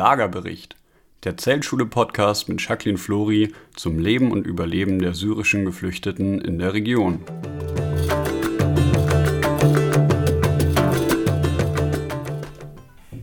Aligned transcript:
Lagerbericht, 0.00 0.76
der 1.24 1.36
Zeltschule-Podcast 1.36 2.48
mit 2.48 2.66
Jacqueline 2.66 2.96
Flori 2.96 3.52
zum 3.76 3.98
Leben 3.98 4.32
und 4.32 4.46
Überleben 4.46 4.98
der 4.98 5.12
syrischen 5.12 5.66
Geflüchteten 5.66 6.40
in 6.40 6.58
der 6.58 6.72
Region. 6.72 7.20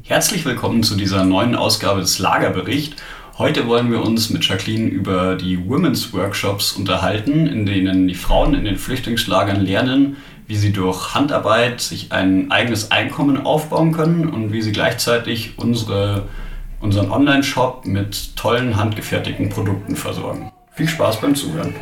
Herzlich 0.04 0.46
willkommen 0.46 0.84
zu 0.84 0.96
dieser 0.96 1.26
neuen 1.26 1.56
Ausgabe 1.56 2.02
des 2.02 2.20
Lagerbericht. 2.20 3.02
Heute 3.40 3.66
wollen 3.66 3.90
wir 3.90 4.04
uns 4.04 4.30
mit 4.30 4.48
Jacqueline 4.48 4.88
über 4.88 5.36
die 5.36 5.68
Women's 5.68 6.14
Workshops 6.14 6.74
unterhalten, 6.74 7.48
in 7.48 7.66
denen 7.66 8.08
die 8.08 8.14
Frauen 8.14 8.54
in 8.54 8.66
den 8.66 8.78
Flüchtlingslagern 8.78 9.62
lernen, 9.62 10.18
wie 10.46 10.58
sie 10.58 10.74
durch 10.74 11.16
Handarbeit 11.16 11.82
sich 11.82 12.12
ein 12.12 12.52
eigenes 12.52 12.92
Einkommen 12.92 13.48
aufbauen 13.48 13.94
können 13.94 14.30
und 14.30 14.54
wie 14.54 14.62
sie 14.62 14.72
gleichzeitig 14.74 15.54
unsere, 15.58 16.28
unseren 16.82 17.12
Online-Shop 17.12 17.86
mit 17.86 18.36
tollen 18.36 18.76
handgefertigten 18.76 19.50
Produkten 19.50 19.96
versorgen. 19.96 20.52
Viel 20.72 20.88
Spaß 20.88 21.22
beim 21.22 21.36
Zuhören. 21.36 21.74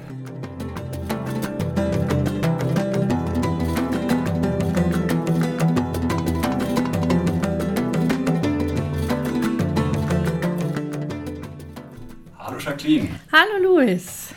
Hallo 12.38 12.58
Jacqueline. 12.60 13.10
Hallo 13.32 13.64
Luis. 13.64 14.35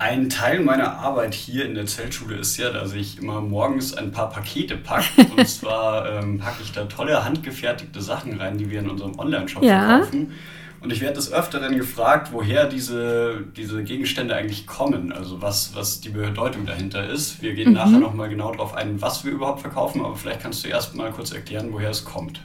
Ein 0.00 0.30
Teil 0.30 0.60
meiner 0.60 0.96
Arbeit 0.96 1.34
hier 1.34 1.66
in 1.66 1.74
der 1.74 1.84
Zeltschule 1.84 2.36
ist 2.36 2.56
ja, 2.56 2.70
dass 2.70 2.94
ich 2.94 3.18
immer 3.18 3.42
morgens 3.42 3.92
ein 3.92 4.12
paar 4.12 4.30
Pakete 4.30 4.78
packe. 4.78 5.26
und 5.36 5.46
zwar 5.46 6.10
ähm, 6.10 6.38
packe 6.38 6.62
ich 6.62 6.72
da 6.72 6.86
tolle 6.86 7.22
handgefertigte 7.22 8.00
Sachen 8.00 8.40
rein, 8.40 8.56
die 8.56 8.70
wir 8.70 8.80
in 8.80 8.88
unserem 8.88 9.18
Online-Shop 9.18 9.62
ja. 9.62 9.98
verkaufen. 9.98 10.32
Und 10.80 10.90
ich 10.90 11.02
werde 11.02 11.16
des 11.16 11.30
Öfteren 11.30 11.76
gefragt, 11.76 12.30
woher 12.32 12.66
diese, 12.66 13.44
diese 13.54 13.84
Gegenstände 13.84 14.34
eigentlich 14.34 14.66
kommen, 14.66 15.12
also 15.12 15.42
was, 15.42 15.74
was 15.74 16.00
die 16.00 16.08
Bedeutung 16.08 16.64
dahinter 16.64 17.06
ist. 17.06 17.42
Wir 17.42 17.52
gehen 17.52 17.68
mhm. 17.68 17.74
nachher 17.74 17.98
nochmal 17.98 18.30
genau 18.30 18.52
darauf 18.52 18.74
ein, 18.74 19.02
was 19.02 19.26
wir 19.26 19.32
überhaupt 19.32 19.60
verkaufen, 19.60 20.02
aber 20.02 20.16
vielleicht 20.16 20.40
kannst 20.40 20.64
du 20.64 20.70
erst 20.70 20.94
mal 20.94 21.12
kurz 21.12 21.32
erklären, 21.32 21.68
woher 21.72 21.90
es 21.90 22.06
kommt. 22.06 22.40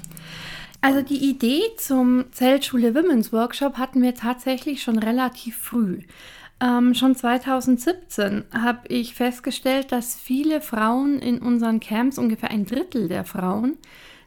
Also 0.81 1.01
die 1.01 1.29
Idee 1.29 1.61
zum 1.77 2.25
Zeltschule 2.33 2.93
Women's 2.93 3.31
Workshop 3.31 3.77
hatten 3.77 4.01
wir 4.01 4.13
tatsächlich 4.13 4.83
schon 4.83 4.99
relativ 4.99 5.57
früh. 5.57 6.01
Ähm, 6.61 6.93
schon 6.93 7.15
2017 7.15 8.45
habe 8.53 8.87
ich 8.87 9.13
festgestellt, 9.13 9.91
dass 9.91 10.15
viele 10.15 10.61
Frauen 10.61 11.19
in 11.19 11.39
unseren 11.39 11.79
Camps, 11.79 12.17
ungefähr 12.17 12.51
ein 12.51 12.65
Drittel 12.65 13.07
der 13.07 13.25
Frauen, 13.25 13.77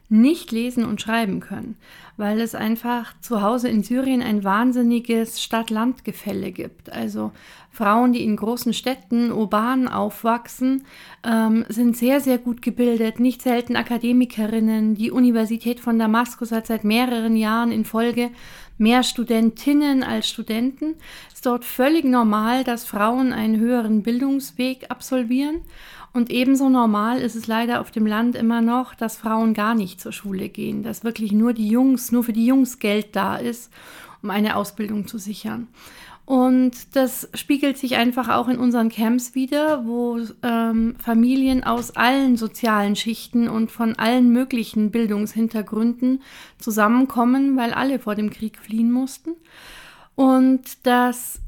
nicht 0.09 0.51
lesen 0.51 0.85
und 0.85 0.99
schreiben 0.99 1.39
können, 1.39 1.77
weil 2.17 2.41
es 2.41 2.55
einfach 2.55 3.13
zu 3.21 3.43
Hause 3.43 3.69
in 3.69 3.83
Syrien 3.83 4.23
ein 4.23 4.43
wahnsinniges 4.43 5.41
Stadt-Land-Gefälle 5.41 6.51
gibt. 6.51 6.91
Also 6.91 7.31
Frauen, 7.69 8.11
die 8.11 8.23
in 8.23 8.35
großen 8.35 8.73
Städten 8.73 9.31
urban 9.31 9.87
aufwachsen, 9.87 10.83
ähm, 11.23 11.63
sind 11.69 11.95
sehr, 11.95 12.21
sehr 12.21 12.39
gut 12.39 12.63
gebildet, 12.63 13.19
nicht 13.19 13.43
selten 13.43 13.75
Akademikerinnen. 13.75 14.95
Die 14.95 15.11
Universität 15.11 15.79
von 15.79 15.99
Damaskus 15.99 16.51
hat 16.51 16.65
seit 16.65 16.83
mehreren 16.83 17.35
Jahren 17.35 17.71
in 17.71 17.85
Folge 17.85 18.31
mehr 18.79 19.03
Studentinnen 19.03 20.03
als 20.03 20.27
Studenten. 20.27 20.95
Es 21.27 21.35
ist 21.35 21.45
dort 21.45 21.65
völlig 21.65 22.05
normal, 22.05 22.63
dass 22.63 22.85
Frauen 22.85 23.33
einen 23.33 23.59
höheren 23.59 24.01
Bildungsweg 24.01 24.89
absolvieren. 24.89 25.61
Und 26.11 26.31
ebenso 26.31 26.69
normal 26.69 27.19
ist 27.19 27.35
es 27.35 27.45
leider 27.45 27.81
auf 27.81 27.91
dem 27.91 28.07
Land 28.07 28.35
immer 28.35 28.61
noch, 28.61 28.95
dass 28.95 29.17
Frauen 29.17 29.53
gar 29.53 29.75
nicht 29.75 30.01
zur 30.01 30.11
Schule 30.11 30.49
gehen, 30.49 30.81
dass 30.81 31.03
wirklich 31.03 31.31
nur 31.31 31.53
die 31.53 31.67
Jungs, 31.67 32.11
nur 32.11 32.23
für 32.23 32.33
die 32.33 32.47
Jungs 32.47 32.79
Geld 32.79 33.15
da 33.15 33.35
ist, 33.35 33.71
um 34.23 34.31
eine 34.31 34.55
Ausbildung 34.55 35.07
zu 35.07 35.19
sichern. 35.19 35.67
Und 36.29 36.95
das 36.95 37.27
spiegelt 37.33 37.79
sich 37.79 37.95
einfach 37.95 38.29
auch 38.29 38.49
in 38.49 38.59
unseren 38.59 38.89
Camps 38.89 39.33
wieder, 39.33 39.87
wo 39.87 40.19
ähm, 40.43 40.95
Familien 40.99 41.63
aus 41.63 41.95
allen 41.95 42.37
sozialen 42.37 42.95
Schichten 42.95 43.49
und 43.49 43.71
von 43.71 43.95
allen 43.97 44.31
möglichen 44.31 44.91
Bildungshintergründen 44.91 46.21
zusammenkommen, 46.59 47.57
weil 47.57 47.73
alle 47.73 47.97
vor 47.97 48.13
dem 48.13 48.29
Krieg 48.29 48.59
fliehen 48.59 48.91
mussten. 48.91 49.31
Und 50.13 50.85
dass 50.85 51.41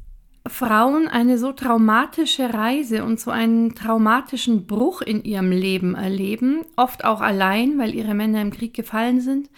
Frauen 0.48 1.06
eine 1.06 1.38
so 1.38 1.52
traumatische 1.52 2.52
Reise 2.52 3.04
und 3.04 3.20
so 3.20 3.30
einen 3.30 3.76
traumatischen 3.76 4.66
Bruch 4.66 5.00
in 5.00 5.22
ihrem 5.22 5.52
Leben 5.52 5.94
erleben, 5.94 6.62
oft 6.74 7.04
auch 7.04 7.20
allein, 7.20 7.78
weil 7.78 7.94
ihre 7.94 8.14
Männer 8.14 8.42
im 8.42 8.50
Krieg 8.50 8.74
gefallen 8.74 9.20
sind, 9.20 9.48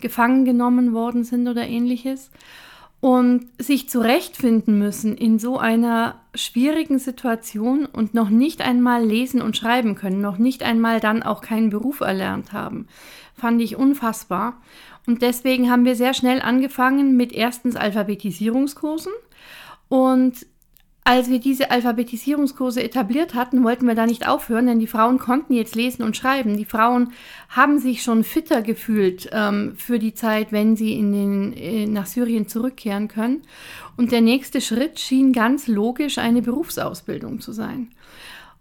gefangen 0.00 0.46
genommen 0.46 0.94
worden 0.94 1.24
sind 1.24 1.48
oder 1.48 1.68
ähnliches 1.68 2.30
und 3.00 3.46
sich 3.58 3.88
zurechtfinden 3.88 4.78
müssen 4.78 5.16
in 5.16 5.38
so 5.38 5.58
einer 5.58 6.20
schwierigen 6.34 6.98
Situation 6.98 7.86
und 7.86 8.12
noch 8.12 8.28
nicht 8.28 8.60
einmal 8.60 9.04
lesen 9.04 9.40
und 9.40 9.56
schreiben 9.56 9.94
können, 9.94 10.20
noch 10.20 10.36
nicht 10.36 10.62
einmal 10.62 11.00
dann 11.00 11.22
auch 11.22 11.40
keinen 11.40 11.70
Beruf 11.70 12.00
erlernt 12.00 12.52
haben, 12.52 12.86
fand 13.34 13.62
ich 13.62 13.76
unfassbar. 13.76 14.60
Und 15.06 15.22
deswegen 15.22 15.70
haben 15.70 15.86
wir 15.86 15.96
sehr 15.96 16.12
schnell 16.12 16.42
angefangen 16.42 17.16
mit 17.16 17.32
erstens 17.32 17.74
Alphabetisierungskursen 17.74 19.12
und 19.88 20.46
als 21.04 21.30
wir 21.30 21.40
diese 21.40 21.70
Alphabetisierungskurse 21.70 22.82
etabliert 22.82 23.34
hatten, 23.34 23.64
wollten 23.64 23.86
wir 23.86 23.94
da 23.94 24.06
nicht 24.06 24.28
aufhören, 24.28 24.66
denn 24.66 24.78
die 24.78 24.86
Frauen 24.86 25.18
konnten 25.18 25.54
jetzt 25.54 25.74
lesen 25.74 26.02
und 26.02 26.16
schreiben. 26.16 26.56
Die 26.56 26.66
Frauen 26.66 27.12
haben 27.48 27.78
sich 27.78 28.02
schon 28.02 28.22
fitter 28.22 28.62
gefühlt 28.62 29.28
ähm, 29.32 29.74
für 29.76 29.98
die 29.98 30.14
Zeit, 30.14 30.52
wenn 30.52 30.76
sie 30.76 30.92
in 30.92 31.12
den, 31.12 31.52
äh, 31.54 31.86
nach 31.86 32.06
Syrien 32.06 32.48
zurückkehren 32.48 33.08
können. 33.08 33.42
Und 33.96 34.12
der 34.12 34.20
nächste 34.20 34.60
Schritt 34.60 35.00
schien 35.00 35.32
ganz 35.32 35.66
logisch 35.66 36.18
eine 36.18 36.42
Berufsausbildung 36.42 37.40
zu 37.40 37.52
sein. 37.52 37.88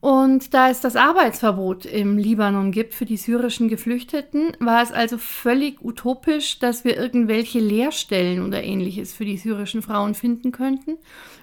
Und 0.01 0.53
da 0.53 0.69
es 0.69 0.79
das 0.79 0.95
Arbeitsverbot 0.95 1.85
im 1.85 2.17
Libanon 2.17 2.71
gibt 2.71 2.93
für 2.93 3.05
die 3.05 3.17
syrischen 3.17 3.67
Geflüchteten, 3.67 4.55
war 4.59 4.81
es 4.81 4.93
also 4.93 5.17
völlig 5.17 5.83
utopisch, 5.83 6.57
dass 6.59 6.85
wir 6.85 6.95
irgendwelche 6.95 7.59
Lehrstellen 7.59 8.45
oder 8.45 8.63
ähnliches 8.63 9.11
für 9.13 9.25
die 9.25 9.37
syrischen 9.37 9.81
Frauen 9.81 10.15
finden 10.15 10.53
könnten, 10.53 10.97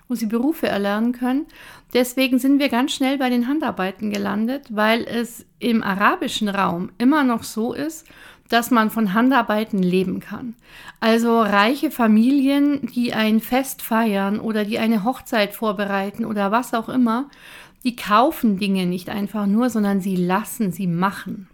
wo 0.08 0.14
sie 0.14 0.26
Berufe 0.26 0.68
erlernen 0.68 1.12
können. 1.12 1.46
Deswegen 1.94 2.38
sind 2.38 2.58
wir 2.58 2.68
ganz 2.68 2.92
schnell 2.92 3.18
bei 3.18 3.30
den 3.30 3.48
Handarbeiten 3.48 4.10
gelandet, 4.10 4.68
weil 4.70 5.04
es 5.04 5.46
im 5.58 5.82
arabischen 5.82 6.48
Raum 6.48 6.90
immer 6.98 7.24
noch 7.24 7.42
so 7.42 7.72
ist, 7.72 8.06
dass 8.48 8.70
man 8.70 8.90
von 8.90 9.12
Handarbeiten 9.12 9.82
leben 9.82 10.20
kann. 10.20 10.54
Also 11.00 11.40
reiche 11.40 11.90
Familien, 11.90 12.86
die 12.86 13.12
ein 13.12 13.40
Fest 13.40 13.82
feiern 13.82 14.38
oder 14.38 14.64
die 14.64 14.78
eine 14.78 15.04
Hochzeit 15.04 15.54
vorbereiten 15.54 16.24
oder 16.24 16.52
was 16.52 16.74
auch 16.74 16.88
immer, 16.88 17.28
die 17.84 17.96
kaufen 17.96 18.58
Dinge 18.58 18.86
nicht 18.86 19.08
einfach 19.10 19.46
nur, 19.46 19.70
sondern 19.70 20.00
sie 20.00 20.16
lassen 20.16 20.72
sie 20.72 20.86
machen. 20.86 21.48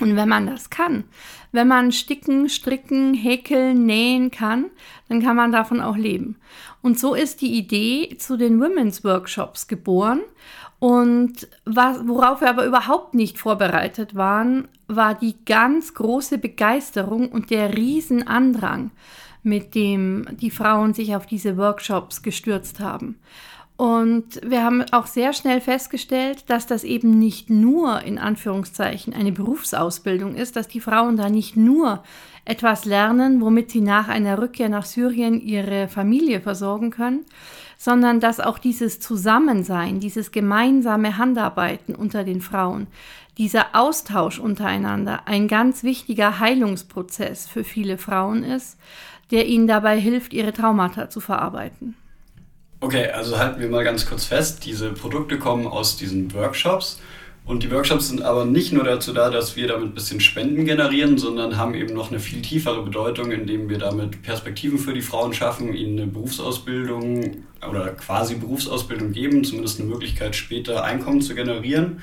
Und 0.00 0.16
wenn 0.16 0.28
man 0.28 0.46
das 0.46 0.70
kann, 0.70 1.04
wenn 1.52 1.68
man 1.68 1.92
sticken, 1.92 2.48
stricken, 2.48 3.14
häkeln, 3.14 3.86
nähen 3.86 4.30
kann, 4.30 4.66
dann 5.08 5.22
kann 5.22 5.36
man 5.36 5.52
davon 5.52 5.80
auch 5.80 5.96
leben. 5.96 6.36
Und 6.80 6.98
so 6.98 7.14
ist 7.14 7.42
die 7.42 7.56
Idee 7.56 8.16
zu 8.18 8.36
den 8.36 8.60
Women's 8.60 9.04
Workshops 9.04 9.68
geboren. 9.68 10.20
Und 10.78 11.46
was, 11.64 12.00
worauf 12.08 12.40
wir 12.40 12.50
aber 12.50 12.66
überhaupt 12.66 13.14
nicht 13.14 13.38
vorbereitet 13.38 14.16
waren, 14.16 14.66
war 14.88 15.14
die 15.14 15.36
ganz 15.44 15.94
große 15.94 16.38
Begeisterung 16.38 17.28
und 17.28 17.50
der 17.50 17.76
Riesenandrang, 17.76 18.90
mit 19.44 19.76
dem 19.76 20.26
die 20.40 20.50
Frauen 20.50 20.92
sich 20.92 21.14
auf 21.14 21.26
diese 21.26 21.56
Workshops 21.56 22.22
gestürzt 22.22 22.80
haben. 22.80 23.20
Und 23.76 24.40
wir 24.44 24.62
haben 24.62 24.84
auch 24.92 25.06
sehr 25.06 25.32
schnell 25.32 25.60
festgestellt, 25.60 26.44
dass 26.48 26.66
das 26.66 26.84
eben 26.84 27.18
nicht 27.18 27.50
nur 27.50 28.02
in 28.02 28.18
Anführungszeichen 28.18 29.14
eine 29.14 29.32
Berufsausbildung 29.32 30.36
ist, 30.36 30.56
dass 30.56 30.68
die 30.68 30.80
Frauen 30.80 31.16
da 31.16 31.30
nicht 31.30 31.56
nur 31.56 32.02
etwas 32.44 32.84
lernen, 32.84 33.40
womit 33.40 33.70
sie 33.70 33.80
nach 33.80 34.08
einer 34.08 34.38
Rückkehr 34.38 34.68
nach 34.68 34.84
Syrien 34.84 35.40
ihre 35.40 35.88
Familie 35.88 36.40
versorgen 36.40 36.90
können, 36.90 37.24
sondern 37.78 38.20
dass 38.20 38.40
auch 38.40 38.58
dieses 38.58 39.00
Zusammensein, 39.00 40.00
dieses 40.00 40.32
gemeinsame 40.32 41.18
Handarbeiten 41.18 41.94
unter 41.94 42.24
den 42.24 42.40
Frauen, 42.40 42.88
dieser 43.38 43.74
Austausch 43.74 44.38
untereinander 44.38 45.22
ein 45.26 45.48
ganz 45.48 45.82
wichtiger 45.82 46.38
Heilungsprozess 46.38 47.48
für 47.48 47.64
viele 47.64 47.96
Frauen 47.96 48.44
ist, 48.44 48.78
der 49.30 49.46
ihnen 49.46 49.66
dabei 49.66 49.98
hilft, 49.98 50.32
ihre 50.34 50.52
Traumata 50.52 51.08
zu 51.08 51.20
verarbeiten. 51.20 51.96
Okay, 52.82 53.06
also 53.12 53.38
halten 53.38 53.60
wir 53.60 53.68
mal 53.68 53.84
ganz 53.84 54.06
kurz 54.06 54.24
fest, 54.24 54.66
diese 54.66 54.90
Produkte 54.90 55.38
kommen 55.38 55.68
aus 55.68 55.96
diesen 55.96 56.34
Workshops 56.34 57.00
und 57.44 57.62
die 57.62 57.70
Workshops 57.70 58.08
sind 58.08 58.22
aber 58.22 58.44
nicht 58.44 58.72
nur 58.72 58.82
dazu 58.82 59.12
da, 59.12 59.30
dass 59.30 59.54
wir 59.54 59.68
damit 59.68 59.90
ein 59.90 59.94
bisschen 59.94 60.18
Spenden 60.18 60.64
generieren, 60.64 61.16
sondern 61.16 61.56
haben 61.56 61.74
eben 61.74 61.94
noch 61.94 62.10
eine 62.10 62.18
viel 62.18 62.42
tiefere 62.42 62.82
Bedeutung, 62.82 63.30
indem 63.30 63.68
wir 63.68 63.78
damit 63.78 64.22
Perspektiven 64.22 64.78
für 64.78 64.94
die 64.94 65.00
Frauen 65.00 65.32
schaffen, 65.32 65.74
ihnen 65.74 65.96
eine 65.96 66.10
Berufsausbildung 66.10 67.44
oder 67.70 67.90
quasi 67.90 68.34
Berufsausbildung 68.34 69.12
geben, 69.12 69.44
zumindest 69.44 69.78
eine 69.78 69.88
Möglichkeit 69.88 70.34
später 70.34 70.82
Einkommen 70.82 71.22
zu 71.22 71.36
generieren. 71.36 72.02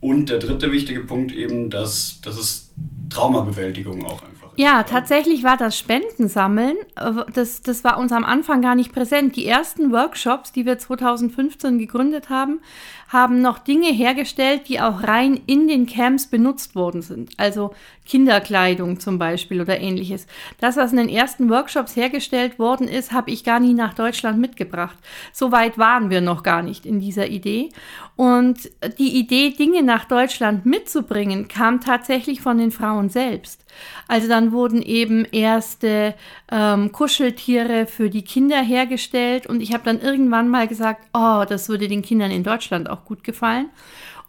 Und 0.00 0.30
der 0.30 0.40
dritte 0.40 0.72
wichtige 0.72 1.02
Punkt 1.02 1.30
eben, 1.30 1.70
dass 1.70 2.20
das 2.22 2.36
ist 2.36 2.72
Traumabewältigung 3.08 4.04
auch. 4.04 4.24
Ja, 4.54 4.82
tatsächlich 4.82 5.44
war 5.44 5.56
das 5.56 5.78
Spendensammeln, 5.78 6.76
äh, 6.96 7.24
das, 7.32 7.62
das 7.62 7.84
war 7.84 7.98
uns 7.98 8.12
am 8.12 8.24
Anfang 8.24 8.60
gar 8.60 8.74
nicht 8.74 8.92
präsent. 8.92 9.36
Die 9.36 9.46
ersten 9.46 9.92
Workshops, 9.92 10.52
die 10.52 10.66
wir 10.66 10.78
2015 10.78 11.78
gegründet 11.78 12.28
haben, 12.28 12.60
haben 13.08 13.40
noch 13.40 13.58
Dinge 13.58 13.90
hergestellt, 13.90 14.68
die 14.68 14.80
auch 14.80 15.04
rein 15.04 15.40
in 15.46 15.68
den 15.68 15.86
Camps 15.86 16.26
benutzt 16.26 16.74
worden 16.74 17.00
sind. 17.00 17.32
Also 17.38 17.74
Kinderkleidung 18.04 18.98
zum 18.98 19.18
Beispiel 19.18 19.60
oder 19.60 19.80
ähnliches. 19.80 20.26
Das, 20.58 20.76
was 20.76 20.90
in 20.90 20.98
den 20.98 21.08
ersten 21.08 21.48
Workshops 21.48 21.94
hergestellt 21.94 22.58
worden 22.58 22.88
ist, 22.88 23.12
habe 23.12 23.30
ich 23.30 23.44
gar 23.44 23.60
nie 23.60 23.74
nach 23.74 23.94
Deutschland 23.94 24.38
mitgebracht. 24.38 24.96
So 25.32 25.52
weit 25.52 25.78
waren 25.78 26.10
wir 26.10 26.20
noch 26.20 26.42
gar 26.42 26.62
nicht 26.62 26.84
in 26.84 27.00
dieser 27.00 27.28
Idee. 27.28 27.70
Und 28.16 28.70
die 28.98 29.18
Idee, 29.18 29.50
Dinge 29.50 29.82
nach 29.82 30.04
Deutschland 30.04 30.66
mitzubringen, 30.66 31.48
kam 31.48 31.80
tatsächlich 31.80 32.40
von 32.40 32.58
den 32.58 32.70
Frauen 32.72 33.08
selbst. 33.08 33.64
Also 34.08 34.28
dann 34.28 34.52
wurden 34.52 34.82
eben 34.82 35.24
erste 35.24 36.14
ähm, 36.50 36.92
Kuscheltiere 36.92 37.86
für 37.86 38.10
die 38.10 38.22
Kinder 38.22 38.60
hergestellt 38.60 39.46
und 39.46 39.62
ich 39.62 39.72
habe 39.72 39.84
dann 39.84 40.00
irgendwann 40.00 40.48
mal 40.48 40.68
gesagt, 40.68 41.06
oh, 41.14 41.44
das 41.48 41.68
würde 41.68 41.88
den 41.88 42.02
Kindern 42.02 42.30
in 42.30 42.44
Deutschland 42.44 42.90
auch 42.90 43.04
gut 43.04 43.24
gefallen. 43.24 43.70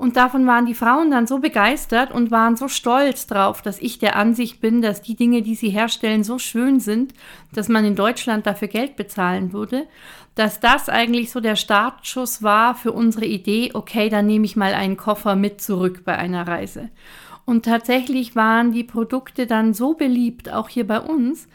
Und 0.04 0.18
davon 0.18 0.46
waren 0.46 0.66
die 0.66 0.74
Frauen 0.74 1.12
dann 1.12 1.28
so 1.28 1.40
begeistert 1.40 2.12
und 2.12 2.30
waren 2.30 2.58
so 2.58 2.68
stolz 2.68 3.26
drauf, 3.26 3.62
dass 3.62 3.80
ich 3.80 4.00
der 4.00 4.18
Ansicht 4.18 4.60
bin, 4.60 4.82
dass 4.82 5.02
die 5.02 5.16
Dinge, 5.16 5.44
die 5.44 5.56
sie 5.56 5.70
herstellen, 5.70 6.26
so 6.26 6.40
schön 6.40 6.82
sind, 6.82 7.14
dass 7.54 7.70
man 7.70 7.86
in 7.86 7.96
Deutschland 7.96 8.46
dafür 8.46 8.68
Geld 8.68 8.98
bezahlen 8.98 9.54
würde, 9.54 9.88
dass 10.36 10.60
das 10.60 10.90
eigentlich 10.90 11.32
so 11.32 11.40
der 11.40 11.56
Startschuss 11.56 12.44
war 12.44 12.76
für 12.76 12.92
unsere 12.92 13.24
Idee, 13.24 13.72
okay, 13.76 14.10
dann 14.10 14.26
nehme 14.26 14.44
ich 14.44 14.58
mal 14.58 14.74
einen 14.74 14.98
Koffer 14.98 15.38
mit 15.38 15.62
zurück 15.62 16.02
bei 16.04 16.18
einer 16.18 16.46
Reise. 16.46 16.90
Und 17.46 17.64
tatsächlich 17.64 18.36
waren 18.36 18.74
die 18.74 18.84
Produkte 18.84 19.48
dann 19.48 19.74
so 19.74 19.94
beliebt, 19.94 20.52
auch 20.52 20.68
hier 20.68 20.86
bei 20.86 21.00
uns, 21.00 21.48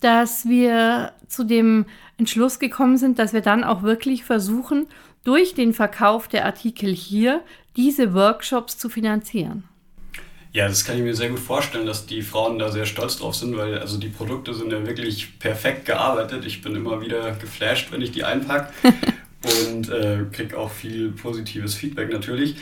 dass 0.00 0.48
wir 0.48 1.12
zu 1.28 1.44
dem 1.44 1.84
Entschluss 2.16 2.58
gekommen 2.58 2.96
sind, 2.96 3.18
dass 3.18 3.34
wir 3.34 3.42
dann 3.42 3.62
auch 3.62 3.82
wirklich 3.82 4.24
versuchen, 4.24 4.86
durch 5.24 5.54
den 5.54 5.74
Verkauf 5.74 6.28
der 6.28 6.46
Artikel 6.46 6.94
hier 6.94 7.42
diese 7.76 8.14
Workshops 8.14 8.78
zu 8.78 8.88
finanzieren. 8.88 9.64
Ja, 10.52 10.66
das 10.66 10.84
kann 10.84 10.96
ich 10.96 11.02
mir 11.02 11.14
sehr 11.14 11.28
gut 11.28 11.38
vorstellen, 11.38 11.86
dass 11.86 12.06
die 12.06 12.22
Frauen 12.22 12.58
da 12.58 12.72
sehr 12.72 12.84
stolz 12.84 13.18
drauf 13.18 13.36
sind, 13.36 13.56
weil 13.56 13.78
also 13.78 13.98
die 13.98 14.08
Produkte 14.08 14.52
sind 14.52 14.72
ja 14.72 14.84
wirklich 14.84 15.38
perfekt 15.38 15.86
gearbeitet. 15.86 16.44
Ich 16.44 16.60
bin 16.60 16.74
immer 16.74 17.00
wieder 17.00 17.32
geflasht, 17.32 17.92
wenn 17.92 18.02
ich 18.02 18.10
die 18.10 18.24
einpacke 18.24 18.72
und 19.66 19.88
äh, 19.90 20.24
kriege 20.32 20.58
auch 20.58 20.70
viel 20.70 21.12
positives 21.12 21.76
Feedback 21.76 22.12
natürlich. 22.12 22.56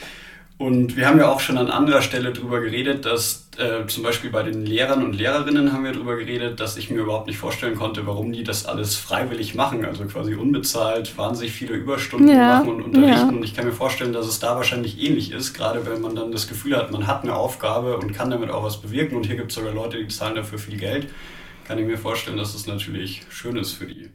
Und 0.58 0.96
wir 0.96 1.06
haben 1.06 1.20
ja 1.20 1.28
auch 1.28 1.38
schon 1.38 1.56
an 1.56 1.70
anderer 1.70 2.02
Stelle 2.02 2.32
darüber 2.32 2.60
geredet, 2.60 3.06
dass 3.06 3.48
äh, 3.58 3.86
zum 3.86 4.02
Beispiel 4.02 4.30
bei 4.30 4.42
den 4.42 4.66
Lehrern 4.66 5.04
und 5.04 5.12
Lehrerinnen 5.12 5.72
haben 5.72 5.84
wir 5.84 5.92
darüber 5.92 6.16
geredet, 6.16 6.58
dass 6.58 6.76
ich 6.76 6.90
mir 6.90 7.02
überhaupt 7.02 7.28
nicht 7.28 7.38
vorstellen 7.38 7.76
konnte, 7.76 8.08
warum 8.08 8.32
die 8.32 8.42
das 8.42 8.66
alles 8.66 8.96
freiwillig 8.96 9.54
machen, 9.54 9.84
also 9.84 10.04
quasi 10.06 10.34
unbezahlt, 10.34 11.16
wahnsinnig 11.16 11.52
viele 11.52 11.74
Überstunden 11.74 12.28
ja, 12.28 12.58
machen 12.58 12.70
und 12.70 12.82
unterrichten. 12.82 13.30
Ja. 13.30 13.36
Und 13.36 13.44
ich 13.44 13.54
kann 13.54 13.66
mir 13.66 13.72
vorstellen, 13.72 14.12
dass 14.12 14.26
es 14.26 14.40
da 14.40 14.56
wahrscheinlich 14.56 15.00
ähnlich 15.00 15.30
ist, 15.30 15.54
gerade 15.54 15.86
wenn 15.86 16.00
man 16.00 16.16
dann 16.16 16.32
das 16.32 16.48
Gefühl 16.48 16.76
hat, 16.76 16.90
man 16.90 17.06
hat 17.06 17.22
eine 17.22 17.34
Aufgabe 17.34 17.96
und 17.96 18.12
kann 18.12 18.28
damit 18.28 18.50
auch 18.50 18.64
was 18.64 18.80
bewirken. 18.80 19.14
Und 19.14 19.26
hier 19.26 19.36
gibt 19.36 19.52
es 19.52 19.54
sogar 19.54 19.72
Leute, 19.72 19.98
die 19.98 20.08
zahlen 20.08 20.34
dafür 20.34 20.58
viel 20.58 20.76
Geld. 20.76 21.06
Kann 21.68 21.78
ich 21.78 21.86
mir 21.86 21.98
vorstellen, 21.98 22.36
dass 22.36 22.56
es 22.56 22.66
natürlich 22.66 23.22
schön 23.30 23.56
ist 23.56 23.74
für 23.74 23.86
die. 23.86 24.10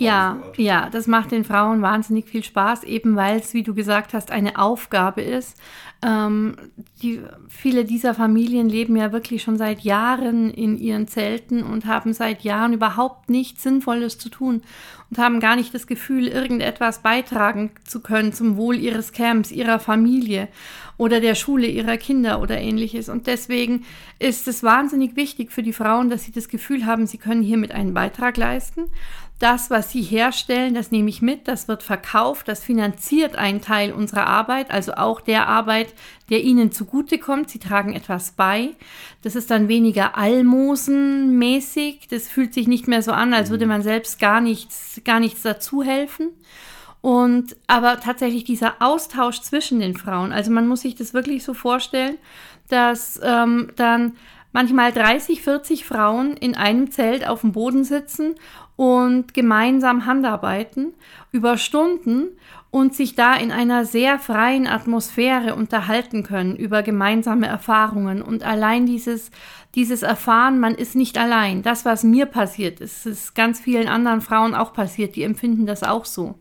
Ja, 0.00 0.38
ja, 0.56 0.88
das 0.90 1.06
macht 1.06 1.30
den 1.30 1.44
Frauen 1.44 1.82
wahnsinnig 1.82 2.26
viel 2.26 2.42
Spaß, 2.42 2.84
eben 2.84 3.16
weil 3.16 3.38
es, 3.38 3.52
wie 3.52 3.62
du 3.62 3.74
gesagt 3.74 4.14
hast, 4.14 4.30
eine 4.30 4.58
Aufgabe 4.58 5.20
ist. 5.20 5.56
Ähm, 6.02 6.56
die, 7.02 7.20
viele 7.48 7.84
dieser 7.84 8.14
Familien 8.14 8.70
leben 8.70 8.96
ja 8.96 9.12
wirklich 9.12 9.42
schon 9.42 9.58
seit 9.58 9.80
Jahren 9.80 10.50
in 10.50 10.78
ihren 10.78 11.06
Zelten 11.06 11.62
und 11.62 11.84
haben 11.84 12.14
seit 12.14 12.40
Jahren 12.42 12.72
überhaupt 12.72 13.28
nichts 13.28 13.62
Sinnvolles 13.62 14.16
zu 14.16 14.30
tun 14.30 14.62
und 15.10 15.18
haben 15.18 15.40
gar 15.40 15.56
nicht 15.56 15.74
das 15.74 15.86
Gefühl, 15.86 16.28
irgendetwas 16.28 17.02
beitragen 17.02 17.72
zu 17.84 18.00
können 18.00 18.32
zum 18.32 18.56
Wohl 18.56 18.76
ihres 18.76 19.12
Camps, 19.12 19.50
ihrer 19.50 19.78
Familie 19.78 20.48
oder 20.96 21.20
der 21.20 21.34
Schule 21.34 21.66
ihrer 21.66 21.98
Kinder 21.98 22.40
oder 22.40 22.58
ähnliches. 22.58 23.10
Und 23.10 23.26
deswegen 23.26 23.84
ist 24.18 24.48
es 24.48 24.62
wahnsinnig 24.62 25.16
wichtig 25.16 25.52
für 25.52 25.62
die 25.62 25.72
Frauen, 25.72 26.08
dass 26.08 26.24
sie 26.24 26.32
das 26.32 26.48
Gefühl 26.48 26.86
haben, 26.86 27.06
sie 27.06 27.18
können 27.18 27.42
hiermit 27.42 27.72
einen 27.72 27.92
Beitrag 27.92 28.38
leisten 28.38 28.84
das, 29.40 29.70
was 29.70 29.90
sie 29.90 30.02
herstellen, 30.02 30.74
das 30.74 30.90
nehme 30.90 31.08
ich 31.08 31.22
mit, 31.22 31.48
das 31.48 31.66
wird 31.66 31.82
verkauft, 31.82 32.46
das 32.46 32.62
finanziert 32.62 33.36
einen 33.36 33.62
Teil 33.62 33.90
unserer 33.90 34.26
Arbeit, 34.26 34.70
also 34.70 34.92
auch 34.92 35.22
der 35.22 35.48
Arbeit, 35.48 35.94
der 36.28 36.42
ihnen 36.44 36.72
zugutekommt. 36.72 37.48
Sie 37.48 37.58
tragen 37.58 37.94
etwas 37.94 38.32
bei. 38.32 38.76
Das 39.22 39.34
ist 39.34 39.50
dann 39.50 39.68
weniger 39.68 40.18
almosenmäßig. 40.18 42.06
Das 42.10 42.28
fühlt 42.28 42.52
sich 42.52 42.68
nicht 42.68 42.86
mehr 42.86 43.02
so 43.02 43.12
an, 43.12 43.32
als 43.32 43.48
würde 43.48 43.64
man 43.64 43.82
selbst 43.82 44.20
gar 44.20 44.42
nichts, 44.42 45.00
gar 45.04 45.20
nichts 45.20 45.40
dazu 45.40 45.82
helfen. 45.82 46.28
Und 47.00 47.56
aber 47.66 47.98
tatsächlich 47.98 48.44
dieser 48.44 48.74
Austausch 48.80 49.40
zwischen 49.40 49.80
den 49.80 49.96
Frauen, 49.96 50.32
also 50.32 50.50
man 50.50 50.68
muss 50.68 50.82
sich 50.82 50.96
das 50.96 51.14
wirklich 51.14 51.44
so 51.44 51.54
vorstellen, 51.54 52.18
dass 52.68 53.18
ähm, 53.22 53.72
dann 53.76 54.16
manchmal 54.52 54.92
30, 54.92 55.42
40 55.42 55.84
Frauen 55.86 56.36
in 56.36 56.56
einem 56.56 56.90
Zelt 56.90 57.26
auf 57.26 57.40
dem 57.40 57.52
Boden 57.52 57.84
sitzen 57.84 58.34
und 58.80 59.34
gemeinsam 59.34 60.06
handarbeiten 60.06 60.94
über 61.32 61.58
Stunden 61.58 62.28
und 62.70 62.94
sich 62.94 63.14
da 63.14 63.34
in 63.34 63.52
einer 63.52 63.84
sehr 63.84 64.18
freien 64.18 64.66
Atmosphäre 64.66 65.54
unterhalten 65.54 66.22
können 66.22 66.56
über 66.56 66.82
gemeinsame 66.82 67.46
Erfahrungen 67.46 68.22
und 68.22 68.42
allein 68.42 68.86
dieses 68.86 69.30
dieses 69.74 70.02
Erfahren, 70.02 70.58
man 70.58 70.74
ist 70.74 70.96
nicht 70.96 71.18
allein. 71.18 71.62
Das, 71.62 71.84
was 71.84 72.04
mir 72.04 72.24
passiert 72.24 72.80
ist, 72.80 73.04
ist 73.04 73.34
ganz 73.34 73.60
vielen 73.60 73.86
anderen 73.86 74.22
Frauen 74.22 74.54
auch 74.54 74.72
passiert, 74.72 75.14
die 75.14 75.24
empfinden 75.24 75.66
das 75.66 75.82
auch 75.82 76.06
so. 76.06 76.38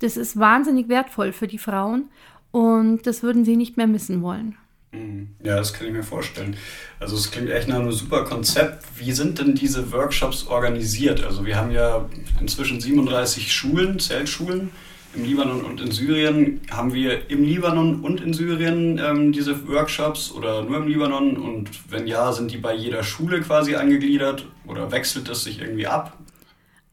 Das 0.00 0.18
ist 0.18 0.38
wahnsinnig 0.38 0.90
wertvoll 0.90 1.32
für 1.32 1.48
die 1.48 1.56
Frauen 1.56 2.10
und 2.50 3.06
das 3.06 3.22
würden 3.22 3.46
sie 3.46 3.56
nicht 3.56 3.78
mehr 3.78 3.86
missen 3.86 4.20
wollen. 4.20 4.58
Mhm. 4.92 5.30
Ja, 5.42 5.56
das 5.56 5.72
kann 5.72 5.86
ich 5.86 5.92
mir 5.92 6.02
vorstellen. 6.02 6.56
Also 7.00 7.16
es 7.16 7.30
klingt 7.30 7.50
echt 7.50 7.68
nach 7.68 7.80
einem 7.80 7.92
super 7.92 8.24
Konzept. 8.24 8.84
Wie 8.96 9.12
sind 9.12 9.38
denn 9.38 9.54
diese 9.54 9.90
Workshops 9.92 10.46
organisiert? 10.46 11.24
Also 11.24 11.44
wir 11.44 11.56
haben 11.56 11.72
ja 11.72 12.08
inzwischen 12.40 12.80
37 12.80 13.52
Schulen, 13.52 13.98
Zeltschulen 13.98 14.70
im 15.14 15.24
Libanon 15.24 15.62
und 15.62 15.80
in 15.80 15.90
Syrien. 15.90 16.60
Haben 16.70 16.94
wir 16.94 17.30
im 17.30 17.44
Libanon 17.44 18.00
und 18.00 18.20
in 18.20 18.32
Syrien 18.32 18.98
ähm, 18.98 19.32
diese 19.32 19.66
Workshops 19.68 20.32
oder 20.32 20.62
nur 20.62 20.78
im 20.78 20.88
Libanon? 20.88 21.36
Und 21.36 21.70
wenn 21.90 22.06
ja, 22.06 22.32
sind 22.32 22.52
die 22.52 22.58
bei 22.58 22.74
jeder 22.74 23.02
Schule 23.02 23.40
quasi 23.40 23.74
angegliedert 23.74 24.46
oder 24.66 24.90
wechselt 24.92 25.28
es 25.28 25.44
sich 25.44 25.60
irgendwie 25.60 25.86
ab? 25.86 26.18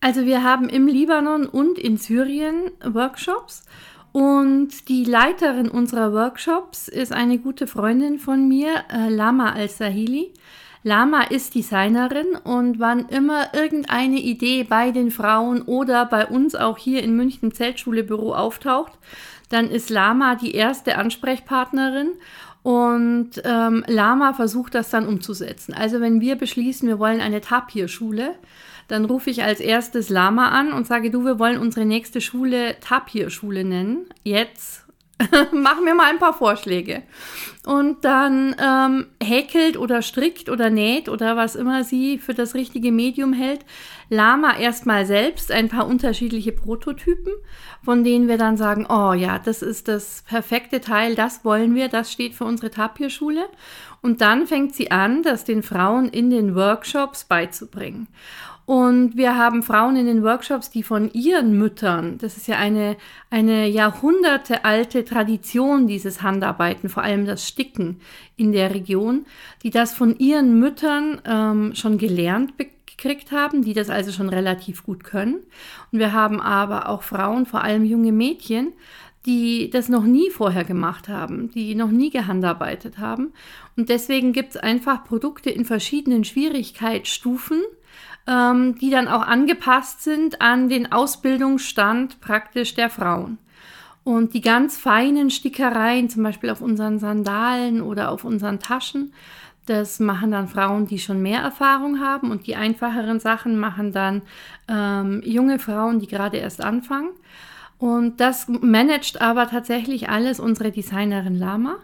Also 0.01 0.25
wir 0.25 0.43
haben 0.43 0.69
im 0.69 0.87
Libanon 0.87 1.45
und 1.45 1.77
in 1.77 1.97
Syrien 1.97 2.71
Workshops. 2.83 3.63
Und 4.19 4.89
die 4.89 5.05
Leiterin 5.05 5.69
unserer 5.69 6.11
Workshops 6.11 6.89
ist 6.89 7.13
eine 7.13 7.37
gute 7.37 7.67
Freundin 7.67 8.19
von 8.19 8.49
mir, 8.49 8.83
äh, 8.91 9.07
Lama 9.07 9.53
Al-Sahili. 9.53 10.33
Lama 10.83 11.21
ist 11.21 11.55
Designerin 11.55 12.35
und 12.43 12.81
wann 12.81 13.07
immer 13.07 13.53
irgendeine 13.53 14.19
Idee 14.19 14.65
bei 14.65 14.91
den 14.91 15.09
Frauen 15.09 15.61
oder 15.61 16.05
bei 16.05 16.27
uns 16.27 16.53
auch 16.53 16.77
hier 16.77 17.01
in 17.01 17.15
München 17.15 17.53
Zeltschulebüro 17.53 18.35
auftaucht, 18.35 18.91
dann 19.49 19.69
ist 19.69 19.89
Lama 19.89 20.35
die 20.35 20.53
erste 20.53 20.97
Ansprechpartnerin 20.97 22.11
und 22.63 23.31
ähm, 23.45 23.83
Lama 23.87 24.33
versucht 24.33 24.75
das 24.75 24.89
dann 24.89 25.07
umzusetzen. 25.07 25.73
Also 25.73 26.01
wenn 26.01 26.21
wir 26.21 26.35
beschließen, 26.35 26.87
wir 26.87 26.99
wollen 26.99 27.21
eine 27.21 27.41
Tapir-Schule, 27.41 28.35
dann 28.87 29.05
rufe 29.05 29.29
ich 29.29 29.43
als 29.43 29.59
erstes 29.59 30.09
Lama 30.09 30.49
an 30.49 30.73
und 30.73 30.87
sage, 30.87 31.11
du, 31.11 31.23
wir 31.23 31.39
wollen 31.39 31.59
unsere 31.59 31.85
nächste 31.85 32.21
Schule 32.21 32.75
Tapir-Schule 32.81 33.63
nennen. 33.63 34.07
Jetzt 34.23 34.85
mach 35.51 35.81
mir 35.81 35.95
mal 35.95 36.09
ein 36.09 36.19
paar 36.19 36.33
Vorschläge. 36.33 37.03
Und 37.65 38.05
dann 38.05 38.55
ähm, 38.59 39.07
häkelt 39.21 39.77
oder 39.77 40.01
strickt 40.01 40.49
oder 40.49 40.69
näht 40.69 41.09
oder 41.09 41.35
was 41.35 41.55
immer 41.55 41.83
sie 41.83 42.17
für 42.17 42.33
das 42.33 42.55
richtige 42.55 42.91
Medium 42.91 43.33
hält, 43.33 43.65
Lama 44.09 44.57
erstmal 44.57 45.05
selbst 45.05 45.51
ein 45.51 45.67
paar 45.67 45.85
unterschiedliche 45.85 46.51
Prototypen, 46.51 47.33
von 47.83 48.03
denen 48.03 48.27
wir 48.27 48.37
dann 48.37 48.57
sagen, 48.57 48.87
oh 48.89 49.13
ja, 49.13 49.39
das 49.39 49.61
ist 49.61 49.87
das 49.87 50.23
perfekte 50.27 50.81
Teil, 50.81 51.15
das 51.15 51.43
wollen 51.43 51.75
wir, 51.75 51.89
das 51.89 52.11
steht 52.11 52.33
für 52.33 52.45
unsere 52.45 52.71
Tapirschule. 52.71 53.45
Und 54.01 54.21
dann 54.21 54.47
fängt 54.47 54.73
sie 54.73 54.91
an, 54.91 55.21
das 55.21 55.43
den 55.43 55.61
Frauen 55.61 56.07
in 56.07 56.29
den 56.29 56.55
Workshops 56.55 57.25
beizubringen. 57.25 58.07
Und 58.69 59.17
wir 59.17 59.35
haben 59.35 59.63
Frauen 59.63 59.95
in 59.95 60.05
den 60.05 60.21
Workshops, 60.21 60.69
die 60.69 60.83
von 60.83 61.11
ihren 61.11 61.57
Müttern, 61.57 62.19
das 62.19 62.37
ist 62.37 62.47
ja 62.47 62.57
eine, 62.57 62.97
eine 63.31 63.67
jahrhundertealte 63.67 65.03
Tradition, 65.05 65.87
dieses 65.87 66.21
Handarbeiten, 66.21 66.87
vor 66.87 67.01
allem 67.01 67.25
das 67.25 67.47
Sticken 67.47 67.99
in 68.37 68.51
der 68.51 68.71
Region, 68.75 69.25
die 69.63 69.71
das 69.71 69.95
von 69.95 70.19
ihren 70.19 70.59
Müttern 70.59 71.19
ähm, 71.25 71.73
schon 71.73 71.97
gelernt 71.97 72.53
gekriegt 72.85 73.31
haben, 73.31 73.63
die 73.63 73.73
das 73.73 73.89
also 73.89 74.11
schon 74.11 74.29
relativ 74.29 74.83
gut 74.83 75.03
können. 75.03 75.39
Und 75.91 75.97
wir 75.97 76.13
haben 76.13 76.39
aber 76.39 76.89
auch 76.89 77.01
Frauen, 77.01 77.47
vor 77.47 77.63
allem 77.63 77.85
junge 77.85 78.11
Mädchen, 78.11 78.73
die 79.25 79.71
das 79.71 79.89
noch 79.89 80.03
nie 80.03 80.29
vorher 80.29 80.63
gemacht 80.63 81.09
haben, 81.09 81.49
die 81.49 81.73
noch 81.73 81.89
nie 81.89 82.11
gehandarbeitet 82.11 82.99
haben. 82.99 83.33
Und 83.75 83.89
deswegen 83.89 84.31
gibt 84.31 84.51
es 84.51 84.57
einfach 84.57 85.05
Produkte 85.05 85.49
in 85.49 85.65
verschiedenen 85.65 86.23
Schwierigkeitsstufen, 86.23 87.63
ähm, 88.27 88.75
die 88.79 88.89
dann 88.89 89.07
auch 89.07 89.25
angepasst 89.25 90.03
sind 90.03 90.41
an 90.41 90.69
den 90.69 90.91
Ausbildungsstand 90.91 92.21
praktisch 92.21 92.75
der 92.75 92.89
Frauen. 92.89 93.37
Und 94.03 94.33
die 94.33 94.41
ganz 94.41 94.77
feinen 94.77 95.29
Stickereien, 95.29 96.09
zum 96.09 96.23
Beispiel 96.23 96.49
auf 96.49 96.61
unseren 96.61 96.99
Sandalen 96.99 97.81
oder 97.81 98.11
auf 98.11 98.23
unseren 98.23 98.59
Taschen, 98.59 99.13
das 99.65 99.99
machen 99.99 100.31
dann 100.31 100.47
Frauen, 100.47 100.87
die 100.87 100.97
schon 100.97 101.21
mehr 101.21 101.41
Erfahrung 101.41 101.99
haben. 101.99 102.31
Und 102.31 102.47
die 102.47 102.55
einfacheren 102.55 103.19
Sachen 103.19 103.59
machen 103.59 103.91
dann 103.91 104.23
ähm, 104.67 105.21
junge 105.23 105.59
Frauen, 105.59 105.99
die 105.99 106.07
gerade 106.07 106.37
erst 106.37 106.63
anfangen. 106.63 107.11
Und 107.77 108.19
das 108.19 108.47
managt 108.47 109.21
aber 109.21 109.47
tatsächlich 109.47 110.09
alles 110.09 110.39
unsere 110.39 110.71
Designerin 110.71 111.37
Lama. 111.37 111.75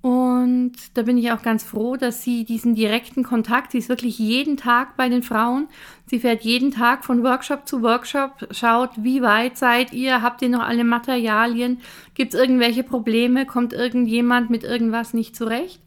Und 0.00 0.74
da 0.94 1.02
bin 1.02 1.18
ich 1.18 1.32
auch 1.32 1.42
ganz 1.42 1.64
froh, 1.64 1.96
dass 1.96 2.22
sie 2.22 2.44
diesen 2.44 2.76
direkten 2.76 3.24
Kontakt, 3.24 3.72
sie 3.72 3.78
ist 3.78 3.88
wirklich 3.88 4.18
jeden 4.18 4.56
Tag 4.56 4.96
bei 4.96 5.08
den 5.08 5.24
Frauen. 5.24 5.68
Sie 6.06 6.20
fährt 6.20 6.42
jeden 6.42 6.70
Tag 6.70 7.04
von 7.04 7.24
Workshop 7.24 7.66
zu 7.66 7.82
Workshop, 7.82 8.46
schaut, 8.52 8.90
wie 8.96 9.22
weit 9.22 9.58
seid 9.58 9.92
ihr, 9.92 10.22
habt 10.22 10.40
ihr 10.42 10.50
noch 10.50 10.62
alle 10.62 10.84
Materialien, 10.84 11.80
gibt 12.14 12.32
es 12.32 12.40
irgendwelche 12.40 12.84
Probleme, 12.84 13.44
kommt 13.44 13.72
irgendjemand 13.72 14.50
mit 14.50 14.62
irgendwas 14.62 15.14
nicht 15.14 15.34
zurecht. 15.34 15.80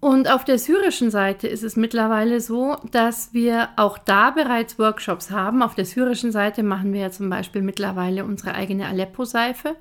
Und 0.00 0.30
auf 0.30 0.44
der 0.44 0.58
syrischen 0.58 1.10
Seite 1.10 1.48
ist 1.48 1.62
es 1.62 1.76
mittlerweile 1.76 2.40
so, 2.40 2.76
dass 2.90 3.32
wir 3.32 3.70
auch 3.76 3.98
da 3.98 4.30
bereits 4.30 4.78
Workshops 4.78 5.30
haben. 5.30 5.62
Auf 5.62 5.74
der 5.74 5.86
syrischen 5.86 6.32
Seite 6.32 6.62
machen 6.62 6.92
wir 6.92 7.00
ja 7.00 7.10
zum 7.10 7.30
Beispiel 7.30 7.62
mittlerweile 7.62 8.24
unsere 8.24 8.54
eigene 8.54 8.86
Aleppo-Seife, 8.86 9.76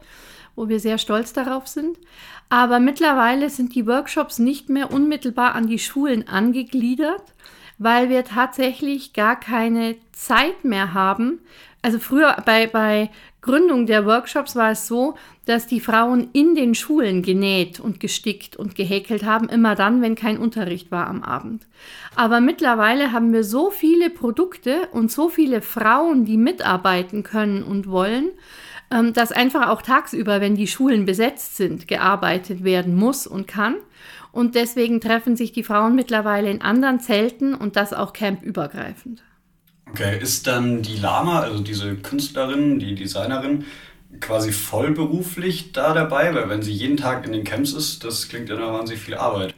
wo 0.55 0.69
wir 0.69 0.79
sehr 0.79 0.97
stolz 0.97 1.33
darauf 1.33 1.67
sind. 1.67 1.97
Aber 2.49 2.79
mittlerweile 2.79 3.49
sind 3.49 3.75
die 3.75 3.87
Workshops 3.87 4.39
nicht 4.39 4.69
mehr 4.69 4.91
unmittelbar 4.91 5.55
an 5.55 5.67
die 5.67 5.79
Schulen 5.79 6.27
angegliedert, 6.27 7.23
weil 7.77 8.09
wir 8.09 8.23
tatsächlich 8.23 9.13
gar 9.13 9.39
keine 9.39 9.95
Zeit 10.11 10.63
mehr 10.63 10.93
haben. 10.93 11.39
Also 11.81 11.99
früher 11.99 12.35
bei, 12.45 12.67
bei 12.67 13.09
Gründung 13.41 13.85
der 13.85 14.05
Workshops 14.05 14.55
war 14.55 14.71
es 14.71 14.87
so, 14.87 15.15
dass 15.45 15.67
die 15.67 15.79
Frauen 15.79 16.29
in 16.33 16.55
den 16.55 16.73
Schulen 16.73 17.21
genäht 17.21 17.79
und 17.79 17.99
gestickt 17.99 18.55
und 18.55 18.75
gehäkelt 18.75 19.23
haben, 19.23 19.49
immer 19.49 19.75
dann, 19.75 20.01
wenn 20.01 20.15
kein 20.15 20.39
Unterricht 20.39 20.91
war 20.91 21.07
am 21.07 21.21
Abend. 21.21 21.67
Aber 22.15 22.41
mittlerweile 22.41 23.11
haben 23.11 23.33
wir 23.33 23.43
so 23.43 23.69
viele 23.69 24.09
Produkte 24.09 24.87
und 24.91 25.11
so 25.11 25.29
viele 25.29 25.61
Frauen, 25.61 26.25
die 26.25 26.37
mitarbeiten 26.37 27.21
können 27.21 27.61
und 27.61 27.87
wollen, 27.87 28.29
dass 28.89 29.31
einfach 29.31 29.69
auch 29.69 29.81
tagsüber, 29.81 30.41
wenn 30.41 30.55
die 30.55 30.67
Schulen 30.67 31.05
besetzt 31.05 31.57
sind, 31.57 31.87
gearbeitet 31.87 32.63
werden 32.63 32.95
muss 32.95 33.27
und 33.27 33.47
kann. 33.47 33.75
Und 34.31 34.55
deswegen 34.55 34.99
treffen 34.99 35.35
sich 35.35 35.53
die 35.53 35.63
Frauen 35.63 35.95
mittlerweile 35.95 36.49
in 36.49 36.61
anderen 36.61 36.99
Zelten 36.99 37.55
und 37.55 37.75
das 37.75 37.93
auch 37.93 38.13
campübergreifend. 38.13 39.23
Okay, 39.89 40.19
ist 40.19 40.47
dann 40.47 40.81
die 40.81 40.97
Lama, 40.97 41.39
also 41.39 41.63
diese 41.63 41.95
Künstlerin, 41.95 42.79
die 42.79 42.95
Designerin, 42.95 43.65
quasi 44.19 44.51
vollberuflich 44.51 45.71
da 45.71 45.93
dabei? 45.93 46.33
Weil 46.35 46.49
wenn 46.49 46.61
sie 46.61 46.73
jeden 46.73 46.97
Tag 46.97 47.25
in 47.25 47.33
den 47.33 47.43
Camps 47.43 47.73
ist, 47.73 48.03
das 48.03 48.27
klingt 48.27 48.49
ja 48.49 48.55
nach 48.55 48.73
wahnsinnig 48.73 49.01
viel 49.01 49.15
Arbeit. 49.15 49.55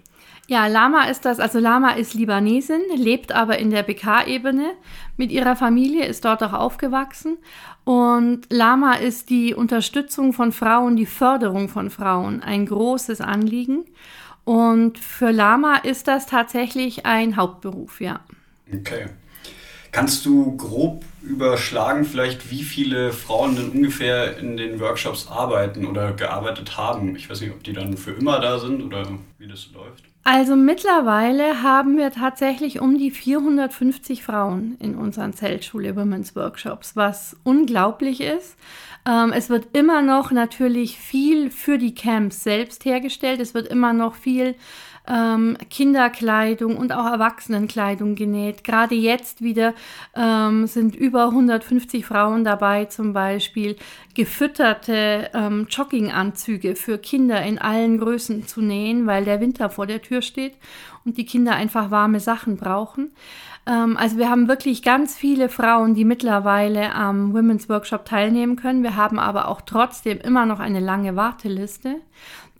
Ja, 0.50 0.68
Lama 0.68 1.10
ist 1.10 1.25
das, 1.25 1.42
also 1.42 1.60
Lama 1.60 1.92
ist 1.92 2.13
Libanesin, 2.13 2.82
lebt 2.96 3.34
aber 3.34 3.60
in 3.60 3.70
der 3.70 3.84
BK-Ebene 3.84 4.72
mit 5.18 5.30
ihrer 5.30 5.58
Familie, 5.58 6.06
ist 6.06 6.24
dort 6.24 6.42
auch 6.42 6.54
aufgewachsen. 6.54 7.38
Und 7.84 8.42
Lama 8.50 8.94
ist 8.94 9.30
die 9.30 9.54
Unterstützung 9.54 10.32
von 10.32 10.54
Frauen, 10.54 10.96
die 10.96 11.06
Förderung 11.06 11.68
von 11.68 11.89
Frauen 11.89 12.42
ein 12.42 12.66
großes 12.66 13.20
Anliegen. 13.20 13.84
Und 14.46 14.98
für 15.00 15.32
Lama 15.32 15.77
ist 15.77 16.08
das 16.08 16.25
tatsächlich 16.27 17.06
ein 17.06 17.36
Hauptberuf, 17.36 18.00
ja. 18.00 18.22
Okay. 18.74 19.08
Kannst 19.92 20.25
du 20.25 20.56
grob 20.56 21.04
überschlagen, 21.22 22.06
vielleicht 22.06 22.51
wie 22.51 22.63
viele 22.63 23.12
Frauen 23.12 23.58
denn 23.58 23.70
ungefähr 23.70 24.38
in 24.38 24.56
den 24.56 24.80
Workshops 24.80 25.27
arbeiten 25.27 25.86
oder 25.86 26.13
gearbeitet 26.13 26.77
haben? 26.77 27.18
Ich 27.18 27.30
weiß 27.30 27.42
nicht, 27.42 27.51
ob 27.51 27.63
die 27.63 27.74
dann 27.74 27.98
für 27.98 28.12
immer 28.12 28.39
da 28.39 28.60
sind 28.60 28.82
oder 28.82 29.08
wie 29.38 29.48
das 29.48 29.70
läuft. 29.74 30.04
Also 30.29 30.57
mittlerweile 30.57 31.63
haben 31.63 31.96
wir 31.96 32.12
tatsächlich 32.12 32.81
um 32.81 32.98
die 32.98 33.12
450 33.12 34.24
Frauen 34.24 34.75
in 34.81 34.96
unseren 34.96 35.31
Zeltschule 35.31 35.96
Women's 35.96 36.36
Workshops, 36.36 36.98
was 36.98 37.38
unglaublich 37.46 38.19
ist. 38.19 38.57
Ähm, 39.07 39.31
es 39.31 39.50
wird 39.50 39.69
immer 39.72 40.01
noch 40.01 40.31
natürlich 40.31 41.00
viel 41.00 41.50
für 41.50 41.77
die 41.77 41.96
Camps 41.96 42.43
selbst 42.43 42.84
hergestellt. 42.84 43.39
Es 43.39 43.53
wird 43.53 43.69
immer 43.69 43.93
noch 43.93 44.15
viel 44.15 44.55
ähm, 45.07 45.57
Kinderkleidung 45.69 46.77
und 46.77 46.91
auch 46.91 47.05
Erwachsenenkleidung 47.05 48.15
genäht. 48.15 48.63
Gerade 48.63 48.95
jetzt 48.95 49.41
wieder 49.41 49.73
ähm, 50.15 50.67
sind 50.67 50.95
über 50.95 51.25
150 51.25 52.05
Frauen 52.05 52.43
dabei, 52.43 52.85
zum 52.85 53.13
Beispiel 53.13 53.75
gefütterte 54.13 55.29
ähm, 55.33 55.67
Jogginganzüge 55.69 56.75
für 56.75 56.97
Kinder 56.97 57.41
in 57.43 57.59
allen 57.59 57.99
Größen 57.99 58.47
zu 58.47 58.61
nähen, 58.61 59.07
weil 59.07 59.25
der 59.25 59.39
Winter 59.39 59.69
vor 59.69 59.87
der 59.87 60.01
Tür 60.01 60.21
steht 60.21 60.55
und 61.05 61.17
die 61.17 61.25
Kinder 61.25 61.55
einfach 61.55 61.91
warme 61.91 62.19
Sachen 62.19 62.57
brauchen. 62.57 63.11
Ähm, 63.67 63.97
also 63.97 64.17
wir 64.17 64.29
haben 64.29 64.47
wirklich 64.47 64.81
ganz 64.81 65.15
viele 65.15 65.50
Frauen, 65.50 65.93
die 65.93 66.05
mittlerweile 66.05 66.95
am 66.95 67.33
Women's 67.33 67.69
Workshop 67.69 68.05
teilnehmen 68.05 68.55
können. 68.55 68.81
Wir 68.81 68.95
haben 68.95 69.19
aber 69.19 69.50
auch 69.50 69.62
trotzdem 69.62 70.19
immer 70.19 70.45
noch 70.45 70.59
eine 70.59 70.79
lange 70.79 71.15
Warteliste. 71.15 71.97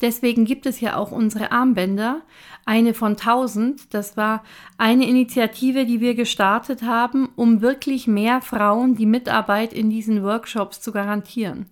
Deswegen 0.00 0.44
gibt 0.44 0.66
es 0.66 0.80
ja 0.80 0.96
auch 0.96 1.10
unsere 1.10 1.50
Armbänder, 1.50 2.20
eine 2.64 2.94
von 2.94 3.12
1000. 3.12 3.92
Das 3.92 4.16
war 4.16 4.44
eine 4.76 5.08
Initiative, 5.08 5.86
die 5.86 6.00
wir 6.00 6.14
gestartet 6.14 6.82
haben, 6.82 7.30
um 7.34 7.62
wirklich 7.62 8.06
mehr 8.06 8.40
Frauen 8.40 8.94
die 8.94 9.06
Mitarbeit 9.06 9.72
in 9.72 9.90
diesen 9.90 10.22
Workshops 10.22 10.80
zu 10.80 10.92
garantieren. 10.92 11.66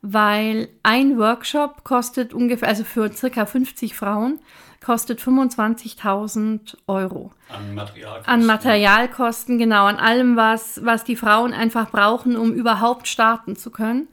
Weil 0.00 0.68
ein 0.82 1.18
Workshop 1.18 1.84
kostet 1.84 2.34
ungefähr, 2.34 2.66
also 2.66 2.82
für 2.82 3.12
circa 3.12 3.46
50 3.46 3.94
Frauen, 3.94 4.40
kostet 4.84 5.20
25.000 5.20 6.76
Euro. 6.86 7.30
An 7.48 7.74
Materialkosten. 7.74 8.32
An 8.32 8.46
Materialkosten, 8.46 9.58
genau, 9.58 9.86
an 9.86 9.96
allem, 9.96 10.36
was, 10.36 10.84
was 10.84 11.04
die 11.04 11.16
Frauen 11.16 11.52
einfach 11.52 11.90
brauchen, 11.90 12.36
um 12.36 12.52
überhaupt 12.52 13.08
starten 13.08 13.56
zu 13.56 13.70
können. 13.70 14.08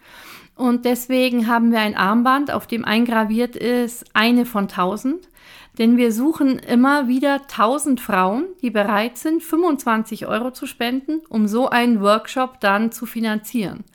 Und 0.56 0.86
deswegen 0.86 1.48
haben 1.48 1.72
wir 1.72 1.80
ein 1.80 1.96
Armband, 1.96 2.52
auf 2.52 2.68
dem 2.68 2.84
eingraviert 2.84 3.56
ist 3.56 4.06
eine 4.14 4.46
von 4.46 4.64
1000. 4.64 5.30
Denn 5.78 5.96
wir 5.96 6.12
suchen 6.12 6.60
immer 6.60 7.08
wieder 7.08 7.36
1000 7.44 8.02
Frauen, 8.02 8.46
die 8.62 8.70
bereit 8.70 9.18
sind, 9.18 9.42
25 9.42 10.28
Euro 10.28 10.52
zu 10.52 10.66
spenden, 10.66 11.22
um 11.30 11.48
so 11.48 11.70
einen 11.70 12.02
Workshop 12.02 12.60
dann 12.60 12.92
zu 12.92 13.06
finanzieren. 13.06 13.86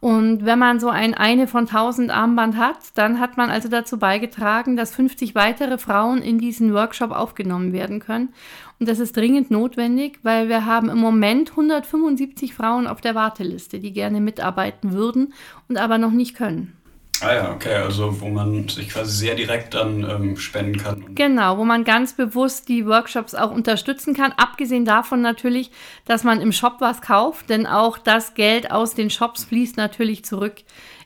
Und 0.00 0.44
wenn 0.44 0.58
man 0.58 0.80
so 0.80 0.88
ein 0.88 1.14
eine 1.14 1.46
von 1.46 1.66
1000 1.66 2.10
Armband 2.10 2.58
hat, 2.58 2.76
dann 2.94 3.20
hat 3.20 3.36
man 3.36 3.48
also 3.48 3.68
dazu 3.68 3.98
beigetragen, 3.98 4.76
dass 4.76 4.94
50 4.94 5.34
weitere 5.34 5.78
Frauen 5.78 6.20
in 6.20 6.38
diesen 6.38 6.74
Workshop 6.74 7.10
aufgenommen 7.10 7.72
werden 7.72 8.00
können. 8.00 8.34
Und 8.78 8.88
das 8.88 8.98
ist 8.98 9.16
dringend 9.16 9.50
notwendig, 9.50 10.18
weil 10.22 10.48
wir 10.48 10.66
haben 10.66 10.90
im 10.90 10.98
Moment 10.98 11.52
175 11.52 12.54
Frauen 12.54 12.86
auf 12.86 13.00
der 13.00 13.14
Warteliste, 13.14 13.80
die 13.80 13.92
gerne 13.92 14.20
mitarbeiten 14.20 14.92
würden 14.92 15.32
und 15.68 15.78
aber 15.78 15.96
noch 15.96 16.10
nicht 16.10 16.36
können. 16.36 16.76
Ah 17.20 17.34
ja, 17.34 17.52
okay, 17.52 17.74
also 17.74 18.20
wo 18.20 18.28
man 18.28 18.68
sich 18.68 18.88
quasi 18.88 19.12
sehr 19.16 19.34
direkt 19.34 19.74
dann 19.74 20.02
ähm, 20.08 20.36
spenden 20.36 20.78
kann. 20.78 21.14
Genau, 21.14 21.58
wo 21.58 21.64
man 21.64 21.84
ganz 21.84 22.14
bewusst 22.14 22.68
die 22.68 22.86
Workshops 22.86 23.34
auch 23.34 23.52
unterstützen 23.52 24.14
kann. 24.14 24.32
Abgesehen 24.32 24.84
davon 24.84 25.22
natürlich, 25.22 25.70
dass 26.06 26.24
man 26.24 26.40
im 26.40 26.52
Shop 26.52 26.76
was 26.80 27.00
kauft, 27.02 27.50
denn 27.50 27.66
auch 27.66 27.98
das 27.98 28.34
Geld 28.34 28.70
aus 28.70 28.94
den 28.94 29.10
Shops 29.10 29.44
fließt 29.44 29.76
natürlich 29.76 30.24
zurück 30.24 30.56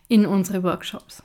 in 0.09 0.25
unsere 0.25 0.63
Workshops. 0.63 1.23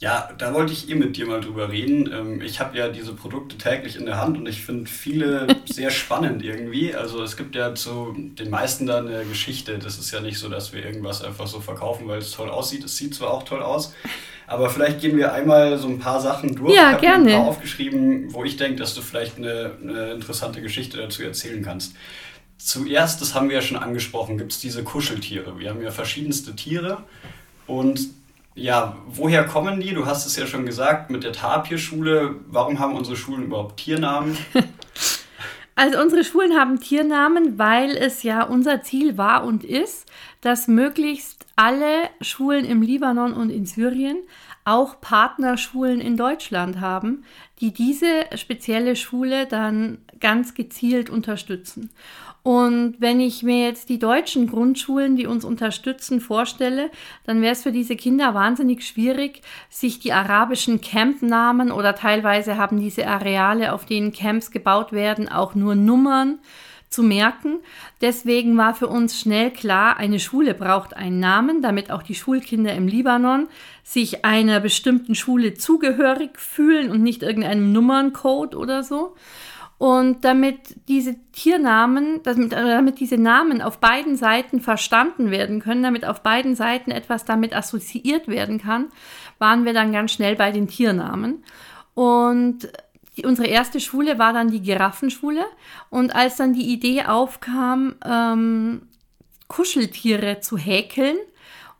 Ja, 0.00 0.28
da 0.38 0.52
wollte 0.52 0.72
ich 0.72 0.90
eh 0.90 0.96
mit 0.96 1.16
dir 1.16 1.26
mal 1.26 1.40
drüber 1.40 1.70
reden. 1.70 2.10
Ähm, 2.12 2.42
ich 2.42 2.60
habe 2.60 2.76
ja 2.76 2.88
diese 2.88 3.12
Produkte 3.12 3.56
täglich 3.56 3.96
in 3.96 4.06
der 4.06 4.20
Hand 4.20 4.36
und 4.36 4.46
ich 4.48 4.62
finde 4.62 4.90
viele 4.90 5.46
sehr 5.66 5.90
spannend 5.90 6.42
irgendwie. 6.44 6.94
Also 6.94 7.22
es 7.22 7.36
gibt 7.36 7.54
ja 7.54 7.74
zu 7.74 8.14
den 8.16 8.50
meisten 8.50 8.86
da 8.86 8.98
eine 8.98 9.24
Geschichte. 9.24 9.78
Das 9.78 9.98
ist 9.98 10.10
ja 10.10 10.20
nicht 10.20 10.38
so, 10.38 10.48
dass 10.48 10.72
wir 10.72 10.84
irgendwas 10.84 11.22
einfach 11.22 11.46
so 11.46 11.60
verkaufen, 11.60 12.08
weil 12.08 12.18
es 12.18 12.32
toll 12.32 12.50
aussieht. 12.50 12.84
Es 12.84 12.96
sieht 12.96 13.14
zwar 13.14 13.30
auch 13.30 13.44
toll 13.44 13.62
aus, 13.62 13.94
aber 14.46 14.68
vielleicht 14.68 15.00
gehen 15.00 15.16
wir 15.16 15.32
einmal 15.32 15.78
so 15.78 15.88
ein 15.88 16.00
paar 16.00 16.20
Sachen 16.20 16.54
durch. 16.56 16.74
Ja, 16.74 16.96
ich 16.96 17.00
gerne. 17.00 17.30
ein 17.30 17.38
paar 17.38 17.46
aufgeschrieben, 17.46 18.34
wo 18.34 18.44
ich 18.44 18.56
denke, 18.56 18.76
dass 18.76 18.94
du 18.94 19.00
vielleicht 19.00 19.38
eine, 19.38 19.72
eine 19.80 20.12
interessante 20.12 20.60
Geschichte 20.60 20.98
dazu 20.98 21.22
erzählen 21.22 21.62
kannst. 21.62 21.94
Zuerst, 22.58 23.20
das 23.20 23.34
haben 23.34 23.48
wir 23.48 23.56
ja 23.56 23.62
schon 23.62 23.76
angesprochen, 23.76 24.38
gibt 24.38 24.52
es 24.52 24.60
diese 24.60 24.82
Kuscheltiere. 24.82 25.58
Wir 25.58 25.70
haben 25.70 25.82
ja 25.82 25.90
verschiedenste 25.90 26.56
Tiere 26.56 26.98
und 27.66 28.00
ja, 28.54 28.96
woher 29.06 29.44
kommen 29.44 29.80
die? 29.80 29.94
Du 29.94 30.06
hast 30.06 30.26
es 30.26 30.36
ja 30.36 30.46
schon 30.46 30.66
gesagt 30.66 31.10
mit 31.10 31.24
der 31.24 31.32
Tapirschule. 31.32 32.36
Warum 32.46 32.78
haben 32.78 32.94
unsere 32.94 33.16
Schulen 33.16 33.44
überhaupt 33.44 33.78
Tiernamen? 33.78 34.36
Also 35.76 36.00
unsere 36.00 36.22
Schulen 36.22 36.56
haben 36.56 36.78
Tiernamen, 36.78 37.58
weil 37.58 37.96
es 37.96 38.22
ja 38.22 38.44
unser 38.44 38.82
Ziel 38.82 39.18
war 39.18 39.44
und 39.44 39.64
ist, 39.64 40.06
dass 40.40 40.68
möglichst 40.68 41.46
alle 41.56 42.08
Schulen 42.20 42.64
im 42.64 42.80
Libanon 42.80 43.32
und 43.32 43.50
in 43.50 43.66
Syrien 43.66 44.18
auch 44.64 45.00
Partnerschulen 45.00 46.00
in 46.00 46.16
Deutschland 46.16 46.80
haben, 46.80 47.24
die 47.60 47.72
diese 47.72 48.24
spezielle 48.36 48.94
Schule 48.94 49.46
dann 49.46 49.98
ganz 50.20 50.54
gezielt 50.54 51.10
unterstützen. 51.10 51.90
Und 52.44 52.96
wenn 52.98 53.20
ich 53.20 53.42
mir 53.42 53.64
jetzt 53.64 53.88
die 53.88 53.98
deutschen 53.98 54.46
Grundschulen, 54.46 55.16
die 55.16 55.26
uns 55.26 55.46
unterstützen, 55.46 56.20
vorstelle, 56.20 56.90
dann 57.24 57.40
wäre 57.40 57.54
es 57.54 57.62
für 57.62 57.72
diese 57.72 57.96
Kinder 57.96 58.34
wahnsinnig 58.34 58.86
schwierig, 58.86 59.40
sich 59.70 59.98
die 59.98 60.12
arabischen 60.12 60.82
Campnamen 60.82 61.72
oder 61.72 61.94
teilweise 61.94 62.58
haben 62.58 62.78
diese 62.78 63.06
Areale, 63.06 63.72
auf 63.72 63.86
denen 63.86 64.12
Camps 64.12 64.50
gebaut 64.50 64.92
werden, 64.92 65.26
auch 65.26 65.54
nur 65.54 65.74
Nummern 65.74 66.38
zu 66.90 67.02
merken. 67.02 67.60
Deswegen 68.02 68.58
war 68.58 68.74
für 68.74 68.88
uns 68.88 69.18
schnell 69.18 69.50
klar, 69.50 69.96
eine 69.96 70.20
Schule 70.20 70.52
braucht 70.52 70.94
einen 70.94 71.20
Namen, 71.20 71.62
damit 71.62 71.90
auch 71.90 72.02
die 72.02 72.14
Schulkinder 72.14 72.74
im 72.74 72.88
Libanon 72.88 73.48
sich 73.84 74.26
einer 74.26 74.60
bestimmten 74.60 75.14
Schule 75.14 75.54
zugehörig 75.54 76.38
fühlen 76.38 76.90
und 76.90 77.02
nicht 77.02 77.22
irgendeinem 77.22 77.72
Nummerncode 77.72 78.54
oder 78.54 78.82
so. 78.82 79.16
Und 79.84 80.24
damit 80.24 80.76
diese 80.88 81.14
Tiernamen, 81.32 82.22
damit, 82.22 82.52
damit 82.52 83.00
diese 83.00 83.18
Namen 83.18 83.60
auf 83.60 83.80
beiden 83.80 84.16
Seiten 84.16 84.62
verstanden 84.62 85.30
werden 85.30 85.60
können, 85.60 85.82
damit 85.82 86.06
auf 86.06 86.22
beiden 86.22 86.54
Seiten 86.54 86.90
etwas 86.90 87.26
damit 87.26 87.54
assoziiert 87.54 88.26
werden 88.26 88.56
kann, 88.56 88.86
waren 89.38 89.66
wir 89.66 89.74
dann 89.74 89.92
ganz 89.92 90.12
schnell 90.12 90.36
bei 90.36 90.52
den 90.52 90.68
Tiernamen. 90.68 91.44
Und 91.92 92.60
die, 93.18 93.26
unsere 93.26 93.46
erste 93.46 93.78
Schule 93.78 94.18
war 94.18 94.32
dann 94.32 94.50
die 94.50 94.62
Giraffenschule. 94.62 95.44
Und 95.90 96.16
als 96.16 96.36
dann 96.36 96.54
die 96.54 96.72
Idee 96.72 97.04
aufkam, 97.04 97.96
ähm, 98.06 98.88
Kuscheltiere 99.48 100.40
zu 100.40 100.56
häkeln, 100.56 101.18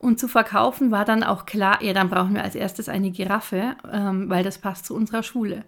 und 0.05 0.21
zu 0.21 0.29
verkaufen 0.29 0.91
war 0.91 1.07
dann 1.07 1.25
auch 1.25 1.47
klar, 1.47 1.83
ja, 1.83 1.95
dann 1.95 2.11
brauchen 2.11 2.35
wir 2.35 2.45
als 2.45 2.55
erstes 2.55 2.91
eine 2.91 3.11
Giraffe, 3.11 3.75
ähm, 3.91 4.29
weil 4.29 4.45
das 4.45 4.59
passt 4.59 4.85
zu 4.85 4.95
unserer 4.95 5.23
Schule. 5.23 5.65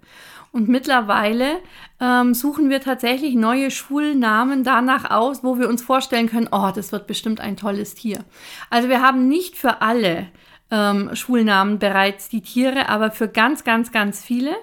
Und 0.56 0.70
mittlerweile 0.70 1.58
ähm, 2.00 2.32
suchen 2.32 2.70
wir 2.70 2.80
tatsächlich 2.80 3.34
neue 3.34 3.70
Schulnamen 3.70 4.64
danach 4.64 5.10
aus, 5.10 5.44
wo 5.44 5.58
wir 5.58 5.68
uns 5.68 5.82
vorstellen 5.82 6.30
können, 6.30 6.48
oh, 6.50 6.70
das 6.74 6.92
wird 6.92 7.06
bestimmt 7.06 7.42
ein 7.42 7.58
tolles 7.58 7.94
Tier. 7.94 8.24
Also 8.70 8.88
wir 8.88 9.02
haben 9.02 9.28
nicht 9.28 9.58
für 9.58 9.82
alle 9.82 10.28
ähm, 10.70 11.14
Schulnamen 11.14 11.78
bereits 11.78 12.30
die 12.30 12.40
Tiere, 12.40 12.88
aber 12.88 13.10
für 13.10 13.28
ganz, 13.28 13.64
ganz, 13.64 13.92
ganz 13.92 14.24
viele. 14.24 14.56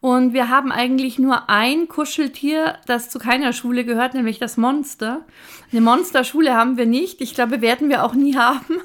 Und 0.00 0.32
wir 0.32 0.48
haben 0.48 0.72
eigentlich 0.72 1.18
nur 1.18 1.50
ein 1.50 1.86
Kuscheltier, 1.86 2.78
das 2.86 3.10
zu 3.10 3.18
keiner 3.18 3.52
Schule 3.52 3.84
gehört, 3.84 4.14
nämlich 4.14 4.38
das 4.38 4.56
Monster. 4.56 5.26
Eine 5.70 5.82
Monsterschule 5.82 6.54
haben 6.54 6.78
wir 6.78 6.86
nicht. 6.86 7.20
Ich 7.20 7.34
glaube, 7.34 7.60
werden 7.60 7.90
wir 7.90 8.04
auch 8.04 8.14
nie 8.14 8.36
haben. 8.36 8.80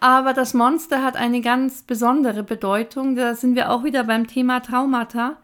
Aber 0.00 0.32
das 0.32 0.52
Monster 0.52 1.04
hat 1.04 1.14
eine 1.14 1.42
ganz 1.42 1.82
besondere 1.82 2.42
Bedeutung. 2.42 3.14
Da 3.14 3.36
sind 3.36 3.54
wir 3.54 3.70
auch 3.70 3.84
wieder 3.84 4.02
beim 4.02 4.26
Thema 4.26 4.58
Traumata 4.58 5.36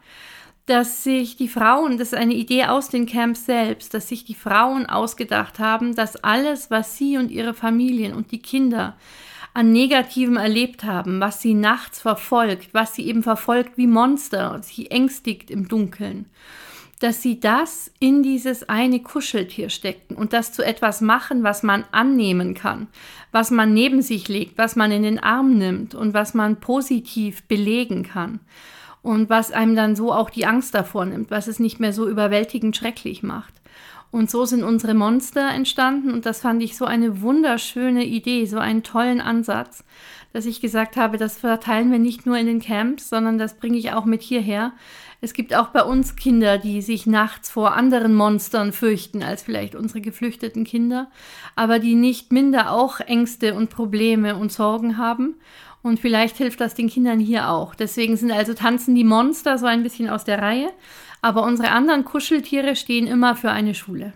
dass 0.65 1.03
sich 1.03 1.35
die 1.35 1.49
Frauen, 1.49 1.97
das 1.97 2.13
ist 2.13 2.19
eine 2.19 2.33
Idee 2.33 2.65
aus 2.65 2.87
den 2.87 3.05
Camps 3.05 3.45
selbst, 3.45 3.93
dass 3.93 4.07
sich 4.07 4.23
die 4.23 4.35
Frauen 4.35 4.85
ausgedacht 4.85 5.59
haben, 5.59 5.93
dass 5.93 6.15
alles, 6.23 6.71
was 6.71 6.97
sie 6.97 7.17
und 7.17 7.31
ihre 7.31 7.53
Familien 7.53 8.13
und 8.13 8.31
die 8.31 8.41
Kinder 8.41 8.95
an 9.53 9.71
Negativem 9.71 10.37
erlebt 10.37 10.83
haben, 10.83 11.19
was 11.19 11.41
sie 11.41 11.53
nachts 11.53 11.99
verfolgt, 11.99 12.73
was 12.73 12.95
sie 12.95 13.05
eben 13.05 13.23
verfolgt 13.23 13.77
wie 13.77 13.87
Monster, 13.87 14.61
sie 14.63 14.89
ängstigt 14.89 15.51
im 15.51 15.67
Dunkeln, 15.67 16.27
dass 16.99 17.21
sie 17.21 17.41
das 17.41 17.91
in 17.99 18.23
dieses 18.23 18.69
eine 18.69 19.01
Kuscheltier 19.01 19.69
stecken 19.69 20.15
und 20.15 20.31
das 20.31 20.53
zu 20.53 20.65
etwas 20.65 21.01
machen, 21.01 21.43
was 21.43 21.61
man 21.61 21.83
annehmen 21.91 22.53
kann, 22.53 22.87
was 23.33 23.51
man 23.51 23.73
neben 23.73 24.01
sich 24.01 24.29
legt, 24.29 24.57
was 24.57 24.77
man 24.77 24.91
in 24.91 25.03
den 25.03 25.19
Arm 25.19 25.57
nimmt 25.57 25.93
und 25.93 26.13
was 26.13 26.33
man 26.33 26.61
positiv 26.61 27.43
belegen 27.43 28.03
kann 28.03 28.39
und 29.03 29.29
was 29.29 29.51
einem 29.51 29.75
dann 29.75 29.95
so 29.95 30.11
auch 30.11 30.31
die 30.31 30.47
Angst 30.47 30.73
davor 30.73 31.05
nimmt, 31.05 31.29
was 31.29 31.47
es 31.47 31.59
nicht 31.59 31.79
mehr 31.79 31.93
so 31.93 32.09
überwältigend 32.09 32.75
schrecklich 32.75 33.21
macht. 33.21 33.53
Und 34.09 34.31
so 34.31 34.45
sind 34.45 34.63
unsere 34.63 34.93
Monster 34.93 35.49
entstanden 35.49 36.11
und 36.11 36.25
das 36.25 36.41
fand 36.41 36.63
ich 36.63 36.77
so 36.77 36.85
eine 36.85 37.21
wunderschöne 37.21 38.05
Idee, 38.05 38.45
so 38.45 38.59
einen 38.59 38.83
tollen 38.83 39.21
Ansatz, 39.21 39.83
dass 40.33 40.45
ich 40.45 40.61
gesagt 40.61 40.97
habe, 40.97 41.17
das 41.17 41.37
verteilen 41.37 41.91
wir 41.91 41.99
nicht 41.99 42.25
nur 42.25 42.37
in 42.37 42.45
den 42.45 42.61
Camps, 42.61 43.09
sondern 43.09 43.37
das 43.37 43.55
bringe 43.55 43.77
ich 43.77 43.91
auch 43.91 44.05
mit 44.05 44.21
hierher. 44.21 44.71
Es 45.19 45.33
gibt 45.33 45.55
auch 45.55 45.69
bei 45.69 45.83
uns 45.83 46.15
Kinder, 46.15 46.57
die 46.57 46.81
sich 46.81 47.07
nachts 47.07 47.49
vor 47.49 47.73
anderen 47.73 48.13
Monstern 48.13 48.71
fürchten 48.71 49.23
als 49.23 49.41
vielleicht 49.41 49.73
unsere 49.73 50.01
geflüchteten 50.01 50.63
Kinder, 50.63 51.09
aber 51.55 51.79
die 51.79 51.95
nicht 51.95 52.31
minder 52.31 52.71
auch 52.71 52.99
Ängste 52.99 53.55
und 53.55 53.69
Probleme 53.69 54.35
und 54.35 54.51
Sorgen 54.51 54.97
haben 54.97 55.35
und 55.83 55.99
vielleicht 55.99 56.37
hilft 56.37 56.61
das 56.61 56.73
den 56.73 56.89
Kindern 56.89 57.19
hier 57.19 57.49
auch. 57.49 57.75
Deswegen 57.75 58.17
sind 58.17 58.31
also 58.31 58.53
tanzen 58.53 58.95
die 58.95 59.03
Monster 59.03 59.57
so 59.57 59.67
ein 59.67 59.83
bisschen 59.83 60.09
aus 60.09 60.23
der 60.23 60.41
Reihe. 60.41 60.69
Aber 61.21 61.43
unsere 61.43 61.71
anderen 61.71 62.03
Kuscheltiere 62.03 62.75
stehen 62.75 63.05
immer 63.05 63.35
für 63.35 63.51
eine 63.51 63.75
Schule. 63.75 64.13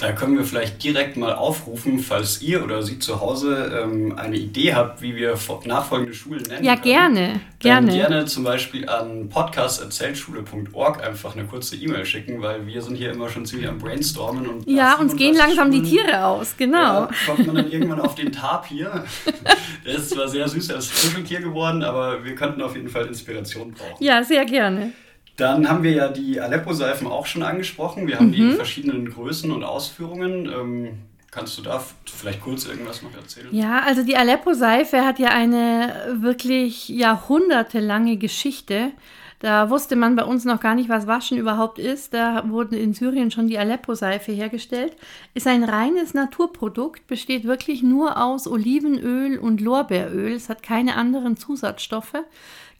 Da 0.00 0.12
können 0.12 0.38
wir 0.38 0.44
vielleicht 0.46 0.82
direkt 0.82 1.18
mal 1.18 1.34
aufrufen, 1.34 1.98
falls 1.98 2.40
ihr 2.40 2.64
oder 2.64 2.82
Sie 2.82 2.98
zu 2.98 3.20
Hause 3.20 3.82
ähm, 3.82 4.18
eine 4.18 4.36
Idee 4.36 4.72
habt, 4.72 5.02
wie 5.02 5.14
wir 5.14 5.34
nachfolgende 5.66 6.14
Schulen 6.14 6.42
nennen. 6.44 6.64
Ja, 6.64 6.74
gerne. 6.74 7.40
Dann 7.58 7.86
gerne. 7.86 7.92
gerne 7.92 8.24
zum 8.24 8.42
Beispiel 8.42 8.88
an 8.88 9.28
podcast.zeltschule.org 9.28 11.04
einfach 11.04 11.36
eine 11.36 11.44
kurze 11.44 11.76
E-Mail 11.76 12.06
schicken, 12.06 12.40
weil 12.40 12.66
wir 12.66 12.80
sind 12.80 12.96
hier 12.96 13.12
immer 13.12 13.28
schon 13.28 13.44
ziemlich 13.44 13.68
am 13.68 13.76
Brainstormen. 13.76 14.48
Und 14.48 14.66
ja, 14.66 14.94
uns 14.94 15.14
gehen 15.16 15.36
langsam 15.36 15.70
Schulen, 15.70 15.84
die 15.84 15.90
Tiere 15.90 16.24
aus, 16.24 16.56
genau. 16.56 16.78
Ja, 16.78 17.10
kommt 17.26 17.46
man 17.46 17.56
dann 17.56 17.70
irgendwann 17.70 18.00
auf 18.00 18.14
den 18.14 18.32
Tapir. 18.32 19.04
Der 19.84 19.94
ist 19.94 20.10
zwar 20.10 20.28
sehr 20.28 20.48
süß 20.48 20.70
als 20.70 20.88
Kuscheltier 20.88 21.40
geworden, 21.40 21.82
aber 21.82 22.24
wir 22.24 22.34
könnten 22.34 22.62
auf 22.62 22.74
jeden 22.74 22.88
Fall 22.88 23.04
Inspiration 23.04 23.72
brauchen. 23.72 24.02
Ja, 24.02 24.24
sehr 24.24 24.46
gerne. 24.46 24.92
Dann 25.40 25.68
haben 25.68 25.82
wir 25.82 25.92
ja 25.92 26.08
die 26.08 26.38
Aleppo-Seifen 26.40 27.06
auch 27.06 27.24
schon 27.24 27.42
angesprochen. 27.42 28.06
Wir 28.06 28.16
haben 28.16 28.28
mhm. 28.28 28.32
die 28.32 28.42
in 28.42 28.56
verschiedenen 28.56 29.10
Größen 29.10 29.50
und 29.50 29.64
Ausführungen. 29.64 30.46
Ähm, 30.46 30.98
kannst 31.30 31.56
du 31.56 31.62
da 31.62 31.82
vielleicht 32.04 32.42
kurz 32.42 32.66
irgendwas 32.66 33.02
noch 33.02 33.14
erzählen? 33.14 33.48
Ja, 33.50 33.80
also 33.80 34.02
die 34.02 34.16
Aleppo-Seife 34.16 35.04
hat 35.04 35.18
ja 35.18 35.28
eine 35.28 36.18
wirklich 36.20 36.90
jahrhundertelange 36.90 38.18
Geschichte. 38.18 38.92
Da 39.38 39.70
wusste 39.70 39.96
man 39.96 40.16
bei 40.16 40.24
uns 40.24 40.44
noch 40.44 40.60
gar 40.60 40.74
nicht, 40.74 40.90
was 40.90 41.06
Waschen 41.06 41.38
überhaupt 41.38 41.78
ist. 41.78 42.12
Da 42.12 42.46
wurden 42.50 42.74
in 42.74 42.92
Syrien 42.92 43.30
schon 43.30 43.48
die 43.48 43.58
Aleppo-Seife 43.58 44.32
hergestellt. 44.32 44.94
Ist 45.32 45.46
ein 45.46 45.64
reines 45.64 46.12
Naturprodukt, 46.12 47.06
besteht 47.06 47.44
wirklich 47.44 47.82
nur 47.82 48.22
aus 48.22 48.46
Olivenöl 48.46 49.38
und 49.38 49.62
Lorbeeröl. 49.62 50.32
Es 50.32 50.50
hat 50.50 50.62
keine 50.62 50.96
anderen 50.96 51.38
Zusatzstoffe 51.38 52.18